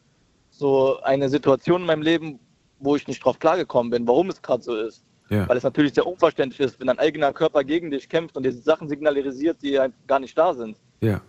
[0.49, 2.39] so eine Situation in meinem Leben,
[2.79, 5.03] wo ich nicht drauf klargekommen bin, warum es gerade so ist.
[5.31, 5.47] Ja.
[5.47, 8.51] Weil es natürlich sehr unverständlich ist, wenn dein eigener Körper gegen dich kämpft und dir
[8.51, 10.75] Sachen signalisiert, die halt gar nicht da sind.
[10.99, 11.21] Ja.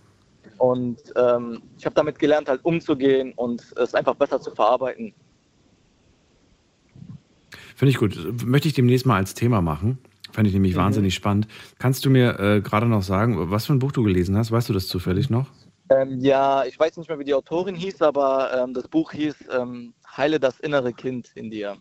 [0.59, 5.15] Und ähm, ich habe damit gelernt, halt umzugehen und es einfach besser zu verarbeiten.
[7.77, 8.19] Finde ich gut.
[8.45, 9.99] Möchte ich demnächst mal als Thema machen.
[10.33, 10.79] Fände ich nämlich Mhm.
[10.79, 11.47] wahnsinnig spannend.
[11.79, 14.51] Kannst du mir äh, gerade noch sagen, was für ein Buch du gelesen hast?
[14.51, 15.47] Weißt du das zufällig noch?
[15.91, 19.37] Ähm, ja, ich weiß nicht mehr, wie die Autorin hieß, aber ähm, das Buch hieß
[19.57, 21.77] ähm, Heile das innere Kind in dir.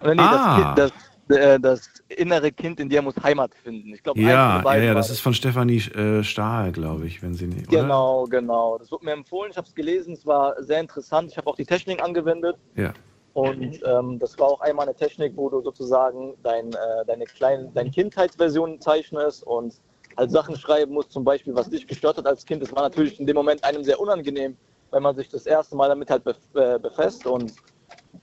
[0.00, 0.74] Oder nee, Ah.
[0.74, 0.92] das,
[1.28, 3.92] das, äh, das innere Kind in dir muss Heimat finden.
[3.94, 7.46] Ich glaube, Ja, ja, ja, das ist von Stefanie äh, Stahl, glaube ich, wenn sie
[7.46, 7.68] nicht.
[7.68, 7.82] Oder?
[7.82, 8.78] Genau, genau.
[8.78, 11.30] Das wurde mir empfohlen, ich habe es gelesen, es war sehr interessant.
[11.30, 12.56] Ich habe auch die Technik angewendet.
[12.76, 12.92] Ja.
[13.34, 17.70] Und ähm, das war auch einmal eine Technik, wo du sozusagen dein, äh, deine, kleine,
[17.72, 19.74] deine Kindheitsversion zeichnest und
[20.16, 22.62] halt Sachen schreiben musst, zum Beispiel, was dich gestört hat als Kind.
[22.62, 24.56] Das war natürlich in dem Moment einem sehr unangenehm,
[24.90, 27.26] wenn man sich das erste Mal damit halt bef äh, befasst.
[27.26, 27.52] Und,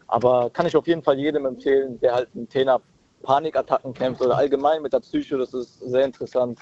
[0.07, 2.79] aber kann ich auf jeden Fall jedem empfehlen, der halt mit Thema
[3.23, 5.37] Panikattacken kämpft oder allgemein mit der Psyche.
[5.37, 6.59] Das ist sehr interessant.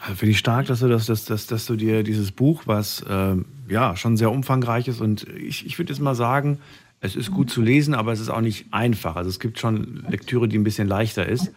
[0.00, 3.46] Finde ich stark, dass du, das, dass, dass, dass du dir dieses Buch, was ähm,
[3.68, 6.60] ja schon sehr umfangreich ist, und ich, ich würde jetzt mal sagen,
[7.00, 9.16] es ist gut zu lesen, aber es ist auch nicht einfach.
[9.16, 11.52] Also es gibt schon Lektüre, die ein bisschen leichter ist.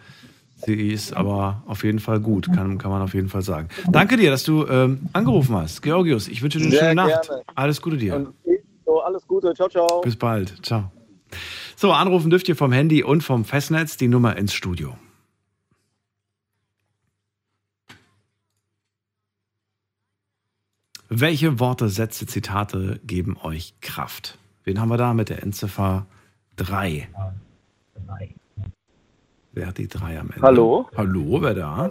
[0.56, 3.70] Sie ist aber auf jeden Fall gut, kann, kann man auf jeden Fall sagen.
[3.92, 5.82] Danke dir, dass du ähm, angerufen hast.
[5.82, 7.28] Georgius, ich wünsche dir eine Sehr schöne Nacht.
[7.28, 7.44] gerne.
[7.56, 8.16] Alles Gute dir.
[8.16, 8.34] Und
[8.92, 9.54] so, alles Gute.
[9.54, 10.02] Ciao, ciao.
[10.02, 10.66] Bis bald.
[10.66, 10.92] Ciao.
[11.76, 14.98] So, anrufen dürft ihr vom Handy und vom Festnetz die Nummer ins Studio.
[21.08, 24.38] Welche Worte, Sätze, Zitate geben euch Kraft?
[24.64, 26.06] Wen haben wir da mit der Endziffer
[26.58, 27.10] 3?
[29.54, 30.42] Wer hat die 3 am Ende?
[30.42, 30.90] Hallo?
[30.96, 31.90] Hallo, wer da?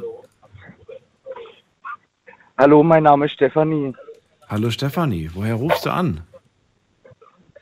[2.56, 3.94] Hallo, mein Name ist Stefanie.
[4.48, 6.22] Hallo Stefanie, woher rufst du an?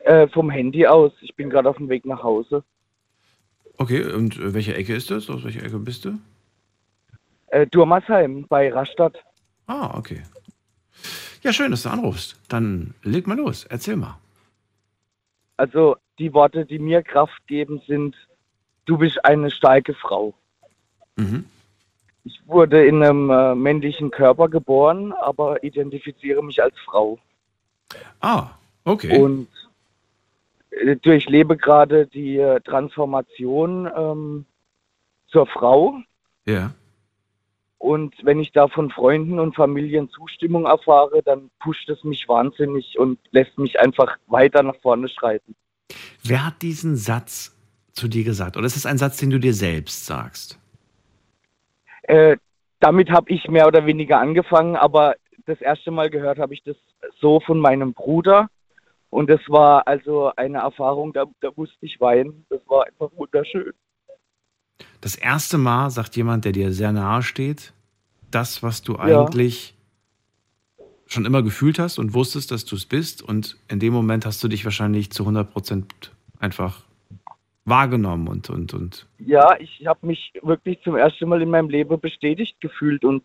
[0.08, 1.12] Äh, vom Handy aus.
[1.20, 2.64] Ich bin gerade auf dem Weg nach Hause.
[3.76, 5.28] Okay, und äh, welche Ecke ist das?
[5.28, 6.18] Aus welcher Ecke bist du?
[7.48, 9.22] Äh, Durmersheim bei Rastatt.
[9.66, 10.22] Ah, okay.
[11.42, 12.40] Ja, schön, dass du anrufst.
[12.48, 14.18] Dann leg mal los, erzähl mal.
[15.58, 18.16] Also die Worte, die mir Kraft geben, sind,
[18.86, 20.32] du bist eine starke Frau.
[21.16, 21.44] Mhm.
[22.24, 27.18] Ich wurde in einem äh, männlichen Körper geboren, aber identifiziere mich als Frau.
[28.20, 28.52] Ah,
[28.84, 29.18] okay.
[29.18, 29.48] Und
[31.02, 34.46] durchlebe gerade die äh, Transformation ähm,
[35.26, 35.98] zur Frau.
[36.46, 36.72] Ja.
[37.78, 42.98] Und wenn ich da von Freunden und Familien Zustimmung erfahre, dann pusht es mich wahnsinnig
[42.98, 45.54] und lässt mich einfach weiter nach vorne schreiten.
[46.24, 47.56] Wer hat diesen Satz
[47.92, 48.56] zu dir gesagt?
[48.56, 50.58] Oder ist es ein Satz, den du dir selbst sagst?
[52.02, 52.36] Äh,
[52.80, 55.14] damit habe ich mehr oder weniger angefangen, aber
[55.46, 56.76] das erste Mal gehört habe ich das
[57.20, 58.48] so von meinem Bruder.
[59.10, 62.44] Und das war also eine Erfahrung, da, da musste ich weinen.
[62.50, 63.72] Das war einfach wunderschön.
[65.00, 67.72] Das erste Mal sagt jemand, der dir sehr nahe steht,
[68.30, 69.00] das, was du Ja.
[69.00, 69.74] eigentlich
[71.06, 73.22] schon immer gefühlt hast und wusstest, dass du es bist.
[73.22, 76.82] Und in dem Moment hast du dich wahrscheinlich zu 100 Prozent einfach
[77.64, 81.98] wahrgenommen und, und, und Ja, ich habe mich wirklich zum ersten Mal in meinem Leben
[82.00, 83.22] bestätigt gefühlt und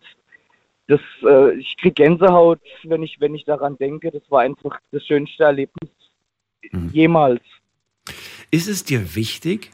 [0.88, 4.12] das, äh, ich kriege Gänsehaut, wenn ich, wenn ich daran denke.
[4.12, 5.90] Das war einfach das schönste Erlebnis
[6.92, 7.42] jemals.
[8.52, 9.72] Ist es dir wichtig,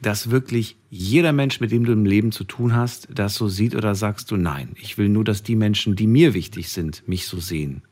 [0.00, 3.74] dass wirklich jeder Mensch, mit dem du im Leben zu tun hast, das so sieht
[3.74, 4.74] oder sagst du nein?
[4.80, 7.82] Ich will nur, dass die Menschen, die mir wichtig sind, mich so sehen.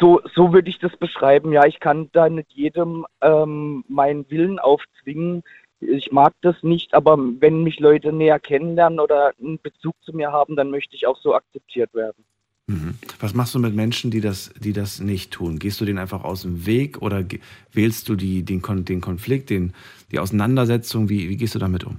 [0.00, 1.52] So, so würde ich das beschreiben.
[1.52, 5.42] Ja, ich kann da nicht jedem ähm, meinen Willen aufzwingen.
[5.86, 10.32] Ich mag das nicht, aber wenn mich Leute näher kennenlernen oder einen Bezug zu mir
[10.32, 12.24] haben, dann möchte ich auch so akzeptiert werden.
[12.66, 12.98] Mhm.
[13.20, 15.58] Was machst du mit Menschen, die das, die das nicht tun?
[15.58, 17.24] Gehst du denen einfach aus dem Weg oder
[17.72, 19.74] wählst du die, den, Kon den Konflikt, den,
[20.12, 21.08] die Auseinandersetzung?
[21.10, 21.98] Wie, wie gehst du damit um?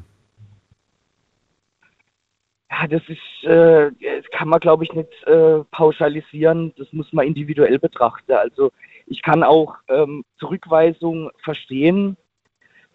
[2.71, 6.73] Ja, das ist, äh, das kann man glaube ich nicht äh, pauschalisieren.
[6.77, 8.33] Das muss man individuell betrachten.
[8.33, 8.71] Also
[9.05, 12.17] ich kann auch ähm, Zurückweisung verstehen.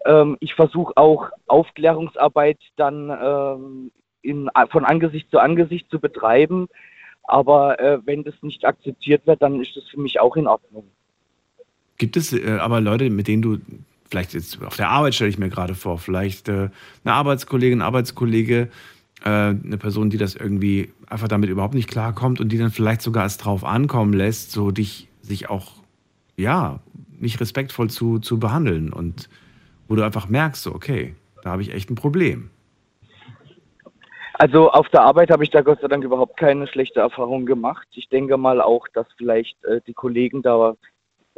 [0.06, 3.90] Ähm, ich versuche auch Aufklärungsarbeit dann ähm,
[4.22, 6.68] in, von Angesicht zu Angesicht zu betreiben.
[7.24, 10.84] Aber äh, wenn das nicht akzeptiert wird, dann ist das für mich auch in Ordnung.
[11.98, 13.58] Gibt es äh, aber Leute, mit denen du,
[14.10, 16.70] vielleicht jetzt auf der Arbeit stelle ich mir gerade vor, vielleicht äh,
[17.04, 18.68] eine Arbeitskollegin, Arbeitskollege,
[19.22, 23.02] äh, eine Person, die das irgendwie einfach damit überhaupt nicht klarkommt und die dann vielleicht
[23.02, 25.72] sogar es drauf ankommen lässt, so dich sich auch,
[26.36, 26.80] ja,
[27.18, 29.28] nicht respektvoll zu, zu behandeln und
[29.90, 32.50] wo du einfach merkst, so, okay, da habe ich echt ein Problem.
[34.34, 37.88] Also auf der Arbeit habe ich da Gott sei Dank überhaupt keine schlechte Erfahrung gemacht.
[37.96, 40.76] Ich denke mal auch, dass vielleicht äh, die Kollegen da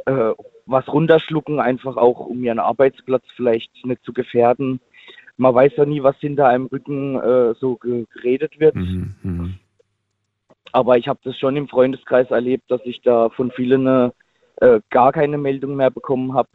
[0.05, 0.33] äh,
[0.67, 4.79] was runterschlucken, einfach auch um ihren Arbeitsplatz vielleicht nicht zu gefährden.
[5.35, 8.75] Man weiß ja nie, was hinter einem Rücken äh, so ge- geredet wird.
[8.75, 9.55] Mhm.
[10.71, 14.11] Aber ich habe das schon im Freundeskreis erlebt, dass ich da von vielen
[14.57, 16.49] äh, gar keine Meldung mehr bekommen habe.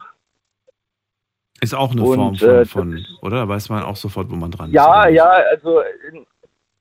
[1.61, 3.37] Ist auch eine Und, Form von, äh, von, oder?
[3.37, 4.75] Da weiß man auch sofort, wo man dran ist.
[4.75, 5.81] Ja, ja, also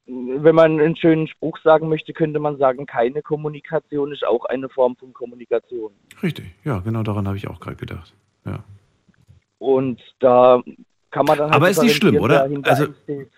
[0.06, 4.68] wenn man einen schönen Spruch sagen möchte, könnte man sagen, keine Kommunikation ist auch eine
[4.68, 5.92] Form von Kommunikation.
[6.22, 8.14] Richtig, ja, genau daran habe ich auch gerade gedacht.
[8.46, 8.64] Ja.
[9.58, 10.62] Und da
[11.10, 12.48] kann man dann halt Aber ist nicht schlimm, oder?
[12.62, 12.86] Also,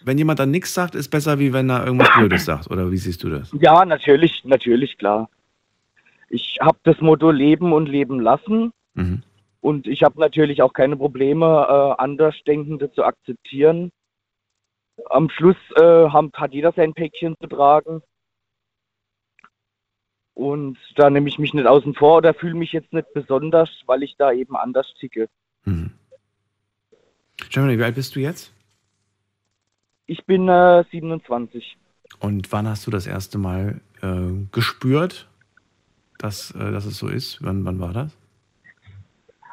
[0.04, 2.70] wenn jemand dann nichts sagt, ist besser, wie wenn er irgendwas Blödes sagt.
[2.70, 3.50] Oder wie siehst du das?
[3.60, 5.28] Ja, natürlich, natürlich, klar.
[6.28, 8.72] Ich habe das Motto Leben und Leben lassen.
[8.94, 9.22] Mhm.
[9.60, 13.92] Und ich habe natürlich auch keine Probleme, äh, Andersdenkende zu akzeptieren.
[15.06, 18.02] Am Schluss äh, haben, hat jeder sein Päckchen zu tragen.
[20.34, 24.02] Und da nehme ich mich nicht außen vor oder fühle mich jetzt nicht besonders, weil
[24.02, 25.28] ich da eben anders ticke.
[27.50, 28.52] Germany, wie alt bist du jetzt?
[30.06, 31.76] Ich bin äh, 27.
[32.20, 35.28] Und wann hast du das erste Mal äh, gespürt,
[36.18, 37.42] dass, äh, dass es so ist?
[37.42, 38.16] Wann, wann war das?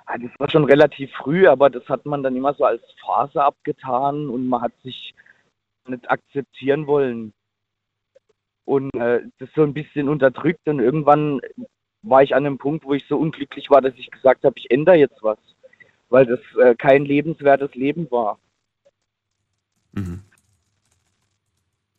[0.07, 3.43] Ah, Das war schon relativ früh, aber das hat man dann immer so als Phase
[3.43, 5.13] abgetan und man hat sich
[5.87, 7.33] nicht akzeptieren wollen.
[8.65, 11.41] Und äh, das so ein bisschen unterdrückt und irgendwann
[12.03, 14.71] war ich an einem Punkt, wo ich so unglücklich war, dass ich gesagt habe, ich
[14.71, 15.37] ändere jetzt was,
[16.09, 18.39] weil das äh, kein lebenswertes Leben war.
[19.91, 20.21] Mhm.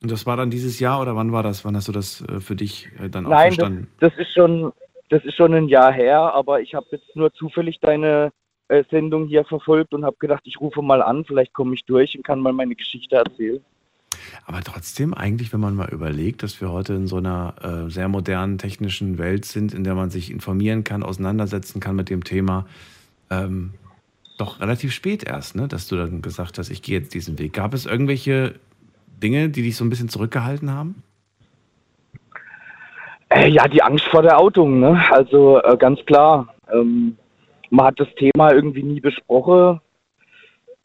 [0.00, 1.64] Und das war dann dieses Jahr oder wann war das?
[1.64, 3.88] Wann hast du das äh, für dich äh, dann auch Nein, das, verstanden?
[4.00, 4.72] das ist schon,
[5.08, 8.32] das ist schon ein Jahr her, aber ich habe jetzt nur zufällig deine
[8.68, 12.16] äh, Sendung hier verfolgt und habe gedacht, ich rufe mal an, vielleicht komme ich durch
[12.16, 13.64] und kann mal meine Geschichte erzählen.
[14.44, 18.08] Aber trotzdem, eigentlich, wenn man mal überlegt, dass wir heute in so einer äh, sehr
[18.08, 22.66] modernen technischen Welt sind, in der man sich informieren kann, auseinandersetzen kann mit dem Thema,
[23.30, 23.74] ähm,
[24.38, 27.52] doch relativ spät erst, ne, dass du dann gesagt hast, ich gehe jetzt diesen Weg.
[27.52, 28.54] Gab es irgendwelche
[29.22, 31.02] Dinge, die dich so ein bisschen zurückgehalten haben?
[33.30, 35.00] Äh, ja, die Angst vor der Outung, ne?
[35.10, 36.54] Also äh, ganz klar.
[36.72, 37.16] Ähm,
[37.70, 39.80] man hat das Thema irgendwie nie besprochen.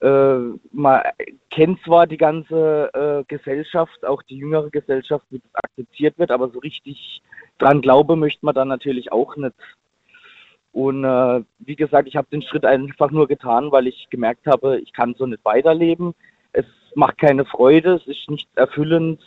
[0.02, 0.38] äh,
[0.72, 1.02] man
[1.50, 6.50] kennt zwar die ganze äh, Gesellschaft, auch die jüngere Gesellschaft, wie das akzeptiert wird, aber
[6.50, 7.22] so richtig
[7.58, 9.56] dran glaube möchte man dann natürlich auch nicht.
[10.74, 14.80] Und äh, wie gesagt, ich habe den Schritt einfach nur getan, weil ich gemerkt habe,
[14.80, 16.14] ich kann so nicht weiterleben.
[16.52, 16.66] Es
[16.96, 19.22] macht keine Freude, es ist nicht erfüllend.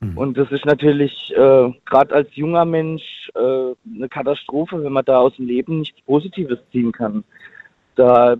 [0.00, 5.18] Und das ist natürlich äh, gerade als junger Mensch äh, eine Katastrophe, wenn man da
[5.18, 7.24] aus dem Leben nichts Positives ziehen kann.
[7.94, 8.36] Da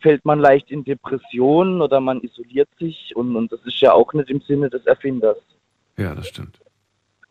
[0.00, 4.12] fällt man leicht in Depressionen oder man isoliert sich und, und das ist ja auch
[4.12, 5.38] nicht im Sinne des Erfinders.
[5.96, 6.60] Ja, das stimmt.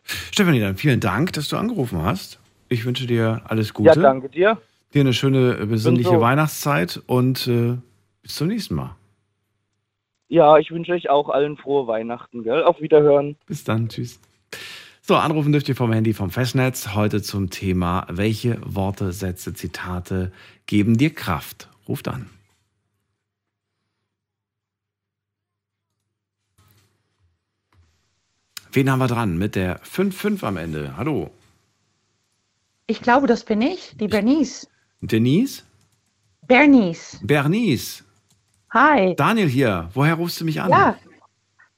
[0.02, 2.40] Stefanie, dann vielen Dank, dass du angerufen hast.
[2.68, 3.90] Ich wünsche dir alles Gute.
[3.90, 4.58] Ja, danke dir.
[4.92, 6.20] Dir eine schöne, äh, besinnliche so.
[6.20, 7.76] Weihnachtszeit und äh,
[8.22, 8.96] bis zum nächsten Mal.
[10.30, 12.62] Ja, ich wünsche euch auch allen frohe Weihnachten, gell?
[12.62, 13.36] Auf Wiederhören.
[13.46, 14.20] Bis dann, tschüss.
[15.02, 16.94] So, anrufen dürft ihr vom Handy vom Festnetz.
[16.94, 20.30] Heute zum Thema, welche Worte, Sätze, Zitate
[20.66, 21.68] geben dir Kraft?
[21.88, 22.30] Ruft an.
[28.70, 29.36] Wen haben wir dran?
[29.36, 30.96] Mit der 5-5 am Ende.
[30.96, 31.32] Hallo.
[32.86, 34.68] Ich glaube, das bin ich, die Bernice.
[35.00, 35.64] Denise?
[36.46, 37.18] Bernice.
[37.20, 38.04] Bernice.
[38.72, 39.14] Hi.
[39.16, 39.88] Daniel hier.
[39.94, 40.70] Woher rufst du mich an?
[40.70, 40.96] Ja.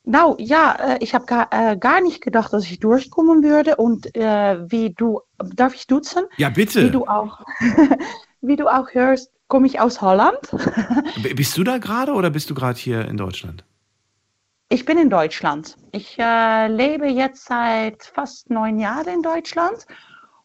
[0.04, 3.76] Nou ja, äh, ich habe gar, äh, gar nicht gedacht, dass ich durchkommen würde.
[3.76, 6.24] Und äh, wie du, darf ich duzen?
[6.36, 6.84] Ja, bitte.
[6.84, 7.40] Wie du auch,
[8.40, 10.38] wie du auch hörst, komme ich aus Holland.
[11.36, 13.64] Bist du da gerade oder bist du gerade hier in Deutschland?
[14.70, 15.76] Ich bin in Deutschland.
[15.92, 19.86] Ich äh, lebe jetzt seit fast neun Jahren in Deutschland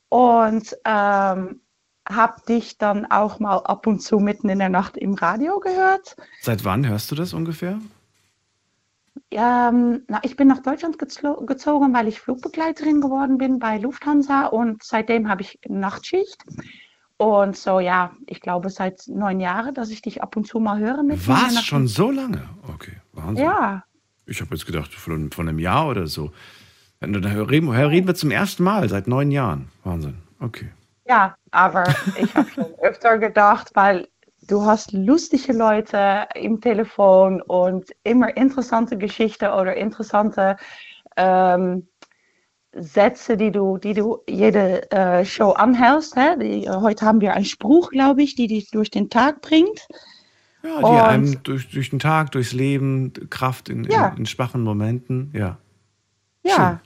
[0.10, 1.62] und ähm,
[2.10, 6.16] habe dich dann auch mal ab und zu mitten in der Nacht im Radio gehört.
[6.42, 7.80] Seit wann hörst du das ungefähr?
[9.32, 14.84] Ähm, na, ich bin nach Deutschland gezogen, weil ich Flugbegleiterin geworden bin bei Lufthansa und
[14.84, 16.44] seitdem habe ich Nachtschicht.
[17.18, 20.80] Und so, ja, ich glaube seit neun Jahren, dass ich dich ab und zu mal
[20.80, 21.64] höre mit Was?
[21.64, 22.48] Schon so lange?
[22.74, 23.46] Okay, Wahnsinn.
[23.46, 23.84] Ja,
[24.28, 26.32] Ich habe jetzt gedacht, von, von einem Jahr oder so.
[27.00, 29.70] Dann reden, reden wir zum ersten Mal seit neun Jahren.
[29.84, 30.18] Wahnsinn.
[30.40, 30.70] Okay.
[31.08, 31.84] ja, aber
[32.22, 34.08] ich habe schon öfter gedacht, weil
[34.48, 40.56] du hast lustige Leute im Telefon und immer interessante Geschichten oder interessante
[41.18, 41.88] ähm,
[42.74, 46.16] Sätze, die du, die du jede äh, Show anhältst.
[46.16, 46.38] Hè?
[46.38, 49.88] Die, äh, heute haben wir einen Spruch, glaube ich, die dich durch den Tag bringt.
[50.64, 54.10] Ja, die Und- einem durch, durch den Tag, durchs Leben, Kraft in, Ja.
[54.10, 55.32] in, in schwachen Momenten.
[55.34, 55.58] Ja.
[56.48, 56.80] Ja,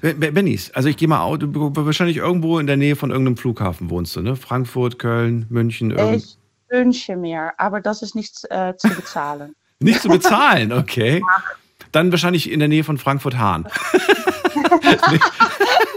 [0.00, 3.36] Ben- Ben- Bennys, also ich gehe mal du wahrscheinlich irgendwo in der Nähe von irgendeinem
[3.36, 4.36] Flughafen wohnst du, ne?
[4.36, 6.16] Frankfurt, Köln, München, irgend...
[6.16, 6.38] ich
[6.68, 9.54] wünsche mir, aber das ist nichts äh, zu bezahlen.
[9.78, 11.22] Nicht zu bezahlen, okay.
[11.92, 13.68] Dann wahrscheinlich in der Nähe von Frankfurt-Hahn.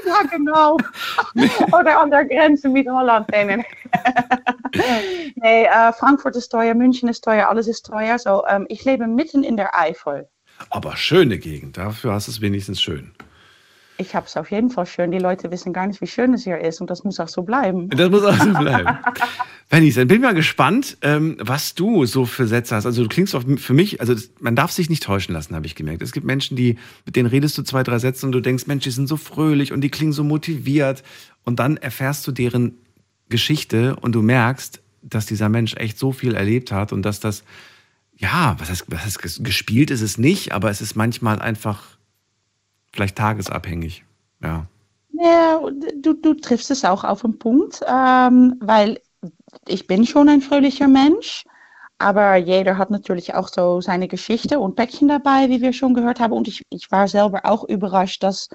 [0.06, 0.78] ja, genau.
[1.72, 3.28] Oder an der Grenze mit Holland.
[3.32, 3.64] Nee, nee, nee.
[5.36, 8.20] nee äh, Frankfurt ist teuer, München ist teuer, alles ist teuer.
[8.20, 10.28] So, ähm, ich lebe mitten in der Eifel.
[10.70, 13.12] Aber schöne Gegend, dafür hast du es wenigstens schön.
[14.00, 15.12] Ich habe es auf jeden Fall schön.
[15.12, 17.42] Die Leute wissen gar nicht, wie schön es hier ist und das muss auch so
[17.42, 17.90] bleiben.
[17.90, 18.98] Das muss auch so bleiben.
[19.70, 22.86] Bennys, dann bin ich mal gespannt, ähm, was du so für Sätze hast.
[22.86, 25.66] Also du klingst auf, für mich, also das, man darf sich nicht täuschen lassen, habe
[25.66, 26.02] ich gemerkt.
[26.02, 28.86] Es gibt Menschen, die, mit denen redest du zwei, drei Sätze und du denkst, Mensch,
[28.86, 31.04] die sind so fröhlich und die klingen so motiviert.
[31.44, 32.78] Und dann erfährst du deren
[33.28, 37.44] Geschichte und du merkst, dass dieser Mensch echt so viel erlebt hat und dass das,
[38.20, 41.98] ja, was heißt, was heißt ges- gespielt ist es nicht, aber es ist manchmal einfach
[42.94, 44.04] vielleicht tagesabhängig.
[44.42, 44.68] Ja.
[45.12, 45.60] Ja,
[45.96, 49.00] du, du triffst es auch auf den Punkt, ähm, weil
[49.68, 51.46] ich bin schon ein fröhlicher Mensch,
[51.98, 56.20] aber jeder hat natürlich auch so seine Geschichte und Päckchen dabei, wie wir schon gehört
[56.20, 56.34] haben.
[56.34, 58.50] Und ich, ich war selber auch überrascht, dass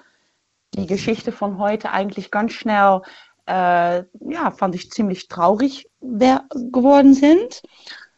[0.74, 3.02] die Geschichte von heute eigentlich ganz schnell,
[3.46, 7.62] äh, ja, fand ich ziemlich traurig geworden sind.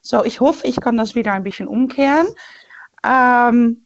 [0.07, 2.28] So, ich hoffe, ich kann das wieder ein bisschen umkehren.
[3.05, 3.85] Ähm,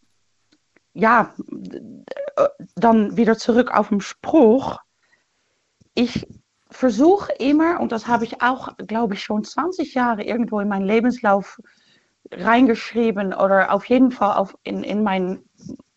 [0.92, 1.34] ja,
[2.36, 4.76] äh, dann wieder zurück auf den Spruch.
[5.94, 6.26] Ich
[6.68, 10.84] versuche immer, und das habe ich auch, glaube ich, schon 20 Jahre irgendwo in meinen
[10.84, 11.58] Lebenslauf
[12.30, 15.42] reingeschrieben oder auf jeden Fall auf, in, in mein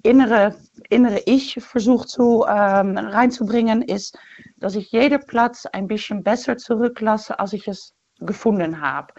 [0.04, 0.56] innere,
[0.90, 4.18] innere Ich versucht ähm, reinzubringen, ist,
[4.56, 9.14] dass ich jeden Platz ein bisschen besser zurücklasse, als ich es gefunden habe.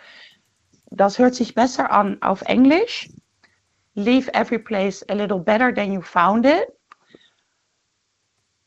[0.97, 3.11] Das hört sich besser an auf Englisch.
[3.95, 6.69] Leave every place a little better than you found it.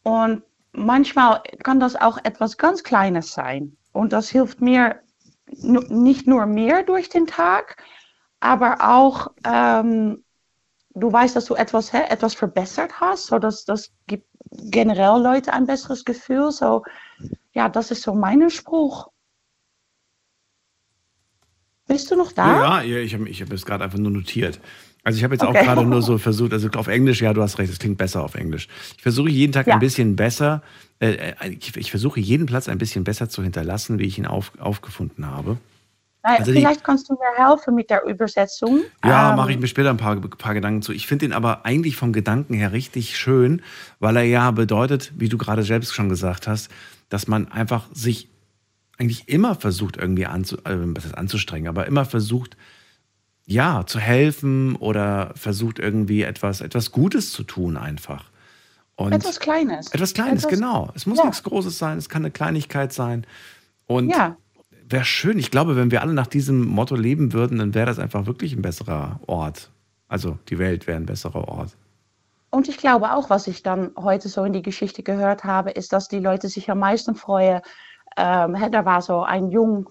[0.04, 3.76] Und manchmal kann das auch etwas ganz Kleines sein.
[3.92, 5.02] Und das hilft mir
[5.50, 7.78] nicht nur mehr durch den Tag,
[8.40, 10.24] aber auch, ähm,
[10.92, 13.28] du weißt, dass du etwas, hä, etwas verbessert hast.
[13.28, 16.52] So das, das gibt generell Leute ein besseres Gefühl.
[16.52, 16.84] So,
[17.54, 19.10] ja, das ist so mein Spruch.
[21.88, 22.48] Bist du noch da?
[22.48, 24.60] Ja, ja ich habe ich hab es gerade einfach nur notiert.
[25.04, 25.60] Also ich habe jetzt Okay.
[25.60, 28.24] auch gerade nur so versucht, also auf Englisch, ja, du hast recht, es klingt besser
[28.24, 28.68] auf Englisch.
[28.98, 29.76] Ich versuche jeden Tag Ja.
[29.76, 30.62] ein bisschen besser,
[31.00, 34.26] äh, äh, ich, ich versuche jeden Platz ein bisschen besser zu hinterlassen, wie ich ihn
[34.26, 35.58] auf, aufgefunden habe.
[36.24, 38.82] Also die- vielleicht kannst du mir helfen mit der Übersetzung.
[39.06, 40.92] Ja, Ähm, mache ich mir später ein paar, paar Gedanken zu.
[40.92, 43.62] Ich finde ihn aber eigentlich vom Gedanken her richtig schön,
[44.00, 46.70] weil er ja bedeutet, wie du gerade selbst schon gesagt hast,
[47.08, 48.28] dass man einfach sich
[48.98, 52.58] eigentlich immer versucht, irgendwie anzu, äh, was heißt anzustrengen, aber immer versucht,
[53.46, 58.26] ja, zu helfen oder versucht irgendwie etwas, etwas Gutes zu tun einfach.
[58.96, 59.94] Und Etwas Kleines.
[59.94, 60.92] Etwas Kleines, Etwas- genau.
[60.96, 61.26] Es muss Ja.
[61.26, 63.26] nichts Großes sein, es kann eine Kleinigkeit sein.
[63.86, 64.36] Und Ja.
[64.90, 65.38] wäre schön.
[65.38, 68.54] Ich glaube, wenn wir alle nach diesem Motto leben würden, dann wäre das einfach wirklich
[68.54, 69.70] ein besserer Ort.
[70.08, 71.78] Also die Welt wäre ein besserer Ort.
[72.50, 75.94] Und ich glaube auch, was ich dann heute so in die Geschichte gehört habe, ist,
[75.94, 77.62] dass die Leute sich am meisten freuen.
[78.18, 79.90] Ähm, hè, da war so ein jung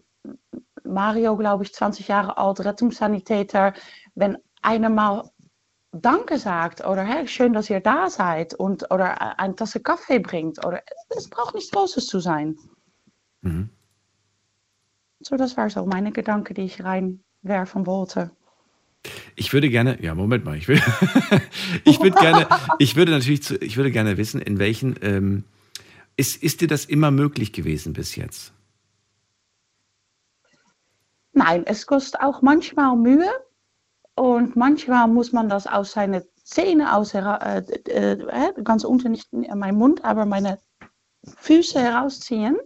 [0.84, 3.72] Mario, glaube ich, 20 Jahre alt, Rettungssanitäter.
[4.14, 5.30] Wenn einer mal
[5.92, 10.64] Danke sagt oder hey, schön, dass ihr da seid und oder eine Tasse Kaffee bringt
[10.64, 10.82] oder
[11.16, 12.56] es braucht nichts Großes zu sein.
[13.42, 13.70] Mhm.
[15.20, 18.30] So, das war so meine Gedanke, die ich reinwerfen wollte.
[19.36, 20.80] Ich würde gerne, ja, Moment mal, ich will,
[21.84, 22.46] ich würde gerne,
[22.78, 25.44] ich würde natürlich, zu, ich würde gerne wissen, in welchen, ähm,
[26.16, 28.52] ist, ist dir das immer möglich gewesen bis jetzt?
[31.32, 33.28] Nein, es kostet auch manchmal Mühe
[34.14, 39.12] und manchmal muss man das aus seinen Zähnen, aus, hera- äh, äh, äh, ganz unten,
[39.12, 40.60] nicht in meinem Mund, aber meine
[41.38, 42.56] Füße herausziehen.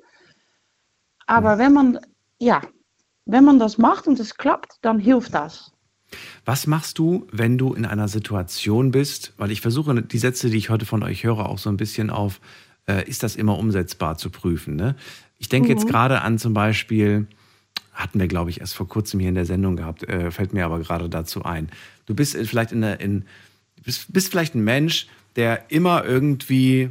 [1.27, 1.99] Aber wenn man,
[2.39, 2.61] ja,
[3.25, 5.73] wenn man das macht und es klappt, dann hilft das.
[6.45, 9.33] Was machst du, wenn du in einer Situation bist?
[9.37, 12.11] Weil ich versuche, die Sätze, die ich heute von euch höre, auch so ein bisschen
[12.11, 12.41] auf,
[12.99, 14.77] äh, ist das immer umsetzbar zu prüfen?
[14.77, 14.95] Ne?
[15.39, 15.89] Ich denke jetzt Mhm.
[15.89, 17.27] gerade an zum Beispiel,
[17.93, 20.65] hatten wir, glaube ich, erst vor kurzem hier in der Sendung gehabt, äh, fällt mir
[20.65, 21.69] aber gerade dazu ein.
[22.07, 23.25] Du bist in- vielleicht in, der, in
[23.85, 25.07] bist, bist vielleicht ein Mensch,
[25.37, 26.91] der immer irgendwie,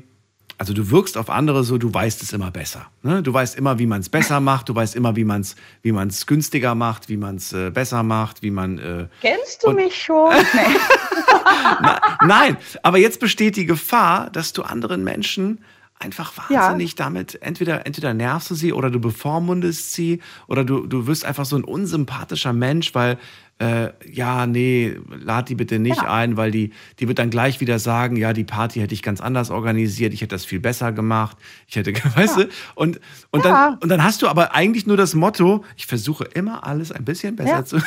[0.57, 2.85] also du wirkst auf andere so, du weißt es immer besser.
[3.03, 3.21] Ne?
[3.23, 5.91] Du weißt immer, wie man es besser macht, du weißt immer, wie man es wie
[5.91, 9.95] man's günstiger macht, wie man es äh, besser macht, wie man äh, Kennst du mich
[9.95, 10.33] schon?
[12.25, 15.59] Nein, aber jetzt besteht die Gefahr, dass du anderen Menschen
[15.99, 16.61] einfach Ja.
[16.61, 21.25] wahnsinnig damit, entweder, entweder nervst du sie oder du bevormundest sie oder du, du wirst
[21.25, 23.17] einfach so ein unsympathischer Mensch, weil,
[23.59, 27.77] äh, ja, nee, lad die bitte nicht ein, weil die, die wird dann gleich wieder
[27.79, 31.35] sagen, ja, die Party hätte ich ganz anders organisiert, ich hätte das viel besser gemacht,
[31.67, 33.01] ich hätte, weißt du, und,
[33.31, 33.51] und, Ja.
[33.71, 37.03] dann, und dann hast du aber eigentlich nur das Motto, ich versuche immer alles ein
[37.03, 37.65] bisschen besser Ja.
[37.65, 37.77] zu.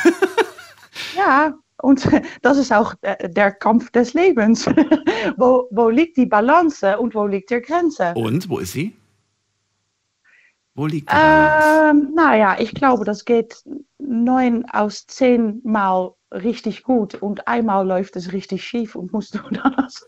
[1.16, 2.09] Ja, und
[2.42, 4.66] das ist auch der, Kampf des Lebens.
[5.36, 8.14] wo, wo liegt die Balance und wo liegt die Grenze?
[8.14, 8.94] Und, wo ist sie?
[10.74, 11.90] Wo liegt die Balance?
[11.90, 13.62] Ähm, naja, ich glaube, das geht
[13.98, 19.40] neun aus zehn Mal richtig gut und einmal läuft es richtig schief und musst du
[19.76, 20.06] das.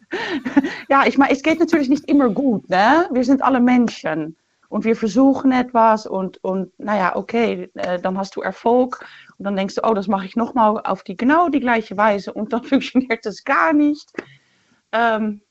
[0.89, 3.09] ja, ich meine, es geht natürlich nicht immer gut, ne?
[3.13, 4.37] Wir sind alle Menschen
[4.75, 9.07] und wir versuchen etwas und, und naja, okay, äh, dann hast du Erfolg
[9.39, 12.33] und dann denkst du, oh, das mache ich nochmal auf die genau die gleiche Weise
[12.33, 14.11] und dann funktioniert es gar nicht.
[14.93, 15.43] Ähm,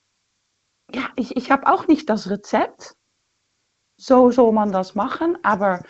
[0.92, 2.96] ja, ich, ich habe auch nicht das Rezept
[3.96, 5.38] so soll man das machen.
[5.42, 5.82] Aber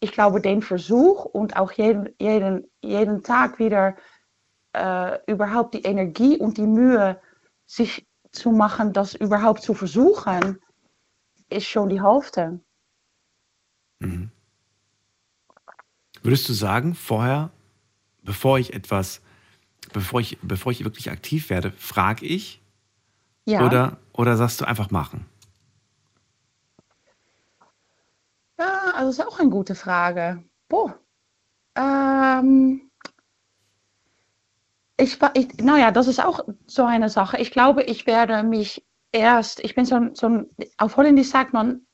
[0.00, 3.96] ich glaube, den Versuch und auch jeden, jeden, jeden Tag wieder
[4.72, 7.20] äh, überhaupt die Energie und die Mühe,
[7.66, 10.58] sich zu machen, das überhaupt zu versuchen,
[11.48, 12.60] ist schon die Hälfte.
[14.06, 14.30] Mhm.
[16.22, 17.50] Würdest du sagen, vorher,
[18.22, 19.22] bevor ich etwas,
[19.92, 22.62] bevor ich, bevor ich wirklich aktiv werde, frage ich?
[23.44, 23.66] Ja.
[23.66, 25.26] Oder, oder sagst du einfach machen?
[28.58, 30.44] Ja, also ist auch eine gute Frage.
[30.68, 30.98] Boah.
[31.74, 32.90] Ähm,
[34.96, 37.38] ich, ich, naja, das ist auch so eine Sache.
[37.38, 40.46] Ich glaube, ich werde mich erst, ich bin so, so ein,
[40.78, 41.86] auf Holländisch sagt man,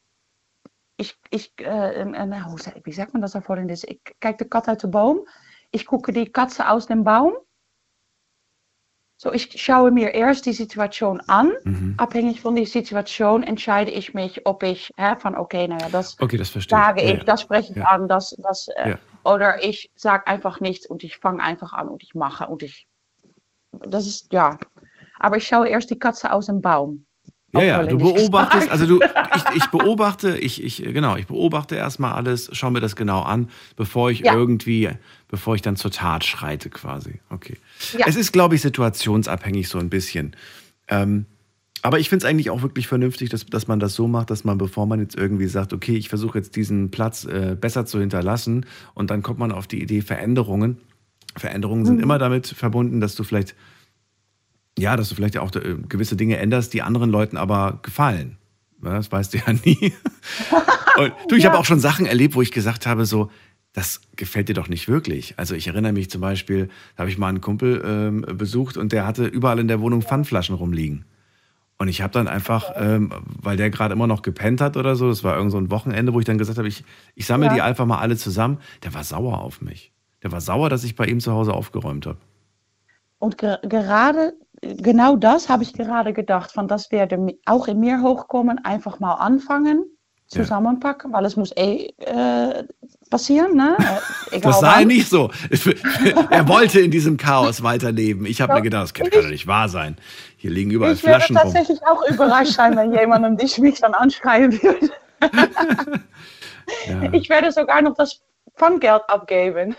[0.98, 3.84] ich, äh, na, hoe zeg- wie sagt man das auf Holländisch?
[3.84, 5.26] Ich kijk de kat uit de boom.
[5.70, 7.32] Ich gucke die Katze aus dem Baum.
[9.20, 11.52] So, ich schaue mir erst die Situation an.
[11.64, 11.94] Mhm.
[11.96, 16.16] Abhängig von der Situation entscheide ich mich, ob ich hè, van oké, nou ja, das
[16.20, 17.10] Okay, das sage ich.
[17.10, 17.84] ich, Ja, das spreche ich ja.
[17.84, 18.98] an, das, das, äh, Ja.
[19.24, 22.86] oder ich sage einfach nichts und ich fange einfach an und ich mache und ich,
[23.72, 24.56] das ist, ja.
[25.18, 27.04] Aber ich schaue erst die Katze aus dem Baum.
[27.52, 28.70] Ja, ja, du beobachtest, gesagt.
[28.72, 32.94] also du, ich, ich beobachte, ich, ich, genau, ich beobachte erstmal alles, schaue mir das
[32.94, 34.34] genau an, bevor ich Ja.
[34.34, 34.90] irgendwie,
[35.28, 37.20] bevor ich dann zur Tat schreite quasi.
[37.30, 37.56] Okay.
[37.96, 38.04] Ja.
[38.06, 40.36] Es ist, glaube ich, situationsabhängig so ein bisschen.
[40.88, 41.24] Ähm,
[41.82, 44.42] Aber ich finde es eigentlich auch wirklich vernünftig, dass, dass man das so macht, dass
[44.44, 48.00] man, bevor man jetzt irgendwie sagt, okay, ich versuche jetzt diesen Platz äh, besser zu
[48.00, 50.78] hinterlassen und dann kommt man auf die Idee Veränderungen.
[51.36, 52.02] Veränderungen sind Mhm.
[52.02, 53.54] immer damit verbunden, dass du vielleicht,
[54.78, 58.38] ja, dass du vielleicht auch äh, gewisse Dinge änderst, die anderen Leuten aber gefallen.
[58.82, 59.92] Ja, das weißt du ja nie.
[60.98, 63.30] Und du, ich habe auch schon Sachen erlebt, wo ich gesagt habe, so,
[63.72, 65.34] das gefällt dir doch nicht wirklich.
[65.36, 68.92] Also ich erinnere mich zum Beispiel, da habe ich mal einen Kumpel ähm, besucht und
[68.92, 71.04] der hatte überall in der Wohnung Pfandflaschen rumliegen.
[71.80, 75.08] Und ich habe dann einfach, ähm, weil der gerade immer noch gepennt hat oder so,
[75.08, 76.84] das war irgend so ein Wochenende, wo ich dann gesagt habe, ich,
[77.14, 77.54] ich sammle Ja.
[77.54, 78.58] die einfach mal alle zusammen.
[78.82, 79.92] Der war sauer auf mich.
[80.24, 82.18] Der war sauer, dass ich bei ihm zu Hause aufgeräumt habe.
[83.20, 84.32] Und ge gerade,
[84.62, 89.14] genau das habe ich gerade gedacht, von das werde auch in mir hochkommen, einfach mal
[89.14, 89.84] anfangen,
[90.26, 92.64] zusammenpacken, weil es muss eh äh,
[93.10, 93.76] passieren, ne?
[94.30, 94.86] Äh, egal Das er wann.
[94.88, 95.30] nicht so.
[96.30, 98.26] er wollte in diesem Chaos weiterleben.
[98.26, 99.96] Ich habe mir gedacht, das kann, kann doch nicht wahr sein.
[100.36, 101.44] Hier liegen überall Ich Flaschen rum.
[101.44, 104.90] tatsächlich auch überrascht sein, wenn jemandem dich mich dann anschreiben würde.
[106.86, 108.20] Ja, Ich werde sogar noch das
[108.56, 109.74] Pfandgeld abgeben.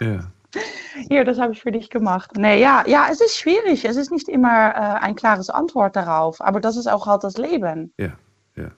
[0.00, 0.30] ja.
[1.08, 2.30] Hier, das habe ich für dich gemacht.
[2.36, 3.84] Nee, ja, ja, es ist schwierig.
[3.84, 6.40] Es ist nicht immer äh, ein klares Antwort darauf.
[6.40, 7.92] Aber das ist auch halt das Leben.
[7.98, 8.12] Ja,
[8.56, 8.70] ja.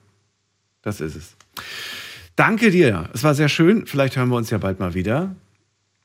[0.82, 1.36] Das ist es.
[2.36, 3.08] Danke dir.
[3.12, 3.86] Es war sehr schön.
[3.86, 5.34] Vielleicht hören wir uns ja bald mal wieder.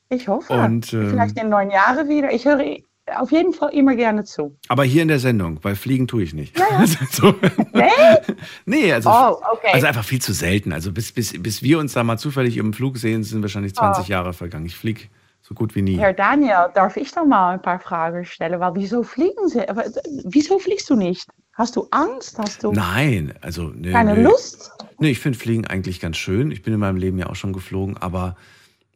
[0.08, 0.52] Ich hoffe.
[0.52, 2.32] Und, ähm, Vielleicht in neun Jahren wieder.
[2.32, 2.62] Ich höre
[3.16, 4.56] auf jeden Fall immer gerne zu.
[4.68, 6.56] Aber hier in der Sendung, weil Fliegen tue ich nicht.
[7.12, 7.34] so.
[7.72, 7.84] Nee?
[8.66, 9.70] Nee, also, Oh, okay.
[9.72, 10.72] also einfach viel zu selten.
[10.72, 14.04] Also bis, bis, bis wir uns da mal zufällig im Flug sehen, sind wahrscheinlich 20
[14.06, 14.10] Oh.
[14.10, 14.66] Jahre vergangen.
[14.66, 15.02] Ich fliege
[15.46, 15.96] so gut wie nie.
[15.96, 18.58] Herr Daniel, darf ich dann mal ein paar Fragen stellen?
[18.58, 19.62] Weil wieso fliegen Sie?
[20.24, 21.28] Wieso fliegst du nicht?
[21.52, 22.36] Hast du Angst?
[22.38, 24.22] Hast du Nein, also nee, keine nee.
[24.24, 24.72] Lust?
[24.98, 26.50] Nee, ich finde Fliegen eigentlich ganz schön.
[26.50, 28.36] Ich bin in meinem Leben ja auch schon geflogen, aber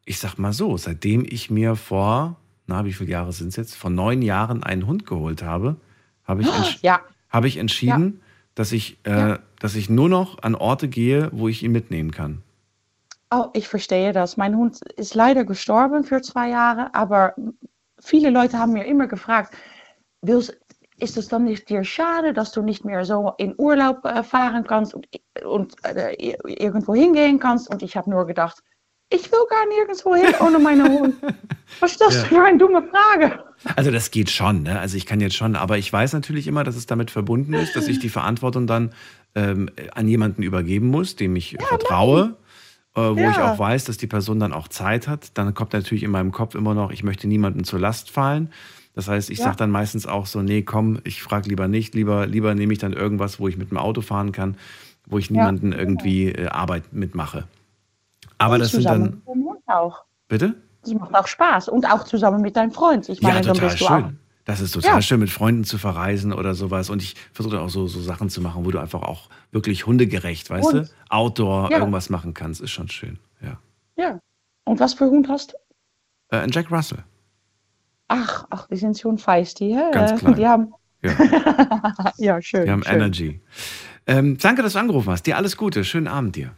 [0.05, 2.37] ich sag mal so, seitdem ich mir vor,
[2.67, 3.77] na, wie viele Jahre sind es jetzt?
[3.77, 5.77] Vor neun Jahren einen Hund geholt habe,
[6.25, 6.49] habe ich,
[6.83, 7.01] Ja.
[7.29, 8.23] habe ich entschieden,
[8.57, 12.43] dass, ich, äh, dass ich nur noch an Orte gehe, wo ich ihn mitnehmen kann.
[13.33, 14.37] Oh, ich verstehe das.
[14.37, 17.35] Mein Hund ist leider gestorben für zwei Jahre, aber
[18.01, 19.55] viele Leute haben mir immer gefragt,
[20.23, 20.59] willst,
[20.99, 24.65] ist es dann nicht dir schade, dass du nicht mehr so in Urlaub äh, fahren
[24.67, 25.07] kannst und,
[25.45, 27.71] und äh, irgendwo hingehen kannst?
[27.71, 28.63] Und ich habe nur gedacht,
[29.13, 31.15] ich will gar nirgendwo hin ohne meinen Hund.
[31.81, 32.25] Was ist das Ja.
[32.25, 33.45] für eine dumme Frage?
[33.77, 34.79] Also das geht schon, ne?
[34.79, 37.77] Also ich kann jetzt schon, aber ich weiß natürlich immer, dass es damit verbunden ist,
[37.77, 38.93] dass ich die Verantwortung dann
[39.35, 42.37] ähm, an jemanden übergeben muss, dem ich vertraue,
[42.97, 43.53] äh, wo ich Ja.
[43.53, 45.37] auch weiß, dass die Person dann auch Zeit hat.
[45.39, 48.51] Dann kommt natürlich in meinem Kopf immer noch, ich möchte niemandem zur Last fallen.
[48.95, 49.45] Das heißt, ich Ja.
[49.45, 52.79] sage dann meistens auch so, nee, komm, ich frage lieber nicht, lieber, lieber nehme ich
[52.81, 54.57] dann irgendwas, wo ich mit dem Auto fahren kann,
[55.07, 55.37] wo ich Ja.
[55.37, 57.45] niemanden irgendwie äh, Arbeit mitmache.
[58.39, 59.23] Aber Und das sind dann,
[59.67, 60.03] auch.
[60.29, 60.55] bitte?
[60.83, 61.69] Das macht auch Spaß.
[61.69, 63.09] Und auch zusammen mit deinem Freund.
[63.09, 64.11] Ich meine, ja, dann total bist du auch.
[64.51, 65.03] Das ist total Ja.
[65.03, 66.91] schön, mit Freunden zu verreisen oder sowas.
[66.91, 70.51] Und ich versuche auch so, so Sachen zu machen, wo du einfach auch wirklich hundegerecht,
[70.51, 70.91] weißt Und- du?
[71.09, 71.79] Outdoor Ja.
[71.79, 73.19] irgendwas machen kannst, ist schon schön.
[73.41, 73.59] Ja.
[73.97, 74.21] Ja.
[74.65, 75.57] Und was für Hund hast du?
[76.37, 77.05] Äh, ein Jack Russell.
[78.09, 79.93] Ach, ach, die sind schon feisty, hä?
[79.93, 80.35] Ganz klein.
[80.35, 80.73] Die haben,
[81.03, 81.13] Ja,
[82.19, 82.65] ja, schön.
[82.65, 82.95] wir haben schön.
[82.95, 83.41] Energy.
[84.07, 85.27] Ähm, danke, dass du angerufen hast.
[85.27, 85.85] Dir alles Gute.
[85.85, 86.51] Schönen Abend dir.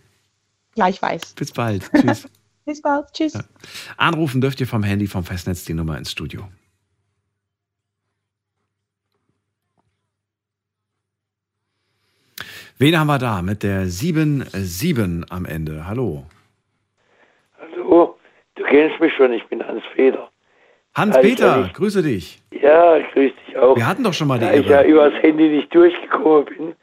[0.75, 1.35] Gleichfalls.
[1.35, 1.91] Bis bald.
[1.93, 2.27] Tschüss.
[2.65, 3.13] Bis bald.
[3.13, 3.39] Tschüss.
[3.99, 6.49] Anrufen dürft ihr vom Handy, vom Festnetz die Nummer ins Studio.
[12.83, 15.87] Wen haben wir da mit der 7-7 am Ende?
[15.87, 16.25] Hallo.
[17.61, 18.19] Hallo,
[18.57, 20.29] du kennst mich schon, ich bin Hans Feder.
[20.97, 22.43] Hans-Peter, Also ich- grüße dich.
[22.61, 23.77] Ja, grüß dich auch.
[23.77, 26.75] Wir hatten doch schon mal die Da ich ja übers Handy nicht durchgekommen bin,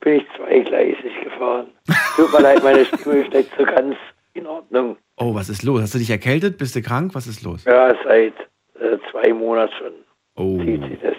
[0.00, 1.66] bin ich zweigleisig gefahren.
[2.16, 3.94] Tut mir leid, meine Stimme ist nicht so ganz
[4.32, 4.96] in Ordnung.
[5.18, 5.82] Oh, was ist los?
[5.82, 6.56] Hast du dich erkältet?
[6.56, 7.14] Bist du krank?
[7.14, 7.66] Was ist los?
[7.66, 8.32] Ja, seit
[8.80, 9.92] äh, zwei Monaten schon
[10.34, 10.56] Oh.
[10.64, 11.16] zieht sich das.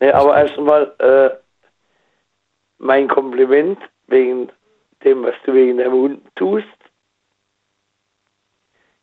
[0.00, 1.41] Nee, aber erst einmal äh,
[2.82, 3.78] mein Kompliment
[4.08, 4.50] wegen
[5.04, 6.66] dem, was du wegen deinem Hund tust.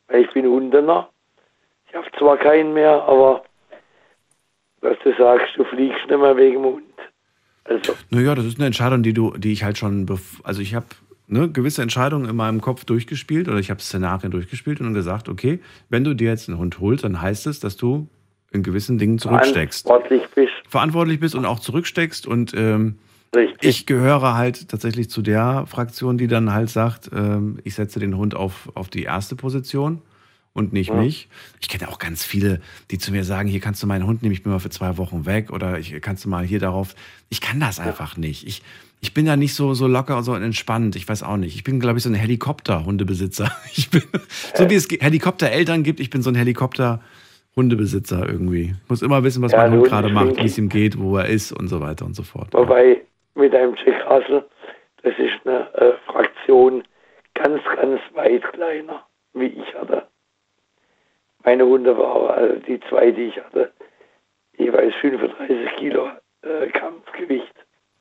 [0.07, 1.10] Weil ich bin Hundener.
[1.88, 3.43] Ich habe zwar keinen mehr, aber
[4.81, 6.84] was du sagst, du fliegst nicht mehr wegen dem Hund.
[7.64, 10.06] Also, Naja, das ist eine Entscheidung, die du, die ich halt schon,
[10.43, 10.88] also ich habe
[11.27, 15.60] ne, gewisse Entscheidungen in meinem Kopf durchgespielt oder ich habe Szenarien durchgespielt und gesagt, okay,
[15.89, 18.07] wenn du dir jetzt einen Hund holst, dann heißt es, dass du
[18.51, 19.88] in gewissen Dingen zurücksteckst.
[19.88, 20.53] verantwortlich bist.
[20.68, 22.99] Verantwortlich bist und auch zurücksteckst und ähm,
[23.61, 28.18] ich gehöre halt tatsächlich zu der Fraktion, die dann halt sagt, ähm, ich setze den
[28.18, 30.01] Hund auf, auf die erste Position
[30.53, 30.95] und nicht Ja.
[30.95, 31.30] mich.
[31.61, 32.60] Ich kenne auch ganz viele,
[32.91, 34.97] die zu mir sagen, hier kannst du meinen Hund nehmen, ich bin mal für zwei
[34.97, 36.95] Wochen weg oder ich kannst du mal hier darauf.
[37.30, 38.47] Ich kann das einfach nicht.
[38.47, 38.64] Ich,
[38.99, 40.95] ich bin da nicht so, so locker und so entspannt.
[40.95, 41.56] Ich weiß auch nicht.
[41.56, 43.51] Ich bin, glaube ich, so ein Helikopter-Hundebesitzer.
[43.76, 44.01] Ich bin,
[44.56, 46.35] so wie es Helikopter-Eltern gibt, ich bin so ein
[47.56, 48.76] Hundebesitzer irgendwie.
[48.88, 51.27] Muss immer wissen, was Ja, mein Hund gerade macht, wie es ihm geht, wo er
[51.27, 52.53] ist und so weiter und so fort.
[52.53, 53.01] Wobei
[53.40, 54.45] mit einem Jack Russell,
[55.03, 56.84] das ist eine äh, Fraktion
[57.34, 60.07] ganz, ganz weit kleiner, wie ich hatte.
[61.44, 63.72] Meine Hunde waren, also die zwei, die ich hatte,
[64.57, 66.10] jeweils 35 Kilo
[66.41, 67.53] äh, Kampfgewicht.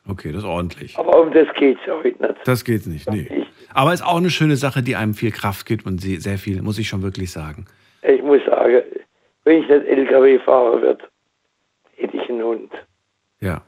[0.08, 0.98] Okay, das ist ordentlich.
[0.98, 2.34] Aber um das geht es ja heute nicht.
[2.44, 3.46] Das geht nicht, nee.
[3.74, 6.78] Aber ist auch eine schöne Sache, die einem viel Kraft gibt und sehr viel, muss
[6.78, 7.66] ich schon wirklich sagen.
[8.02, 8.82] Ich muss sagen,
[9.44, 11.08] wenn ich nicht LKW-Fahrer wird,
[11.96, 12.72] hätte ich einen Hund.
[13.40, 13.62] Ja.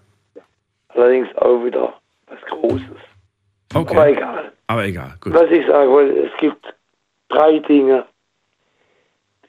[0.95, 1.95] Allerdings auch wieder
[2.27, 2.99] was Großes.
[3.75, 3.97] Okay.
[3.97, 4.53] Aber egal.
[4.67, 5.35] Aber egal, gut.
[5.35, 6.75] Was ich sagen wollte, es gibt
[7.29, 8.07] drei Dinge,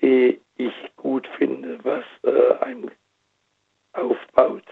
[0.02, 2.92] die ich gut finde, was äh, einen
[3.94, 4.64] aufbaut.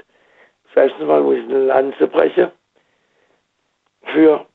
[0.73, 2.51] Das erste Mal muss ich eine Lanze brechen
[4.13, 4.45] für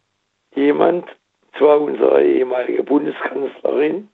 [0.55, 1.07] jemand,
[1.59, 4.09] zwar unsere ehemalige Bundeskanzlerin,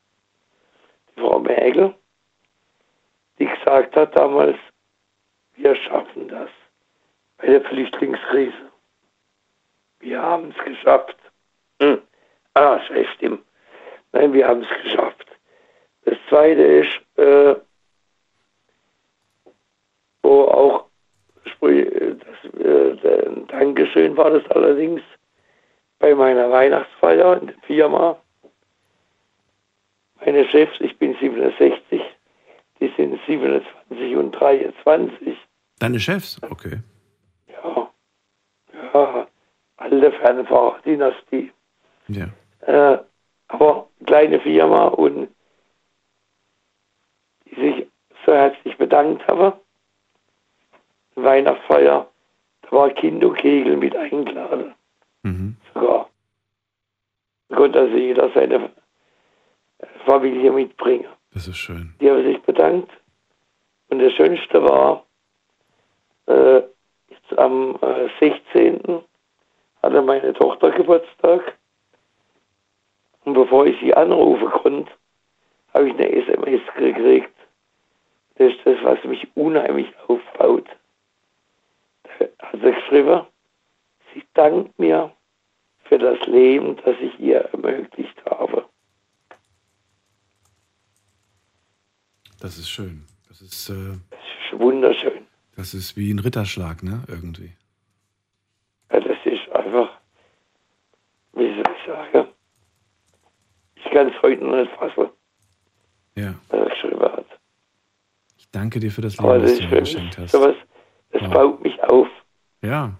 [1.16, 1.94] Frau Merkel,
[3.38, 4.56] die gesagt hat damals,
[5.56, 6.50] wir schaffen das
[7.40, 8.70] bei der Flüchtlingskrise.
[10.00, 11.16] Wir haben es geschafft.
[11.80, 12.00] Hm.
[12.54, 13.42] Ah, scheiß stimmt.
[14.12, 15.26] Nein, wir haben es geschafft.
[16.04, 17.54] Das zweite ist, äh,
[20.22, 20.86] wo auch
[21.60, 22.96] das, äh,
[23.48, 25.02] Dankeschön war das allerdings
[25.98, 28.18] bei meiner Weihnachtsfeier in der Firma.
[30.24, 32.00] Meine Chefs, ich bin 67,
[32.80, 35.36] die sind 27 und 23.
[35.78, 36.40] Deine Chefs?
[36.42, 36.80] Okay.
[37.48, 37.90] Ja,
[38.72, 39.26] ja
[40.20, 41.52] alte Fernfahrdynastie.
[42.08, 42.28] Ja.
[42.60, 42.98] Äh,
[43.48, 45.28] aber kleine Firma und
[47.46, 47.86] die sich
[48.24, 49.58] so herzlich bedankt habe.
[51.16, 52.08] Weihnachtsfeier,
[52.62, 54.74] da war Kind und Kegel mit eingeladen.
[55.74, 56.08] Sogar.
[57.48, 58.70] Da konnte also jeder seine
[60.06, 61.08] Familie mitbringen.
[61.32, 61.94] Das ist schön.
[62.00, 62.90] Die haben sich bedankt.
[63.88, 65.04] Und das Schönste war,
[66.26, 66.62] äh,
[67.08, 69.02] jetzt am äh, 16.
[69.82, 71.56] hatte meine Tochter Geburtstag.
[73.24, 74.90] Und bevor ich sie anrufen konnte,
[75.74, 77.34] habe ich eine SMS gekriegt.
[78.36, 80.66] Das ist das, was mich unheimlich aufbaut.
[82.18, 83.26] Da hat sie geschrieben,
[84.14, 85.12] sie dankt mir
[85.84, 88.64] für das Leben, das ich ihr ermöglicht habe.
[92.40, 93.04] Das ist schön.
[93.28, 94.20] Das ist, äh, Das
[94.52, 95.26] ist wunderschön.
[95.56, 97.04] das ist wie ein Ritterschlag, ne?
[97.08, 97.52] Irgendwie.
[98.90, 99.90] Ja, das ist einfach,
[101.34, 102.28] wie soll ich sagen,
[103.90, 105.10] ich kann es heute noch nicht fassen,
[106.16, 106.34] Ja.
[106.48, 107.24] was er geschrieben hat.
[108.38, 110.32] Ich danke dir für das Aber Leben, das das du mir geschenkt hast.
[110.32, 110.54] sowas,
[111.12, 111.28] das Ja.
[111.28, 112.08] baut mich auf.
[112.62, 112.92] Ja.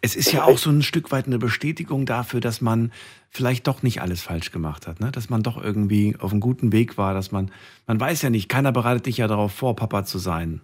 [0.00, 2.92] Es ist ja auch so ein Stück weit eine Bestätigung dafür, dass man
[3.30, 5.10] vielleicht doch nicht alles falsch gemacht hat, ne?
[5.10, 7.50] Dass man doch irgendwie auf einem guten Weg war, dass man,
[7.86, 10.60] man weiß ja nicht, keiner bereitet dich ja darauf vor, Papa zu sein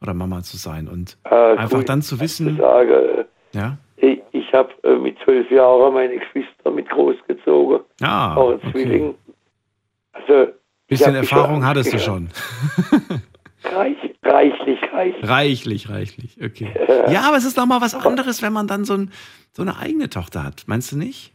[0.00, 0.88] oder Mama zu sein.
[0.88, 3.78] Und Äh, einfach gut, dann zu wissen, sage, ja,
[4.48, 7.80] ich, habe äh, mit zwölf Jahren meine Geschwister mit großgezogen.
[8.00, 8.70] Ah, auch ein okay.
[8.72, 9.14] Zwilling.
[10.12, 10.52] Also,
[10.86, 12.28] bisschen Erfahrung hattest du schon.
[13.64, 15.28] Reich, reichlich, reichlich.
[15.28, 16.72] Reichlich, reichlich, okay.
[17.10, 19.10] Ja, aber es ist nochmal was anderes, wenn man dann so, ein,
[19.52, 20.64] so eine eigene Tochter hat.
[20.66, 21.32] Meinst du nicht?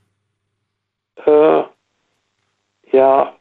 [1.26, 1.64] Äh,
[2.92, 3.36] ja.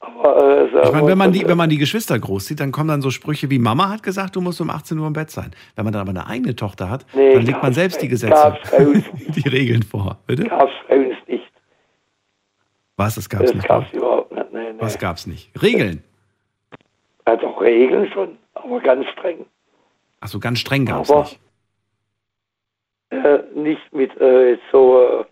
[0.00, 3.02] Aber, äh, Ich meine, wenn man, die, wenn man die Geschwister großzieht, dann kommen dann
[3.02, 5.50] so Sprüche wie Mama hat gesagt, du musst um 18 Uhr im Bett sein.
[5.74, 8.08] Wenn man dann aber eine eigene Tochter hat, Nee, dann legt man selbst die.
[8.08, 8.56] Gesetze,
[9.34, 10.18] die Regeln vor.
[10.26, 10.44] Bitte?
[10.44, 11.44] gab's bei uns nicht.
[12.96, 13.16] Was?
[13.16, 13.66] Das gab's Das nicht.
[13.68, 14.52] gab's überhaupt nicht.
[14.52, 14.80] Nee, nee.
[14.80, 15.50] Was gab's nicht?
[15.62, 16.04] Regeln.
[17.26, 19.46] Ja, doch Regeln schon, aber ganz streng.
[20.20, 21.40] Achso, ganz streng gab's Aber- nicht.
[23.10, 25.24] Äh, nicht mit äh, so äh,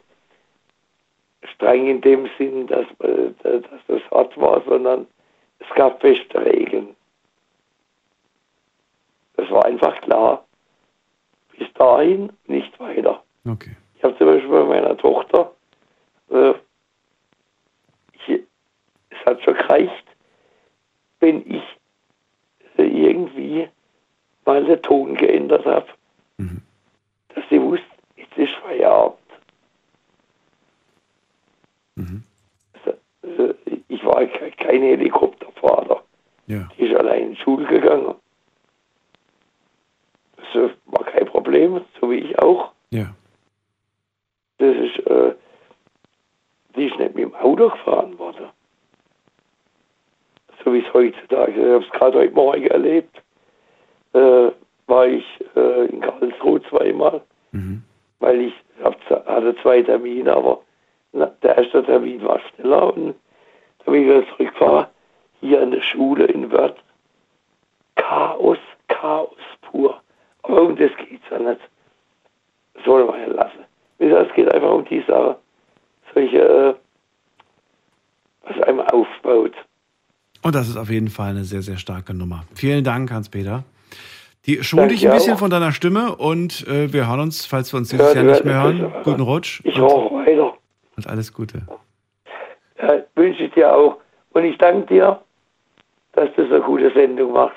[1.43, 5.07] streng in dem Sinn, dass, äh, dass das hart war, sondern
[5.59, 6.95] es gab feste Regeln.
[9.37, 10.45] Das war einfach klar.
[11.59, 13.23] Bis dahin nicht weiter.
[13.47, 13.77] Okay.
[13.97, 15.53] Ich habe zum Beispiel bei meiner Tochter,
[16.31, 16.53] äh,
[18.13, 18.43] ich,
[19.11, 20.05] es hat schon gereicht,
[21.21, 21.63] wenn ich
[22.77, 23.69] äh, irgendwie
[24.45, 25.87] mal den Ton geändert habe,
[27.35, 27.87] dass sie wusste,
[28.17, 29.19] jetzt ist Feierabend.
[32.75, 32.91] Also,
[33.23, 33.26] äh,
[33.89, 36.03] ich war ke- kein Helikopterfahrer.
[36.47, 36.69] Ja.
[36.79, 38.15] Die ist allein in die Schule gegangen.
[40.37, 42.73] Das war kein Problem, so wie ich auch.
[42.91, 43.15] Ja.
[44.59, 45.35] Das ist, äh,
[46.77, 48.47] die ist nicht mit dem Auto gefahren worden.
[50.65, 53.23] So wie es heutzutage, ich habe es gerade heute Morgen erlebt,
[54.15, 54.51] äh,
[54.87, 55.25] war ich
[55.57, 57.21] äh, in Karlsruhe zweimal,
[58.21, 60.61] weil ich hab, hatte zwei Termine, aber
[61.13, 63.15] na, der erste Termin war schneller und
[63.93, 64.87] bin ich wieder zurückgefahren.
[65.41, 66.77] hier an der Schule in Wörth.
[67.97, 68.59] Chaos,
[68.89, 70.01] Chaos pur.
[70.43, 71.61] Aber um das geht es ja nicht.
[72.85, 73.65] Soll man ja lassen.
[73.99, 75.37] Wie gesagt, Es geht einfach um die Sache,
[76.15, 76.75] solche, äh,
[78.43, 79.53] was einem aufbaut.
[80.43, 82.45] Und das ist auf jeden Fall eine sehr, sehr starke Nummer.
[82.55, 83.65] Vielen Dank, Hans-Peter.
[84.45, 85.39] Die schon Danke dich ein bisschen auch.
[85.41, 88.45] von deiner Stimme und äh, wir hören uns, falls wir uns dieses Ja, Jahr nicht
[88.45, 88.93] mehr hören.
[89.03, 89.61] Guten Rutsch.
[89.65, 90.55] Ich und, rauche weiter.
[90.97, 91.63] und alles Gute.
[92.81, 93.98] Ja, wünsche ich dir auch.
[94.31, 95.20] Und ich danke dir,
[96.12, 97.57] dass du so eine gute Sendung machst.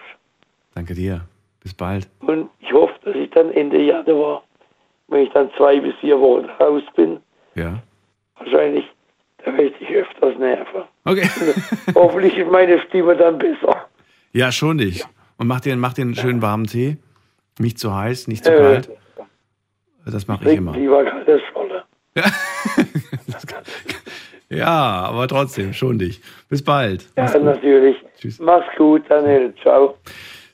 [0.75, 1.21] Danke dir.
[1.61, 2.07] Bis bald.
[2.21, 4.43] Und ich hoffe, dass ich dann Ende Januar,
[5.09, 7.19] wenn ich dann zwei bis vier Wochen raus bin,
[7.55, 7.81] Ja.
[8.37, 8.85] wahrscheinlich,
[9.39, 10.83] da werde ich dich öfters nerven.
[11.03, 11.29] Okay.
[11.95, 13.87] Hoffentlich ist meine Stimme dann besser.
[14.31, 15.05] Ja, schon nicht.
[15.37, 16.97] Und mach dir, mach dir einen schönen warmen Tee.
[17.59, 18.89] Nicht zu heiß, nicht zu Äh, kalt.
[20.05, 20.71] Das mache ich Trink immer.
[20.77, 21.83] lieber kaltes Scholle.
[23.27, 23.37] Ja,
[24.57, 26.21] aber trotzdem, schon dich.
[26.47, 27.03] Bis bald.
[27.15, 27.43] Ja, Mach's gut.
[27.43, 27.95] natürlich.
[28.39, 29.53] Mach's gut, Daniel.
[29.61, 29.95] Ciao.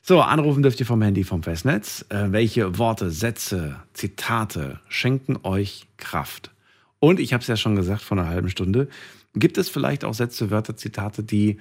[0.02, 2.06] So, anrufen dürft ihr vom Handy vom Festnetz.
[2.10, 6.52] Äh, welche Worte, Sätze, Zitate schenken euch Kraft?
[7.00, 8.88] Und ich habe es ja schon gesagt vor einer halben Stunde,
[9.34, 11.60] gibt es vielleicht auch Sätze, Wörter, Zitate, die,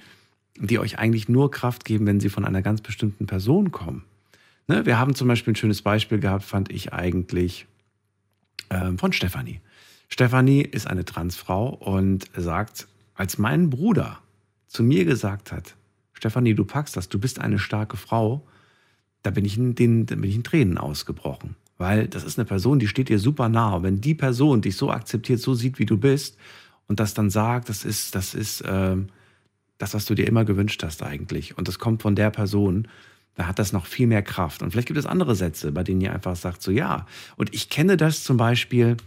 [0.57, 4.03] die euch eigentlich nur Kraft geben, wenn sie von einer ganz bestimmten Person kommen?
[4.67, 7.65] Ne, wir haben zum Beispiel ein schönes Beispiel gehabt, fand ich eigentlich,
[8.69, 9.59] ähm, von Stefanie.
[10.07, 14.19] Stefanie ist eine Transfrau und sagt, als mein Bruder
[14.67, 15.75] zu mir gesagt hat,
[16.13, 18.45] Stefanie, du packst das, du bist eine starke Frau,
[19.23, 21.55] da bin ich in, den, bin ich in Tränen ausgebrochen.
[21.77, 23.75] Weil das ist eine Person, die steht dir super nah.
[23.75, 26.37] Und wenn die Person dich so akzeptiert, so sieht, wie du bist,
[26.87, 29.07] und das dann sagt, das ist, das ist ähm,
[29.77, 31.57] das, was du dir immer gewünscht hast eigentlich.
[31.57, 32.87] Und das kommt von der Person,
[33.35, 34.61] da hat das noch viel mehr Kraft.
[34.61, 37.05] Und vielleicht gibt es andere Sätze, bei denen ihr einfach sagt, so ja.
[37.35, 38.97] Und ich kenne das zum Beispiel,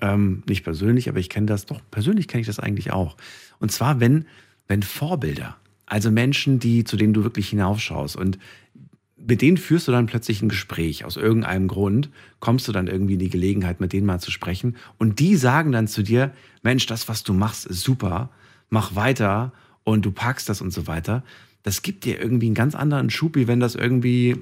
[0.00, 3.16] ähm, nicht persönlich, aber ich kenne das, doch, persönlich kenne ich das eigentlich auch.
[3.58, 4.26] Und zwar, wenn,
[4.68, 5.56] wenn Vorbilder,
[5.86, 8.38] also Menschen, die, zu denen du wirklich hinaufschaust und
[9.16, 11.04] mit denen führst du dann plötzlich ein Gespräch.
[11.04, 14.76] Aus irgendeinem Grund kommst du dann irgendwie in die Gelegenheit, mit denen mal zu sprechen.
[14.98, 16.32] Und die sagen dann zu dir,
[16.62, 18.30] Mensch, das, was du machst, ist super,
[18.68, 19.52] mach weiter
[19.84, 21.24] und du packst das und so weiter.
[21.62, 24.36] Das gibt dir irgendwie einen ganz anderen Schub, wie wenn das irgendwie,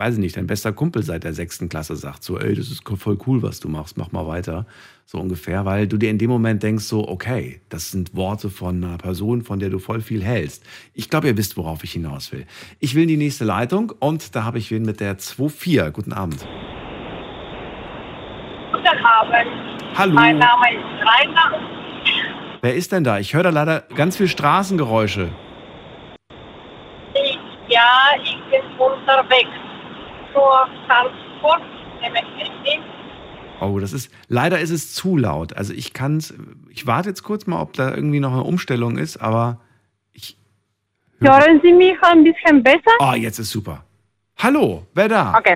[0.00, 2.88] weiß ich nicht, dein bester Kumpel seit der sechsten Klasse sagt, so, ey, das ist
[2.88, 4.64] voll cool, was du machst, mach mal weiter.
[5.04, 8.82] So ungefähr, weil du dir in dem Moment denkst, so, okay, das sind Worte von
[8.82, 10.64] einer Person, von der du voll viel hältst.
[10.94, 12.46] Ich glaube, ihr wisst, worauf ich hinaus will.
[12.78, 15.90] Ich will in die nächste Leitung und da habe ich wen mit der 2.4.
[15.90, 16.46] Guten Abend.
[18.72, 19.34] Guten Abend.
[19.98, 20.14] Hallo.
[20.14, 21.60] Mein Name ist Rainer.
[22.62, 23.18] Wer ist denn da?
[23.18, 25.28] Ich höre da leider ganz viel Straßengeräusche.
[27.12, 27.84] Ich, ja,
[28.22, 29.69] ich bin unterwegs.
[33.60, 35.54] Oh, das ist, leider ist es zu laut.
[35.54, 36.34] Also ich kann es,
[36.70, 39.60] ich warte jetzt kurz mal, ob da irgendwie noch eine Umstellung ist, aber
[41.22, 42.92] Hören Sie mich ein bisschen besser?
[42.98, 43.84] oh, jetzt ist super.
[44.38, 45.34] Hallo, wer da?
[45.36, 45.54] Okay.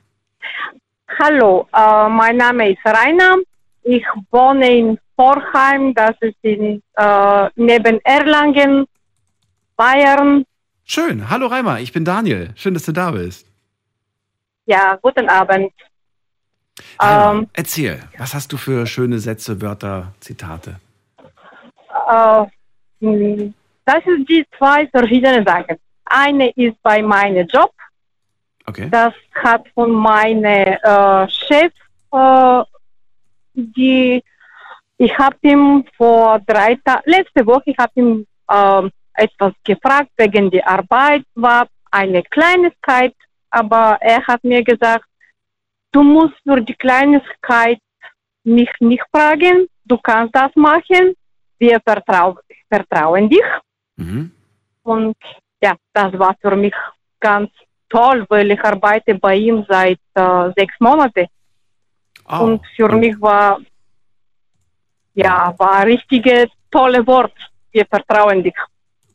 [1.18, 3.36] Hallo, äh, mein Name ist Rainer.
[3.82, 8.84] Ich wohne in Vorheim, das ist in, äh, neben Erlangen,
[9.76, 10.44] Bayern.
[10.84, 11.30] Schön.
[11.30, 12.50] Hallo Reimer, ich bin Daniel.
[12.56, 13.46] Schön, dass du da bist.
[14.66, 15.72] Ja, guten Abend.
[16.98, 20.76] Reimer, Ähm, erzähl, was hast du für schöne Sätze, Wörter, Zitate?
[22.08, 22.44] äh,
[23.00, 23.52] mh,
[23.84, 25.76] das sind die zwei verschiedenen Sachen.
[26.06, 27.72] Eine ist bei meinem Job.
[28.66, 28.88] Okay.
[28.90, 31.72] Das hat von meinem äh, Chef,
[32.12, 32.62] äh,
[33.54, 34.22] die
[34.96, 40.50] ich habe ihm vor drei Tagen, letzte Woche, ich habe ihm ähm, etwas gefragt wegen
[40.50, 43.14] der Arbeit, war eine Kleinigkeit,
[43.54, 45.06] aber er hat mir gesagt,
[45.92, 47.78] du musst für die Kleinigkeit
[48.42, 51.14] mich nicht fragen, du kannst das machen,
[51.58, 52.36] wir vertrau
[52.68, 53.50] vertrauen dich.
[53.96, 54.32] Mhm.
[54.82, 55.16] Und
[55.62, 56.74] ja, das war für mich
[57.20, 57.50] ganz
[57.88, 61.26] toll, weil ich arbeite bei ihm seit äh, sechs Monaten.
[62.28, 63.60] Oh, Und für mich war,
[65.14, 67.36] ja, war ein richtiges tolle Wort.
[67.70, 68.56] Wir vertrauen dich.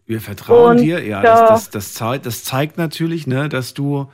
[0.10, 1.06] Wir vertrauen Und, dir.
[1.06, 4.10] Ja, das, das, das, zeigt, das zeigt natürlich, ne, dass du,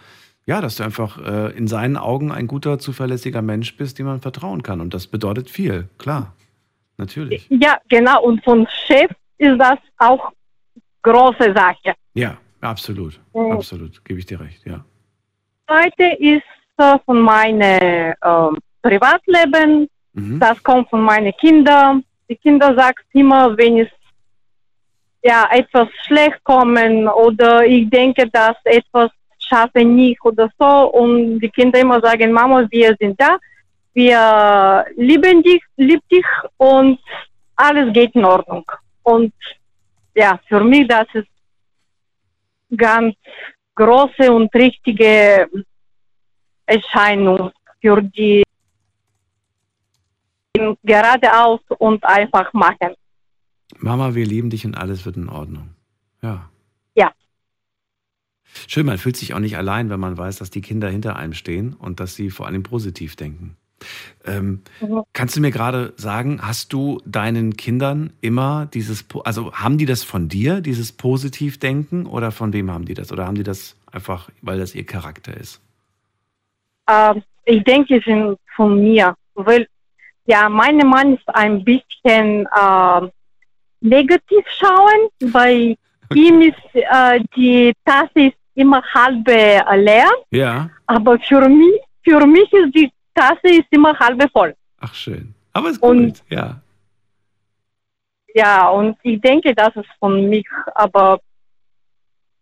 [0.45, 4.19] ja, dass du einfach äh, in seinen Augen ein guter, zuverlässiger Mensch bist, dem man
[4.19, 4.81] vertrauen kann.
[4.81, 6.33] Und das bedeutet viel, klar.
[6.97, 7.47] Natürlich.
[7.49, 8.23] Ja, genau.
[8.23, 10.33] Und von Chef ist das auch
[11.01, 11.95] große Sache.
[12.13, 13.17] Ja, absolut.
[13.33, 13.53] Mhm.
[13.53, 14.03] Absolut.
[14.03, 14.83] Gebe ich dir recht, ja.
[15.65, 16.43] Zweite ist
[16.75, 19.87] äh, von meinem ähm, Privatleben.
[20.11, 20.41] Mhm.
[20.41, 22.03] Das kommt von meinen Kindern.
[22.29, 23.87] Die Kinder sagen immer, wenn es
[25.25, 31.49] ja etwas schlecht kommen oder ich denke, dass etwas schaffe nicht oder so und die
[31.49, 33.37] Kinder immer sagen, Mama, wir sind da,
[33.93, 36.25] wir lieben dich, lieb dich
[36.57, 36.99] und
[37.55, 38.65] alles geht in Ordnung.
[39.03, 39.33] Und
[40.13, 41.27] ja, für mich das ist
[42.77, 43.15] ganz
[43.73, 45.49] große und richtige
[46.67, 48.43] Erscheinung für die
[50.83, 52.95] geradeaus und einfach machen.
[53.77, 55.69] Mama, wir lieben dich und alles wird in Ordnung.
[56.21, 56.49] Ja.
[56.95, 57.11] Ja.
[58.67, 61.33] Schön, man fühlt sich auch nicht allein, wenn man weiß, dass die Kinder hinter einem
[61.33, 63.57] stehen und dass sie vor allem positiv denken.
[64.25, 65.03] Ähm, Mhm.
[65.13, 70.03] Kannst du mir gerade sagen, hast du deinen Kindern immer dieses, also haben die das
[70.03, 73.11] von dir, dieses Positivdenken, oder von wem haben die das?
[73.11, 75.61] Oder haben die das einfach, weil das ihr Charakter ist?
[76.89, 79.67] Ähm, ich denke, es sind von mir, weil
[80.25, 83.09] ja, mein Mann ist ein bisschen äh,
[83.81, 85.09] negativ schauen.
[85.31, 85.75] Bei
[86.13, 90.69] ihm ist äh, die Tasse ist immer halb äh, leer, Ja.
[90.85, 94.55] aber für mich, für mich ist die Tasse ist immer halb voll.
[94.79, 95.33] Ach, schön.
[95.53, 96.61] Aber ist Und- gut, ja.
[98.33, 101.19] Ja, und ich denke, das ist von mich, aber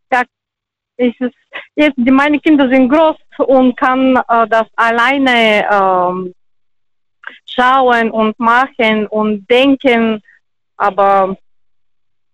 [0.09, 0.23] da
[0.97, 1.31] ist es
[1.75, 3.15] jetzt, meine Kinder sind groß
[3.45, 6.33] und kann äh, das alleine ähm,
[7.45, 10.19] schauen und machen und denken,
[10.83, 11.37] aber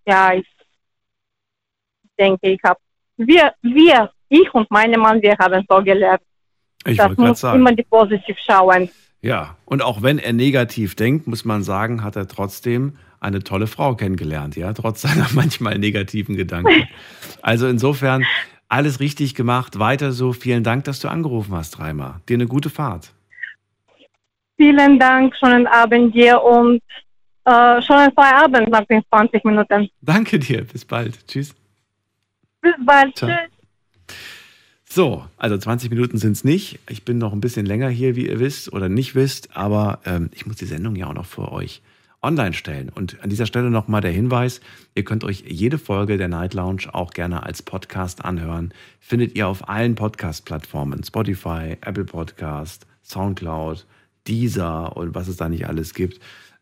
[0.08, 0.48] ja, ich
[2.18, 2.80] denke, ich habe,
[3.18, 6.22] wir, wir, ich und meine Mann, wir haben so gelernt.
[6.86, 7.60] Ich das muss sagen.
[7.60, 8.90] immer die positiv schauen.
[9.22, 13.68] Ja, und auch wenn er negativ denkt, muss man sagen, hat er trotzdem eine tolle
[13.68, 16.88] Frau kennengelernt, ja, trotz seiner manchmal negativen Gedanken.
[17.42, 18.26] Also insofern
[18.68, 20.34] alles richtig gemacht, weiter so.
[20.34, 22.20] Vielen Dank, dass du angerufen hast, Reimer.
[22.28, 23.14] Dir eine gute Fahrt.
[24.58, 26.82] Vielen Dank, schönen Abend dir und
[27.46, 29.90] äh, schönen Feierabend nach den 20 Minuten.
[30.02, 31.28] Danke dir, bis bald.
[31.28, 31.56] Tschüss.
[32.62, 33.16] Bis bald.
[33.16, 33.30] Ciao.
[33.30, 34.16] Tschüss.
[34.92, 36.80] So, also 20 Minuten sind es nicht.
[36.90, 40.32] Ich bin noch ein bisschen länger hier, wie ihr wisst oder nicht wisst, aber ähm,
[40.34, 41.84] ich muss die Sendung ja auch noch für euch
[42.24, 42.90] online stellen.
[42.90, 44.62] Und an dieser Stelle nochmal der Hinweis,
[44.96, 48.74] ihr könnt euch jede Folge der Night Lounge auch gerne als Podcast anhören.
[49.00, 53.86] Findet ihr auf allen Podcast-Plattformen, Spotify, Apple Podcast, Soundcloud,
[54.28, 56.20] Deezer und was es da nicht alles gibt.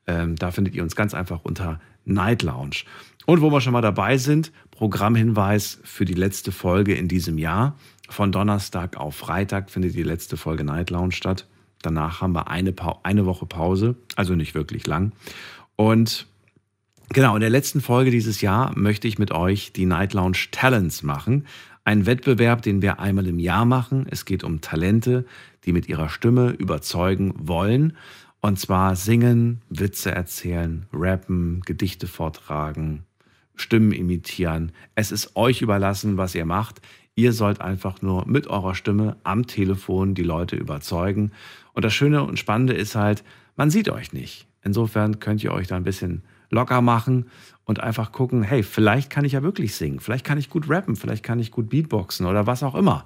[0.07, 2.83] Ähm, da findet ihr uns ganz einfach unter Night Lounge.
[3.25, 7.75] Und wo wir schon mal dabei sind, Programmhinweis für die letzte Folge in diesem Jahr.
[8.09, 11.45] Von Donnerstag auf Freitag findet die letzte Folge Night Lounge statt.
[11.81, 15.11] Danach haben wir eine, Pa- eine Woche Pause, also nicht wirklich lang.
[15.75, 16.25] Und
[17.09, 21.03] genau, in der letzten Folge dieses Jahr möchte ich mit euch die Night Lounge Talents
[21.03, 21.45] machen.
[21.83, 24.07] Ein Wettbewerb, den wir einmal im Jahr machen.
[24.09, 25.25] Es geht um Talente,
[25.65, 27.97] die mit ihrer Stimme überzeugen wollen.
[28.41, 33.03] Und zwar singen, Witze erzählen, rappen, Gedichte vortragen,
[33.55, 34.71] Stimmen imitieren.
[34.95, 36.81] Es ist euch überlassen, was ihr macht.
[37.15, 41.31] Ihr sollt einfach nur mit eurer Stimme am Telefon die Leute überzeugen.
[41.73, 43.23] Und das Schöne und Spannende ist halt,
[43.55, 44.47] man sieht euch nicht.
[44.63, 47.25] Insofern könnt ihr euch da ein bisschen locker machen
[47.65, 50.95] und einfach gucken, hey, vielleicht kann ich ja wirklich singen, vielleicht kann ich gut rappen,
[50.95, 53.03] vielleicht kann ich gut Beatboxen oder was auch immer.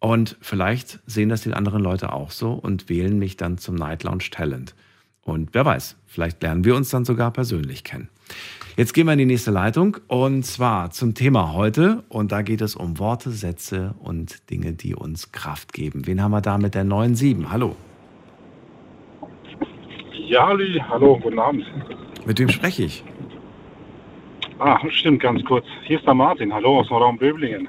[0.00, 4.02] Und vielleicht sehen das die anderen Leute auch so und wählen mich dann zum Night
[4.02, 4.74] Lounge Talent.
[5.22, 8.08] Und wer weiß, vielleicht lernen wir uns dann sogar persönlich kennen.
[8.76, 12.02] Jetzt gehen wir in die nächste Leitung und zwar zum Thema heute.
[12.08, 16.06] Und da geht es um Worte, Sätze und Dinge, die uns Kraft geben.
[16.06, 17.50] Wen haben wir da mit der 9.7?
[17.50, 17.76] Hallo.
[20.12, 21.66] Ja, Ali, hallo, guten Abend.
[22.24, 23.04] Mit wem spreche ich?
[24.60, 25.66] Ah, stimmt, ganz kurz.
[25.84, 27.68] Hier ist der Martin, hallo, aus dem Raum Böblingen.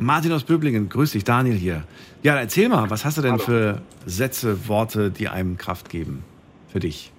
[0.00, 1.84] Martin aus Böblingen, grüß dich, Daniel hier.
[2.22, 6.24] Ja, erzähl mal, was hast du denn für Sätze, Worte, die einem Kraft geben?
[6.68, 7.12] Für dich.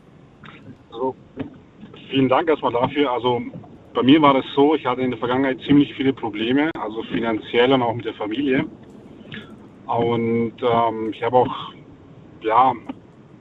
[0.92, 1.16] Also,
[2.10, 3.12] vielen Dank erstmal dafür.
[3.12, 3.42] Also,
[3.94, 7.72] bei mir war das so, ich hatte in der Vergangenheit ziemlich viele Probleme, also finanziell
[7.72, 8.66] und auch mit der Familie.
[9.88, 11.74] Und ähm, ich habe auch,
[12.42, 12.74] ja,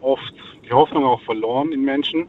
[0.00, 0.34] oft
[0.64, 2.26] die Hoffnung auch verloren in Menschen,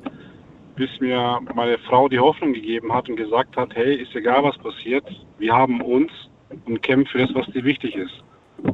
[0.76, 4.58] bis mir meine Frau die Hoffnung gegeben hat und gesagt hat, hey, ist egal was
[4.58, 5.06] passiert,
[5.38, 6.12] wir haben uns
[6.66, 8.24] und kämpfen für das, was dir wichtig ist.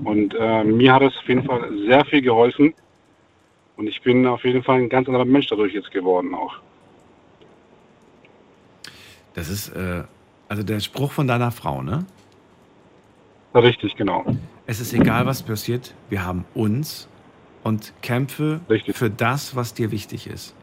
[0.03, 2.73] Und äh, mir hat es auf jeden Fall sehr viel geholfen.
[3.77, 6.59] Und ich bin auf jeden Fall ein ganz anderer Mensch dadurch jetzt geworden auch.
[9.33, 10.03] Das ist äh,
[10.51, 12.05] also der Spruch von deiner Frau, ne?
[13.55, 14.25] Richtig, genau.
[14.65, 17.07] Es ist egal, was passiert, wir haben uns
[17.63, 18.59] und kämpfe
[18.93, 20.53] für das, was dir wichtig ist.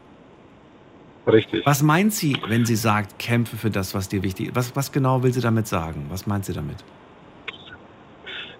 [1.25, 1.65] Richtig.
[1.65, 4.55] Was meint sie, wenn sie sagt, kämpfe für das, was dir wichtig ist?
[4.55, 6.05] Was, was genau will sie damit sagen?
[6.09, 6.77] Was meint sie damit?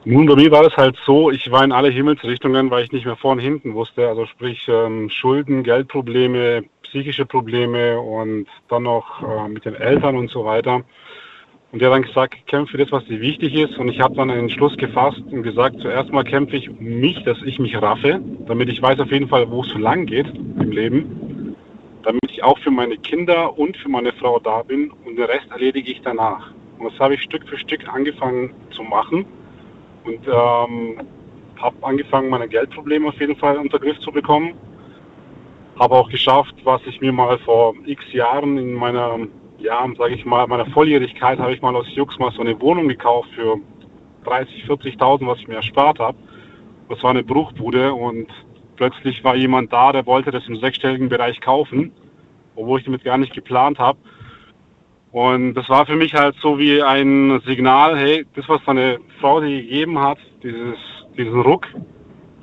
[0.06, 3.06] Nun, bei mir war es halt so, ich war in alle Himmelsrichtungen, weil ich nicht
[3.06, 4.08] mehr vorne hinten wusste.
[4.08, 10.30] Also sprich ähm, Schulden, Geldprobleme, psychische Probleme und dann noch äh, mit den Eltern und
[10.30, 10.84] so weiter.
[11.74, 13.78] Und der hat dann gesagt, kämpfe für das, was dir wichtig ist.
[13.78, 17.22] Und ich habe dann einen Entschluss gefasst und gesagt, zuerst mal kämpfe ich um mich,
[17.26, 20.28] dass ich mich raffe, damit ich weiß auf jeden Fall, wo es so lang geht
[20.28, 21.56] im Leben.
[22.04, 25.52] Damit ich auch für meine Kinder und für meine Frau da bin und den Rest
[25.52, 26.52] erledige ich danach.
[26.78, 29.26] Und das habe ich Stück für Stück angefangen zu machen
[30.10, 30.98] und ähm,
[31.61, 34.53] habe angefangen, meine Geldprobleme auf jeden Fall unter Griff zu bekommen.
[35.80, 39.18] Habe auch geschafft, was ich mir mal vor x Jahren in meiner,
[39.60, 42.88] ja, sage ich mal, meiner Volljährigkeit habe ich mal aus Jux mal so eine Wohnung
[42.88, 43.57] gekauft für
[44.26, 46.18] 30, 40.000, was ich mir erspart habe.
[46.90, 48.27] Das war eine Bruchbude und
[48.76, 51.91] plötzlich war jemand da, der wollte das im sechsstelligen Bereich kaufen,
[52.56, 53.99] obwohl ich damit gar nicht geplant habe.
[55.11, 59.41] Und das war für mich halt so wie ein Signal, hey, das, was deine Frau
[59.41, 60.77] dir gegeben hat, dieses,
[61.18, 61.65] diesen Ruck,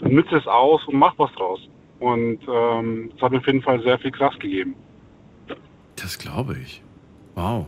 [0.03, 1.61] nütze es aus und mach was draus.
[2.01, 4.75] Und ähm, das hat mir auf jeden Fall sehr viel Kraft gegeben.
[5.95, 6.83] Das glaube ich.
[7.35, 7.67] Wow.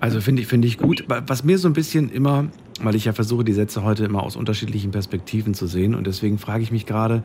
[0.00, 1.04] Also finde ich, finde ich gut.
[1.08, 2.48] Was mir so ein bisschen immer,
[2.80, 6.38] weil ich ja versuche, die Sätze heute immer aus unterschiedlichen Perspektiven zu sehen und deswegen
[6.38, 7.22] frage ich mich gerade,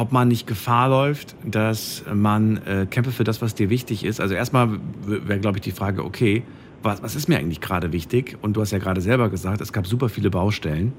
[0.00, 4.18] ob man nicht Gefahr läuft, dass man äh, kämpfe für das, was dir wichtig ist.
[4.18, 6.42] Also erstmal wäre, glaube ich, die Frage, okay,
[6.82, 8.38] was, was ist mir eigentlich gerade wichtig?
[8.40, 10.94] Und du hast ja gerade selber gesagt, es gab super viele Baustellen.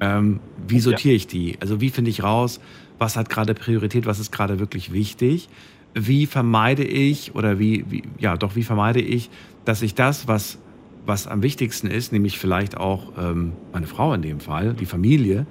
[0.00, 0.38] Ähm,
[0.68, 1.56] wie sortiere ich die?
[1.58, 2.60] Also wie finde ich raus,
[2.98, 5.48] was hat gerade Priorität, was ist gerade wirklich wichtig?
[5.94, 9.30] Wie vermeide ich oder wie, wie, ja doch, wie vermeide ich,
[9.64, 10.58] dass ich das, was,
[11.06, 15.44] was am wichtigsten ist, nämlich vielleicht auch ähm, meine Frau in dem Fall, die Familie,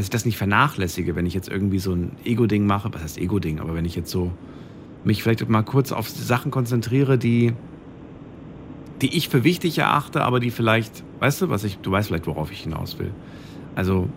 [0.00, 3.18] dass ich das nicht vernachlässige, wenn ich jetzt irgendwie so ein Ego-Ding mache, was heißt
[3.18, 4.32] Ego-Ding, aber wenn ich jetzt so
[5.04, 7.52] mich vielleicht mal kurz auf Sachen konzentriere, die,
[9.02, 12.26] die ich für wichtig erachte, aber die vielleicht, weißt du, was ich, du weißt vielleicht,
[12.26, 13.10] worauf ich hinaus will.
[13.74, 14.08] Also,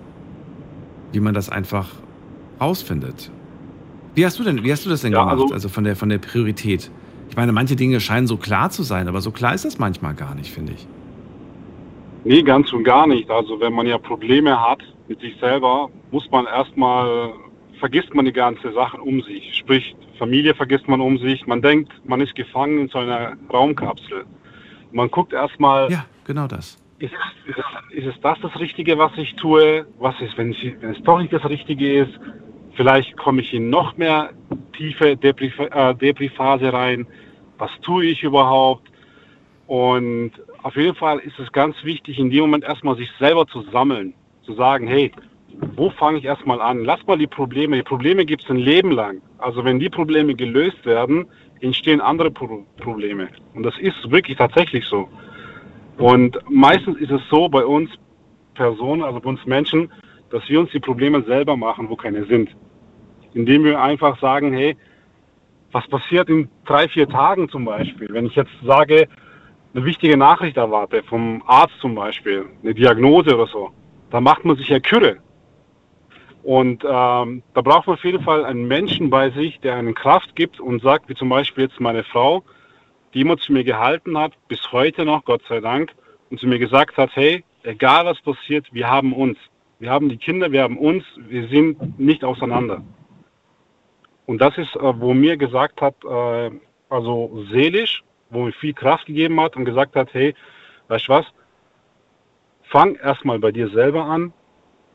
[1.11, 1.89] wie man das einfach
[2.61, 3.29] rausfindet.
[4.15, 5.41] Wie hast du denn, wie hast du das denn Ja, gemacht?
[5.41, 6.89] also- Also, von der, von der Priorität.
[7.29, 10.13] Ich meine, manche Dinge scheinen so klar zu sein, aber so klar ist das manchmal
[10.13, 10.87] gar nicht, finde ich.
[12.23, 13.29] Nee, ganz und gar nicht.
[13.29, 17.33] Also wenn man ja Probleme hat mit sich selber, muss man erstmal,
[17.79, 19.55] vergisst man die ganze Sachen um sich.
[19.55, 21.45] Sprich, Familie vergisst man um sich.
[21.47, 24.25] Man denkt, man ist gefangen in so einer Raumkapsel.
[24.91, 26.81] Man guckt erstmal, Ja, genau das.
[26.99, 27.11] ist,
[27.47, 29.85] es, ist, ist es das das Richtige, was ich tue?
[29.99, 32.13] Was ist, wenn, ich, wenn es doch nicht das Richtige ist?
[32.75, 34.29] Vielleicht komme ich in noch mehr
[34.75, 37.05] tiefe Depri- äh, Depri-Phase rein.
[37.57, 38.89] Was tue ich überhaupt?
[39.67, 40.31] Und
[40.63, 44.13] auf jeden Fall ist es ganz wichtig, in dem Moment erstmal sich selber zu sammeln.
[44.45, 45.11] Zu sagen, hey,
[45.75, 46.83] wo fange ich erstmal an?
[46.83, 47.77] Lass mal die Probleme.
[47.77, 49.21] Die Probleme gibt es ein Leben lang.
[49.37, 51.25] Also wenn die Probleme gelöst werden,
[51.61, 53.29] entstehen andere Pro Probleme.
[53.53, 55.07] Und das ist wirklich tatsächlich so.
[55.97, 57.89] Und meistens ist es so bei uns
[58.55, 59.91] Personen, also bei uns Menschen,
[60.29, 62.49] dass wir uns die Probleme selber machen, wo keine sind.
[63.33, 64.75] Indem wir einfach sagen, hey,
[65.71, 68.09] was passiert in drei, vier Tagen zum Beispiel?
[68.11, 69.07] Wenn ich jetzt sage,
[69.73, 73.71] eine wichtige Nachricht erwarte, vom Arzt zum Beispiel, eine Diagnose oder so,
[74.13, 75.17] da macht man sich ja Kürre.
[76.43, 80.35] Und ähm, da braucht man auf jeden Fall einen Menschen bei sich, der einen Kraft
[80.35, 82.43] gibt und sagt, wie zum Beispiel jetzt meine Frau,
[83.15, 85.93] die immer zu mir gehalten hat, bis heute noch, Gott sei Dank,
[86.29, 89.39] und zu mir gesagt hat, hey, egal was passiert, wir haben uns.
[89.79, 92.83] Wir haben die Kinder, wir haben uns, wir sind nicht auseinander.
[94.27, 96.51] Und das ist, äh, wo mir gesagt hat, äh,
[96.87, 100.35] also seelisch, wo mir viel Kraft gegeben hat und gesagt hat, hey,
[100.87, 101.25] weißt du was,
[102.73, 104.33] fang erstmal bei dir selber an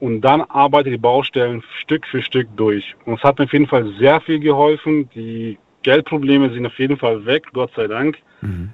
[0.01, 2.97] und dann arbeite die Baustellen Stück für Stück durch.
[3.05, 5.09] Und es hat mir auf jeden Fall sehr viel geholfen.
[5.15, 8.19] Die Geldprobleme sind auf jeden Fall weg, Gott sei Dank.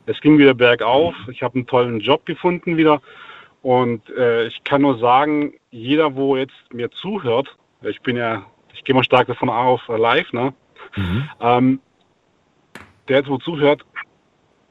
[0.06, 1.14] Es ging wieder bergauf.
[1.30, 3.02] Ich habe einen tollen Job gefunden wieder.
[3.62, 8.84] Und äh, ich kann nur sagen, jeder, wo jetzt mir zuhört, ich bin ja, ich
[8.84, 10.54] gehe mal stark davon aus, äh, live, ne?
[11.40, 11.80] Ähm,
[13.08, 13.84] der jetzt wo zuhört,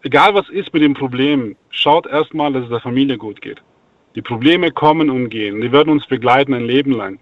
[0.01, 3.61] egal was ist mit dem Problem, schaut erstmal, dass es der Familie gut geht.
[4.15, 5.61] Die Probleme kommen und gehen.
[5.61, 7.19] Die werden uns begleiten ein Leben lang.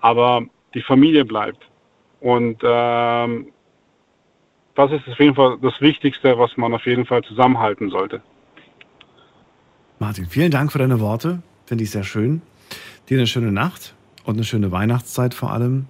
[0.00, 0.42] Aber
[0.74, 1.62] die Familie bleibt.
[2.20, 3.46] Und ähm,
[4.74, 8.22] das ist auf jeden Fall das Wichtigste, was man auf jeden Fall zusammenhalten sollte.
[9.98, 11.42] Martin, vielen Dank für deine Worte.
[11.66, 12.40] Finde ich sehr schön.
[13.08, 13.94] Dir eine schöne Nacht
[14.24, 15.86] und eine schöne Weihnachtszeit vor allem.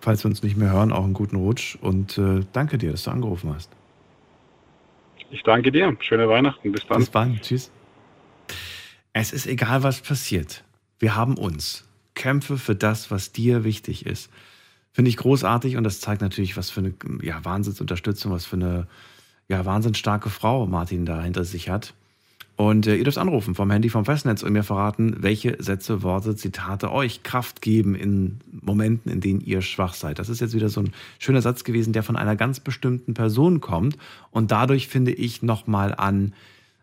[0.00, 1.76] Falls wir uns nicht mehr hören, auch einen guten Rutsch.
[1.80, 3.70] Und äh, danke dir, dass du angerufen hast.
[5.30, 5.96] Ich danke dir.
[6.00, 6.72] Schöne Weihnachten.
[6.72, 6.98] Bis dann.
[6.98, 7.42] Bis bald.
[7.42, 7.70] Tschüss.
[9.18, 10.62] Es ist egal, was passiert.
[10.98, 11.84] Wir haben uns.
[12.14, 14.28] Kämpfe für das, was dir wichtig ist.
[14.92, 18.86] Finde ich großartig und das zeigt natürlich, was für eine ja, Wahnsinnsunterstützung, was für eine
[19.48, 21.94] ja, wahnsinnig starke Frau Martin da hinter sich hat.
[22.56, 26.36] Und äh, ihr dürft anrufen vom Handy vom Festnetz und mir verraten, welche Sätze, Worte,
[26.36, 30.18] Zitate euch Kraft geben in Momenten, in denen ihr schwach seid.
[30.18, 33.62] Das ist jetzt wieder so ein schöner Satz gewesen, der von einer ganz bestimmten Person
[33.62, 33.96] kommt
[34.30, 36.34] und dadurch finde ich nochmal an,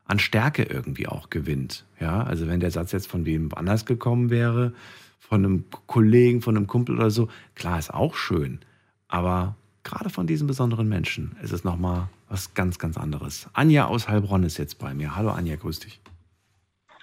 [0.06, 1.86] an Stärke irgendwie auch gewinnt.
[2.00, 4.74] Ja, also wenn der Satz jetzt von wem anders gekommen wäre,
[5.20, 8.60] von einem Kollegen, von einem Kumpel oder so, klar ist auch schön,
[9.08, 13.50] aber gerade von diesen besonderen Menschen ist es nochmal was ganz, ganz anderes.
[13.54, 15.16] Anja aus Heilbronn ist jetzt bei mir.
[15.16, 16.02] Hallo Anja, grüß dich.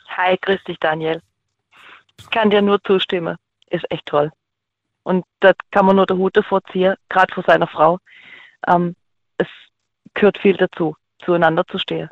[0.08, 1.22] Hi, grüß dich, Daniel.
[2.18, 3.36] Ich kann dir nur zustimmen.
[3.70, 4.30] Ist echt toll.
[5.02, 7.98] Und da kann man nur der Hut davor ziehen, gerade vor seiner Frau.
[8.66, 8.94] Ähm,
[9.38, 9.46] es
[10.14, 12.10] gehört viel dazu, zueinander zu stehen.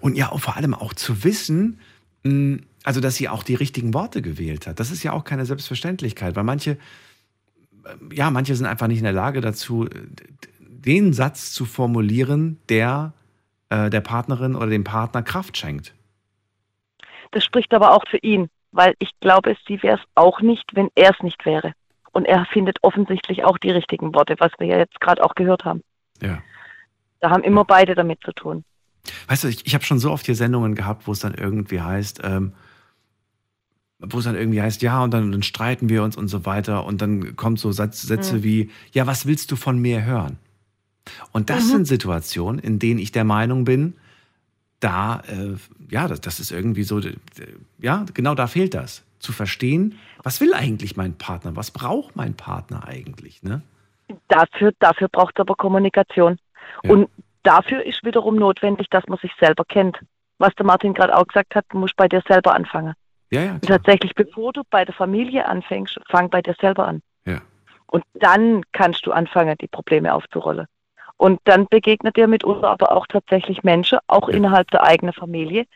[0.00, 1.80] Und ja, vor allem auch zu wissen,
[2.22, 4.80] mh, also dass sie auch die richtigen Worte gewählt hat.
[4.80, 9.04] Das ist ja auch keine Selbstverständlichkeit, weil manche, äh, ja, manche sind einfach nicht in
[9.04, 9.88] der Lage dazu,
[10.58, 13.12] den Satz zu formulieren, der
[13.70, 15.94] äh, der Partnerin oder dem Partner Kraft schenkt.
[17.30, 20.88] Das spricht aber auch für ihn, weil ich glaube, sie wäre es auch nicht, wenn
[20.94, 21.72] er es nicht wäre.
[22.12, 25.64] Und er findet offensichtlich auch die richtigen Worte, was wir ja jetzt gerade auch gehört
[25.64, 25.82] haben.
[26.20, 26.42] Ja.
[27.20, 28.64] Da haben immer beide damit zu tun.
[29.28, 31.80] Weißt du, ich, ich habe schon so oft hier Sendungen gehabt, wo es dann irgendwie
[31.80, 32.52] heißt, ähm,
[33.98, 36.84] wo es dann irgendwie heißt, ja, und dann, dann, streiten wir uns und so weiter.
[36.84, 38.42] Und dann kommt so Satz, Sätze mhm.
[38.42, 40.38] wie, ja, was willst du von mir hören?
[41.32, 41.68] Und das mhm.
[41.68, 43.94] sind Situationen, in denen ich der Meinung bin,
[44.80, 45.56] da, äh,
[45.90, 47.00] ja, das, das ist irgendwie so,
[47.78, 49.04] ja, genau da fehlt das.
[49.18, 51.54] Zu verstehen, was will eigentlich mein Partner?
[51.54, 53.42] Was braucht mein Partner eigentlich?
[53.42, 53.60] Ne?
[54.28, 56.38] Dafür, dafür braucht es aber Kommunikation.
[56.82, 56.90] Ja.
[56.90, 57.10] Und
[57.42, 59.98] dafür ist wiederum notwendig, dass man sich selber kennt.
[60.38, 62.94] Was der Martin gerade auch gesagt hat, du musst bei dir selber anfangen.
[63.30, 67.02] Ja, ja, tatsächlich, bevor du bei der Familie anfängst, fang bei dir selber an.
[67.24, 67.40] Ja.
[67.86, 70.66] Und dann kannst du anfangen, die Probleme aufzurollen.
[71.16, 74.36] Und dann begegnet dir mitunter aber auch tatsächlich Menschen, auch ja.
[74.36, 75.66] innerhalb der eigenen Familie,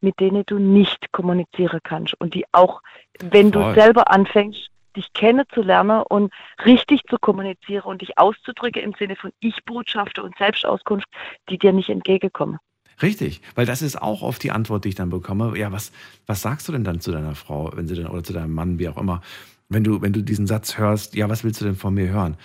[0.00, 2.82] mit denen du nicht kommunizieren kannst und die auch,
[3.20, 3.74] wenn Voll.
[3.74, 4.68] du selber anfängst,
[4.98, 6.32] dich kennenzulernen und
[6.64, 11.06] richtig zu kommunizieren und dich auszudrücken im Sinne von Ich-Botschafter und Selbstauskunft,
[11.48, 12.58] die dir nicht entgegenkommen.
[13.00, 15.56] Richtig, weil das ist auch oft die Antwort, die ich dann bekomme.
[15.56, 15.92] Ja, was,
[16.26, 18.78] was sagst du denn dann zu deiner Frau, wenn sie dann, oder zu deinem Mann,
[18.78, 19.22] wie auch immer,
[19.68, 22.36] wenn du, wenn du diesen Satz hörst, ja, was willst du denn von mir hören?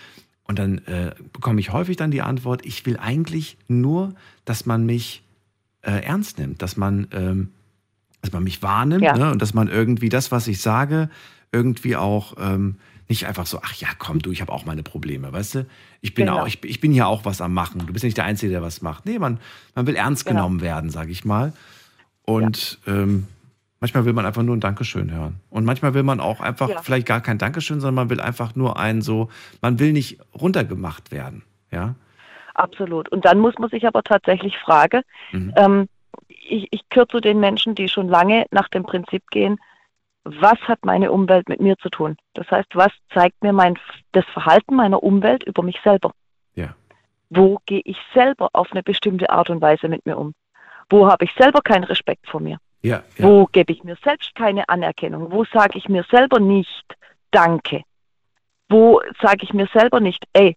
[0.43, 4.13] Und dann äh, bekomme ich häufig dann die Antwort, ich will eigentlich nur,
[4.45, 5.23] dass man mich
[5.81, 7.49] äh, ernst nimmt, dass man, ähm,
[8.21, 9.17] dass man mich wahrnimmt ja.
[9.17, 9.31] ne?
[9.31, 11.09] und dass man irgendwie das, was ich sage,
[11.53, 12.75] irgendwie auch ähm,
[13.07, 15.65] nicht einfach so, ach ja, komm du, ich habe auch meine Probleme, weißt du?
[16.01, 16.41] Ich bin, genau.
[16.41, 17.85] auch, ich, ich, bin hier auch was am Machen.
[17.85, 19.05] Du bist nicht der Einzige, der was macht.
[19.05, 19.39] Nee, man,
[19.75, 20.41] man will ernst genau.
[20.41, 21.53] genommen werden, sage ich mal.
[22.25, 22.93] Und ja.
[22.93, 23.27] ähm,
[23.80, 25.35] manchmal will man einfach nur ein Dankeschön hören.
[25.49, 26.81] Und manchmal will man auch einfach ja.
[26.81, 29.30] vielleicht gar kein Dankeschön, sondern man will einfach nur einen so,
[29.61, 31.43] man will nicht runtergemacht werden.
[31.71, 31.95] Ja.
[32.55, 33.09] Absolut.
[33.09, 35.01] Und dann muss man sich aber tatsächlich fragen,
[35.31, 35.53] mhm.
[35.55, 35.89] ähm,
[36.27, 39.59] ich, ich gehöre zu den Menschen, die schon lange nach dem Prinzip gehen,
[40.23, 42.15] was hat meine Umwelt mit mir zu tun?
[42.33, 43.77] Das heißt, was zeigt mir mein,
[44.13, 46.11] das Verhalten meiner Umwelt über mich selber?
[46.55, 46.75] Ja.
[47.29, 50.33] Wo gehe ich selber auf eine bestimmte Art und Weise mit mir um?
[50.89, 52.57] Wo habe ich selber keinen Respekt vor mir?
[52.81, 53.25] Ja, ja.
[53.25, 55.31] Wo gebe ich mir selbst keine Anerkennung?
[55.31, 56.95] Wo sage ich mir selber nicht
[57.31, 57.83] Danke?
[58.69, 60.55] Wo sage ich mir selber nicht, ey,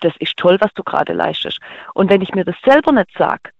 [0.00, 1.60] das ist toll, was du gerade leistest.
[1.94, 3.50] Und wenn ich mir das selber nicht sage,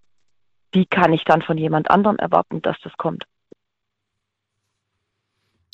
[0.73, 3.25] wie kann ich dann von jemand anderem erwarten, dass das kommt?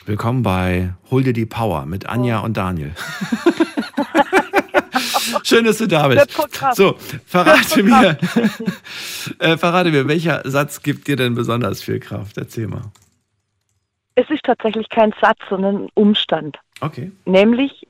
[0.06, 2.44] Willkommen bei Hol dir die Power mit Anja oh.
[2.44, 2.92] und Daniel.
[5.42, 6.38] Schön, dass du da bist.
[6.74, 8.10] So, verrate mir,
[9.38, 12.36] äh, verrate mir, welcher Satz gibt dir denn besonders viel Kraft?
[12.36, 12.82] Erzähl mal.
[14.14, 16.58] Es ist tatsächlich kein Satz, sondern ein Umstand.
[16.82, 17.10] Okay.
[17.24, 17.86] Nämlich,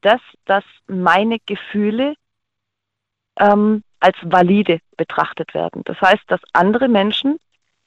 [0.00, 2.14] dass, dass meine Gefühle
[3.38, 5.82] ähm, als valide betrachtet werden.
[5.84, 7.38] Das heißt, dass andere Menschen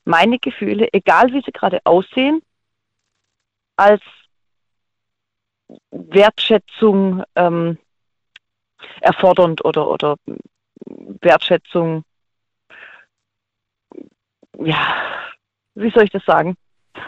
[0.05, 2.41] meine Gefühle, egal wie sie gerade aussehen,
[3.75, 4.01] als
[5.91, 7.77] Wertschätzung ähm,
[9.01, 10.15] erfordernd oder, oder
[11.21, 12.03] Wertschätzung,
[14.59, 14.95] ja,
[15.75, 16.55] wie soll ich das sagen?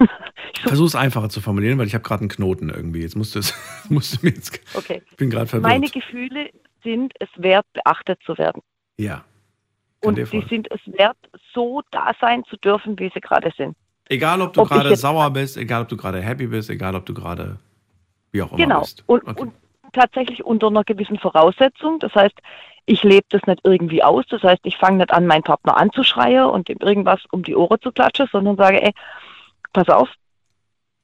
[0.64, 3.02] Versuch es einfacher zu formulieren, weil ich habe gerade einen Knoten irgendwie.
[3.02, 3.54] Jetzt musst du es,
[3.90, 4.60] musst du mir jetzt.
[4.76, 5.02] Okay.
[5.10, 5.72] Ich bin gerade verwirrt.
[5.72, 6.50] Meine Gefühle
[6.84, 8.62] sind es wert, beachtet zu werden.
[8.98, 9.24] Ja.
[10.02, 11.18] Und sie sind es wert,
[11.54, 13.76] so da sein zu dürfen, wie sie gerade sind.
[14.10, 17.14] Egal, ob du gerade sauer bist, egal, ob du gerade happy bist, egal, ob du
[17.14, 17.58] gerade
[18.32, 18.80] wie auch immer genau.
[18.82, 19.06] bist.
[19.08, 19.20] Genau.
[19.20, 19.42] Und, okay.
[19.42, 19.54] und
[19.94, 22.00] tatsächlich unter einer gewissen Voraussetzung.
[22.00, 22.36] Das heißt,
[22.86, 24.26] ich lebe das nicht irgendwie aus.
[24.30, 27.82] Das heißt, ich fange nicht an, meinen Partner anzuschreien und ihm irgendwas um die Ohren
[27.82, 28.94] zu klatschen, sondern sage, ey,
[29.74, 30.10] pass auf,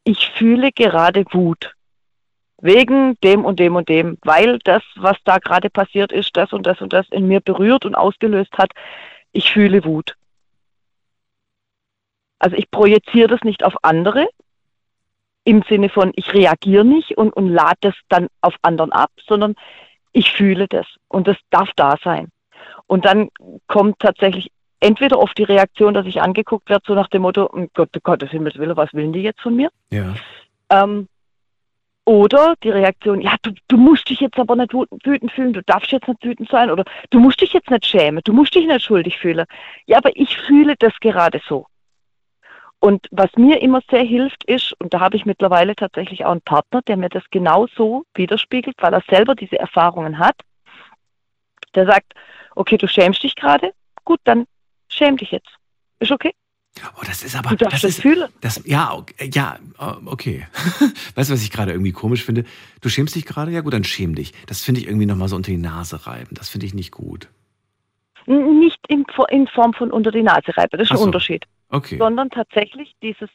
[0.05, 1.73] ich fühle gerade Wut.
[2.61, 6.65] Wegen dem und dem und dem, weil das, was da gerade passiert ist, das und
[6.65, 8.71] das und das in mir berührt und ausgelöst hat,
[9.33, 10.15] ich fühle Wut.
[12.43, 14.27] Also ich projiziere das nicht auf andere
[15.45, 19.55] im Sinne von, ich reagiere nicht und, und lade das dann auf anderen ab, sondern
[20.11, 22.27] ich fühle das und das darf da sein.
[22.85, 23.29] Und dann
[23.67, 24.51] kommt tatsächlich
[24.81, 28.01] entweder oft die Reaktion, dass ich angeguckt werde, so nach dem Motto, um Gott, um
[28.03, 29.69] Gottes Himmels Willen, was willen die jetzt von mir?
[29.89, 30.13] Ja.
[30.69, 31.07] Ähm,
[32.05, 35.63] Oder die Reaktion, ja, du, du musst dich jetzt aber nicht wütend wütend fühlen, du
[35.63, 38.67] darfst jetzt nicht wütend sein oder du musst dich jetzt nicht schämen, du musst dich
[38.67, 39.45] nicht schuldig fühlen.
[39.85, 41.65] Ja, aber ich fühle das gerade so.
[42.83, 46.41] Und was mir immer sehr hilft, ist, und da habe ich mittlerweile tatsächlich auch einen
[46.41, 50.35] Partner, der mir das genauso widerspiegelt, weil er selber diese Erfahrungen hat,
[51.75, 52.13] der sagt,
[52.55, 53.71] okay, du schämst dich gerade,
[54.03, 54.47] gut, dann
[54.89, 55.47] schäm dich jetzt.
[55.99, 56.33] Ist okay.
[56.97, 57.51] Oh, das ist aber.
[57.51, 58.29] Du darfst das das ist, fühlen.
[58.41, 60.45] Das, ja, okay, ja, oh, okay.
[61.15, 62.43] weißt du, was ich gerade irgendwie komisch finde?
[62.81, 63.51] Du schämst dich gerade?
[63.51, 64.33] Ja, gut, dann schäm dich.
[64.47, 66.35] Das finde ich irgendwie nochmal so unter die Nase reiben.
[66.35, 67.29] Das finde ich nicht gut.
[68.25, 71.05] Nicht in, in Form von unter die Nase reiben, das ist Ach ein so.
[71.05, 71.45] Unterschied.
[71.73, 71.97] Okay.
[71.97, 73.29] Sondern tatsächlich dieses,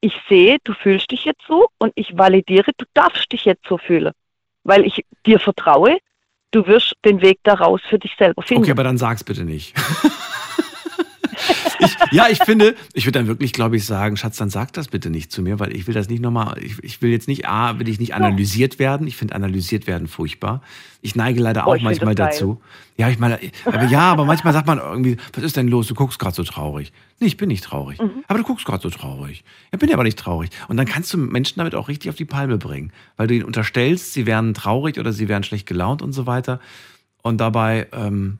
[0.00, 3.76] ich sehe, du fühlst dich jetzt so und ich validiere, du darfst dich jetzt so
[3.76, 4.12] fühlen.
[4.62, 5.98] Weil ich dir vertraue,
[6.52, 8.62] du wirst den Weg daraus für dich selber finden.
[8.62, 9.76] Okay, aber dann sag's bitte nicht.
[11.80, 14.88] ich, ja, ich finde, ich würde dann wirklich, glaube ich, sagen, Schatz, dann sag das
[14.88, 17.46] bitte nicht zu mir, weil ich will das nicht nochmal, ich, ich will jetzt nicht,
[17.48, 19.06] A, will ich nicht analysiert werden.
[19.06, 20.62] Ich finde analysiert werden furchtbar.
[21.02, 22.60] Ich neige leider Boah, auch ich manchmal dazu.
[22.96, 25.86] Ja, ich meine, aber ja, aber manchmal sagt man irgendwie, was ist denn los?
[25.86, 26.92] Du guckst gerade so traurig.
[27.18, 28.00] Nee, ich bin nicht traurig.
[28.00, 28.24] Mhm.
[28.28, 29.42] Aber du guckst gerade so traurig.
[29.72, 30.50] Ja, bin ja aber nicht traurig.
[30.68, 33.44] Und dann kannst du Menschen damit auch richtig auf die Palme bringen, weil du ihnen
[33.44, 36.60] unterstellst, sie wären traurig oder sie wären schlecht gelaunt und so weiter.
[37.22, 38.38] Und dabei ähm,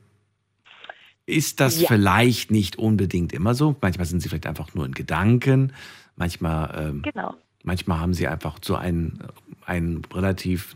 [1.27, 1.89] ist das Ja.
[1.89, 3.77] vielleicht nicht unbedingt immer so.
[3.81, 5.73] Manchmal sind sie vielleicht einfach nur in Gedanken.
[6.17, 7.35] Manchmal, ähm, Genau.
[7.63, 9.19] manchmal haben sie einfach so einen,
[9.65, 10.75] einen relativ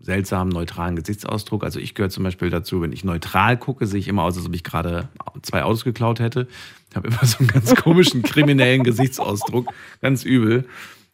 [0.00, 1.64] seltsamen, neutralen Gesichtsausdruck.
[1.64, 4.46] Also ich gehöre zum Beispiel dazu, wenn ich neutral gucke, sehe ich immer aus, als
[4.46, 5.08] ob ich gerade
[5.42, 6.46] zwei Autos geklaut hätte.
[6.90, 9.72] Ich habe immer so einen ganz komischen, kriminellen Gesichtsausdruck.
[10.02, 10.66] Ganz übel.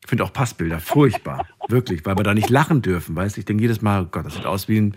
[0.02, 1.46] Ich finde auch Passbilder furchtbar.
[1.68, 3.40] Wirklich, weil wir da nicht lachen dürfen, weißt du?
[3.40, 4.96] Ich denke jedes Mal, oh Gott, das sieht aus wie ein,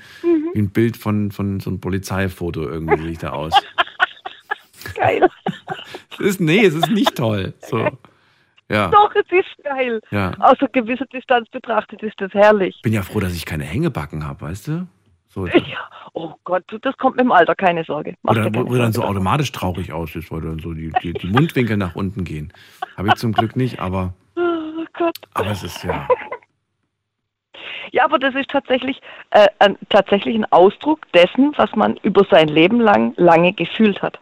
[0.53, 3.53] wie ein Bild von, von so einem Polizeifoto irgendwie sehe ich da aus.
[4.95, 5.27] Geil.
[6.13, 7.53] Es ist, nee, es ist nicht toll.
[7.61, 7.87] So.
[8.69, 8.87] Ja.
[8.89, 10.01] Doch, es ist geil.
[10.11, 10.31] Ja.
[10.39, 12.75] Aus einer gewissen Distanz betrachtet ist das herrlich.
[12.77, 14.87] Ich bin ja froh, dass ich keine Hängebacken habe, weißt du?
[15.29, 15.89] So, Ja.
[16.13, 18.15] Oh Gott, das kommt mit dem Alter, keine Sorge.
[18.21, 19.09] Mach oder wo, dann so Sorge.
[19.15, 22.53] automatisch traurig aussieht, weil dann so die, die, die Mundwinkel nach unten gehen.
[22.97, 25.17] Habe ich zum Glück nicht, aber, Oh Gott.
[25.33, 26.07] aber es ist ja.
[27.91, 29.01] Ja, aber das ist tatsächlich,
[29.31, 34.19] äh, ein, tatsächlich ein Ausdruck dessen, was man über sein Leben lang lange gefühlt hat.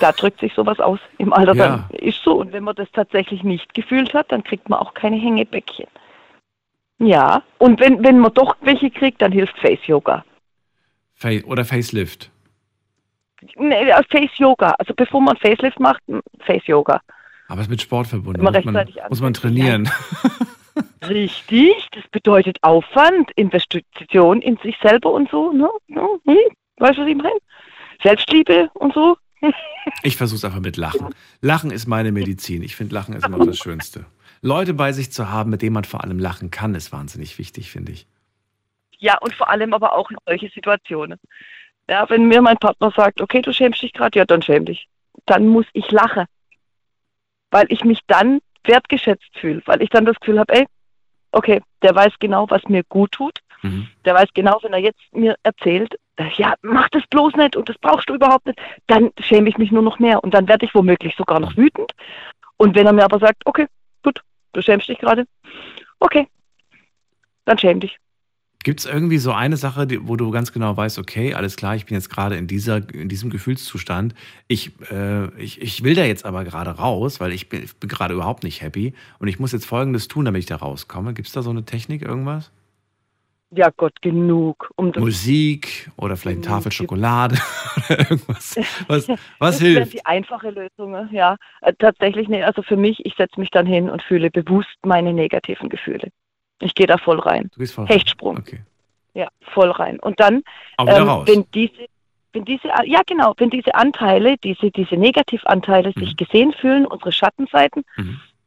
[0.00, 1.54] Da drückt sich sowas aus im Alter.
[1.54, 1.66] Ja.
[1.66, 2.34] Dann ist so.
[2.34, 5.86] Und wenn man das tatsächlich nicht gefühlt hat, dann kriegt man auch keine Hängebäckchen.
[6.98, 7.42] Ja.
[7.58, 10.24] Und wenn, wenn man doch welche kriegt, dann hilft Face Yoga.
[11.46, 12.30] Oder Facelift.
[13.56, 14.74] Nee, Face Yoga.
[14.78, 16.02] Also bevor man Facelift macht,
[16.40, 17.00] Face Yoga.
[17.48, 18.42] Aber es ist mit Sport verbunden.
[18.42, 19.90] Muss man, muss man trainieren.
[21.08, 25.52] Richtig, das bedeutet Aufwand, Investition in sich selber und so.
[25.52, 25.68] Ne?
[25.88, 26.36] Hm?
[26.78, 27.38] Weißt du, was ich meine?
[28.02, 29.16] Selbstliebe und so.
[30.02, 31.14] Ich versuche es einfach mit Lachen.
[31.42, 32.62] Lachen ist meine Medizin.
[32.62, 34.06] Ich finde, Lachen ist immer das Schönste.
[34.40, 37.70] Leute bei sich zu haben, mit denen man vor allem lachen kann, ist wahnsinnig wichtig,
[37.70, 38.06] finde ich.
[38.98, 41.18] Ja, und vor allem aber auch in solche Situationen.
[41.88, 44.88] Ja, wenn mir mein Partner sagt, okay, du schämst dich gerade, ja, dann schäm dich.
[45.26, 46.24] Dann muss ich lachen.
[47.50, 49.62] Weil ich mich dann wertgeschätzt fühle.
[49.66, 50.66] Weil ich dann das Gefühl habe, ey,
[51.34, 53.40] okay, der weiß genau, was mir gut tut.
[54.04, 57.68] Der weiß genau, wenn er jetzt mir erzählt, äh, ja, mach das bloß nicht und
[57.68, 60.66] das brauchst du überhaupt nicht, dann schäme ich mich nur noch mehr und dann werde
[60.66, 61.92] ich womöglich sogar noch wütend.
[62.56, 63.66] Und wenn er mir aber sagt, okay,
[64.02, 64.20] gut,
[64.52, 65.24] du schämst dich gerade,
[65.98, 66.28] okay,
[67.46, 67.98] dann schäm dich.
[68.64, 71.84] Gibt es irgendwie so eine Sache, wo du ganz genau weißt, okay, alles klar, ich
[71.84, 74.14] bin jetzt gerade in, dieser, in diesem Gefühlszustand.
[74.48, 77.90] Ich, äh, ich, ich will da jetzt aber gerade raus, weil ich bin, ich bin
[77.90, 81.12] gerade überhaupt nicht happy und ich muss jetzt Folgendes tun, damit ich da rauskomme.
[81.12, 82.50] Gibt es da so eine Technik, irgendwas?
[83.50, 84.70] Ja Gott, genug.
[84.76, 87.36] Um das Musik oder vielleicht eine Tafel Schokolade
[87.76, 88.56] oder irgendwas.
[88.88, 89.08] Was,
[89.38, 89.92] was das hilft?
[89.92, 91.36] die einfache Lösung, ja.
[91.60, 95.12] Äh, tatsächlich, nee, also für mich, ich setze mich dann hin und fühle bewusst meine
[95.12, 96.08] negativen Gefühle.
[96.64, 97.50] Ich gehe da voll rein.
[97.52, 97.94] Du gehst voll rein.
[97.96, 98.38] Hechtsprung.
[98.38, 98.60] Okay.
[99.14, 100.00] Ja, voll rein.
[100.00, 100.42] Und dann,
[100.78, 101.86] ähm, wenn diese,
[102.32, 106.00] wenn diese, ja genau, wenn diese Anteile, diese, diese Negativanteile Mhm.
[106.00, 107.84] sich gesehen fühlen, unsere Schattenseiten,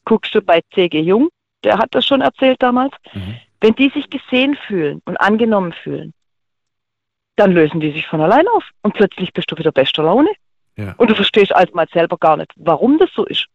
[0.04, 1.00] guckst du bei C.G.
[1.00, 1.30] Jung,
[1.64, 3.36] der hat das schon erzählt damals, Mhm.
[3.62, 6.14] wenn die sich gesehen fühlen und angenommen fühlen,
[7.36, 10.30] dann lösen die sich von allein auf und plötzlich bist du wieder bester Laune.
[10.76, 10.94] Ja.
[10.98, 13.46] Und du verstehst alsmals selber gar nicht, warum das so ist.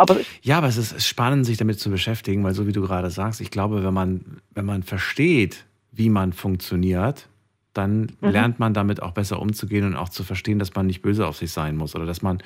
[0.00, 3.10] Aber Ja, aber es ist spannend, sich damit zu beschäftigen, weil so wie du gerade
[3.10, 7.28] sagst, ich glaube, wenn man, wenn man versteht, wie man funktioniert,
[7.74, 8.30] dann Mhm.
[8.30, 11.36] lernt man damit auch besser umzugehen und auch zu verstehen, dass man nicht böse auf
[11.36, 12.42] sich sein muss oder dass man,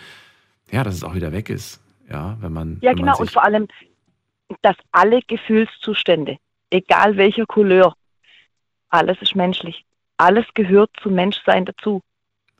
[0.71, 1.81] ja, dass es auch wieder weg ist.
[2.11, 2.79] Ja, wenn man.
[2.83, 3.13] Ja, wenn genau.
[3.13, 3.67] Man Und vor allem,
[4.63, 6.37] dass alle Gefühlszustände,
[6.71, 7.95] egal welcher Couleur,
[8.91, 9.85] alles ist menschlich.
[10.17, 12.01] Alles gehört zum Menschsein dazu.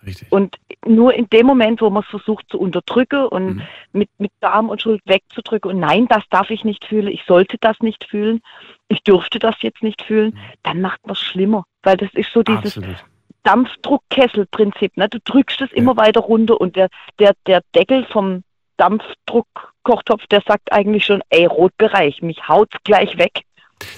[0.05, 0.31] Richtig.
[0.31, 0.57] Und
[0.87, 3.63] nur in dem Moment, wo man es versucht zu unterdrücken und
[3.93, 7.57] mit, mit Darm und Schuld wegzudrücken und nein, das darf ich nicht fühlen, ich sollte
[7.61, 8.41] das nicht fühlen,
[8.89, 11.65] ich dürfte das jetzt nicht fühlen, dann macht man es schlimmer.
[11.83, 13.05] Weil das ist so dieses Absolut.
[13.45, 14.97] Dampfdruckkesselprinzip.
[14.97, 15.09] Ne?
[15.09, 18.43] Du drückst es immer weiter runter und der, der, der Deckel vom
[18.77, 23.43] Dampfdruckkochtopf, der sagt eigentlich schon, ey, Rotbereich, mich haut's gleich weg.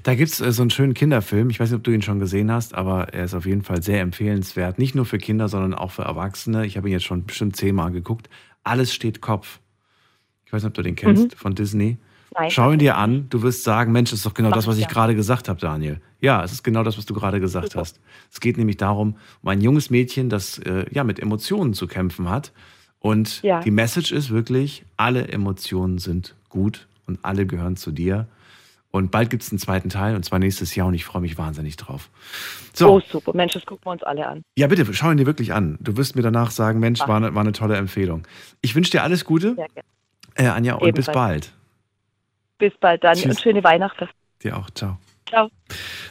[0.02, 1.50] Da gibt es äh, so einen schönen Kinderfilm.
[1.50, 3.82] Ich weiß nicht, ob du ihn schon gesehen hast, aber er ist auf jeden Fall
[3.82, 4.78] sehr empfehlenswert.
[4.78, 6.66] Nicht nur für Kinder, sondern auch für Erwachsene.
[6.66, 8.28] Ich habe ihn jetzt schon bestimmt zehnmal geguckt.
[8.64, 9.60] Alles steht Kopf.
[10.44, 11.36] Ich weiß nicht, ob du den kennst Mhm.
[11.36, 11.98] von Disney.
[12.34, 12.50] Nein.
[12.50, 13.26] Schau ihn dir an.
[13.30, 14.88] Du wirst sagen, Mensch, das ist doch genau Mach das, was ich ja.
[14.88, 16.00] gerade gesagt habe, Daniel.
[16.20, 18.00] Ja, es ist genau das, was du gerade gesagt hast.
[18.32, 22.28] Es geht nämlich darum, um ein junges Mädchen, das äh, ja mit Emotionen zu kämpfen
[22.28, 22.52] hat.
[22.98, 23.60] Und Ja.
[23.60, 28.26] die Message ist wirklich, alle Emotionen sind gut und alle gehören zu dir.
[28.96, 31.36] Und bald gibt es einen zweiten Teil, und zwar nächstes Jahr, und ich freue mich
[31.38, 32.10] wahnsinnig drauf.
[32.72, 33.32] So, Oh, super.
[33.34, 34.42] Mensch, das gucken wir uns alle an.
[34.56, 35.76] ja, bitte, schau ihn dir wirklich an.
[35.80, 38.26] Du wirst mir danach sagen, Mensch, war eine, war eine tolle Empfehlung.
[38.62, 39.56] Ich wünsche dir alles Gute,
[40.34, 41.52] äh, Anja, und bis bald.
[42.58, 43.26] Bis bald dann Tschüss.
[43.36, 44.08] und schöne Weihnachten.
[44.42, 44.98] Dir auch, ciao.
[45.28, 45.50] Ciao.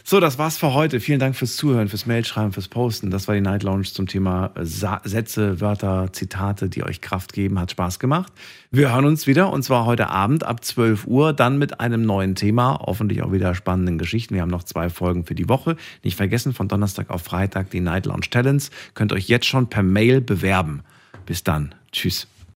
[0.03, 0.99] So, das war's für heute.
[0.99, 3.09] Vielen Dank fürs Zuhören, fürs Mailschreiben, fürs Posten.
[3.09, 7.33] Das war die Night Lounge zum Thema äh, Sa Sätze, Wörter, Zitate, die euch Kraft
[7.33, 7.59] geben.
[7.59, 8.31] Hat Spaß gemacht.
[8.71, 12.35] Wir hören uns wieder und zwar heute Abend ab 12 Uhr, dann mit einem neuen
[12.35, 12.79] Thema.
[12.81, 14.35] Hoffentlich auch wieder spannenden Geschichten.
[14.35, 15.77] Wir haben noch zwei Folgen für die Woche.
[16.03, 18.69] Nicht vergessen, von Donnerstag auf Freitag die Night Lounge Talents.
[18.93, 20.83] Könnt euch jetzt schon per Mail bewerben.
[21.25, 21.73] Bis dann.
[21.91, 22.27] Tschüss.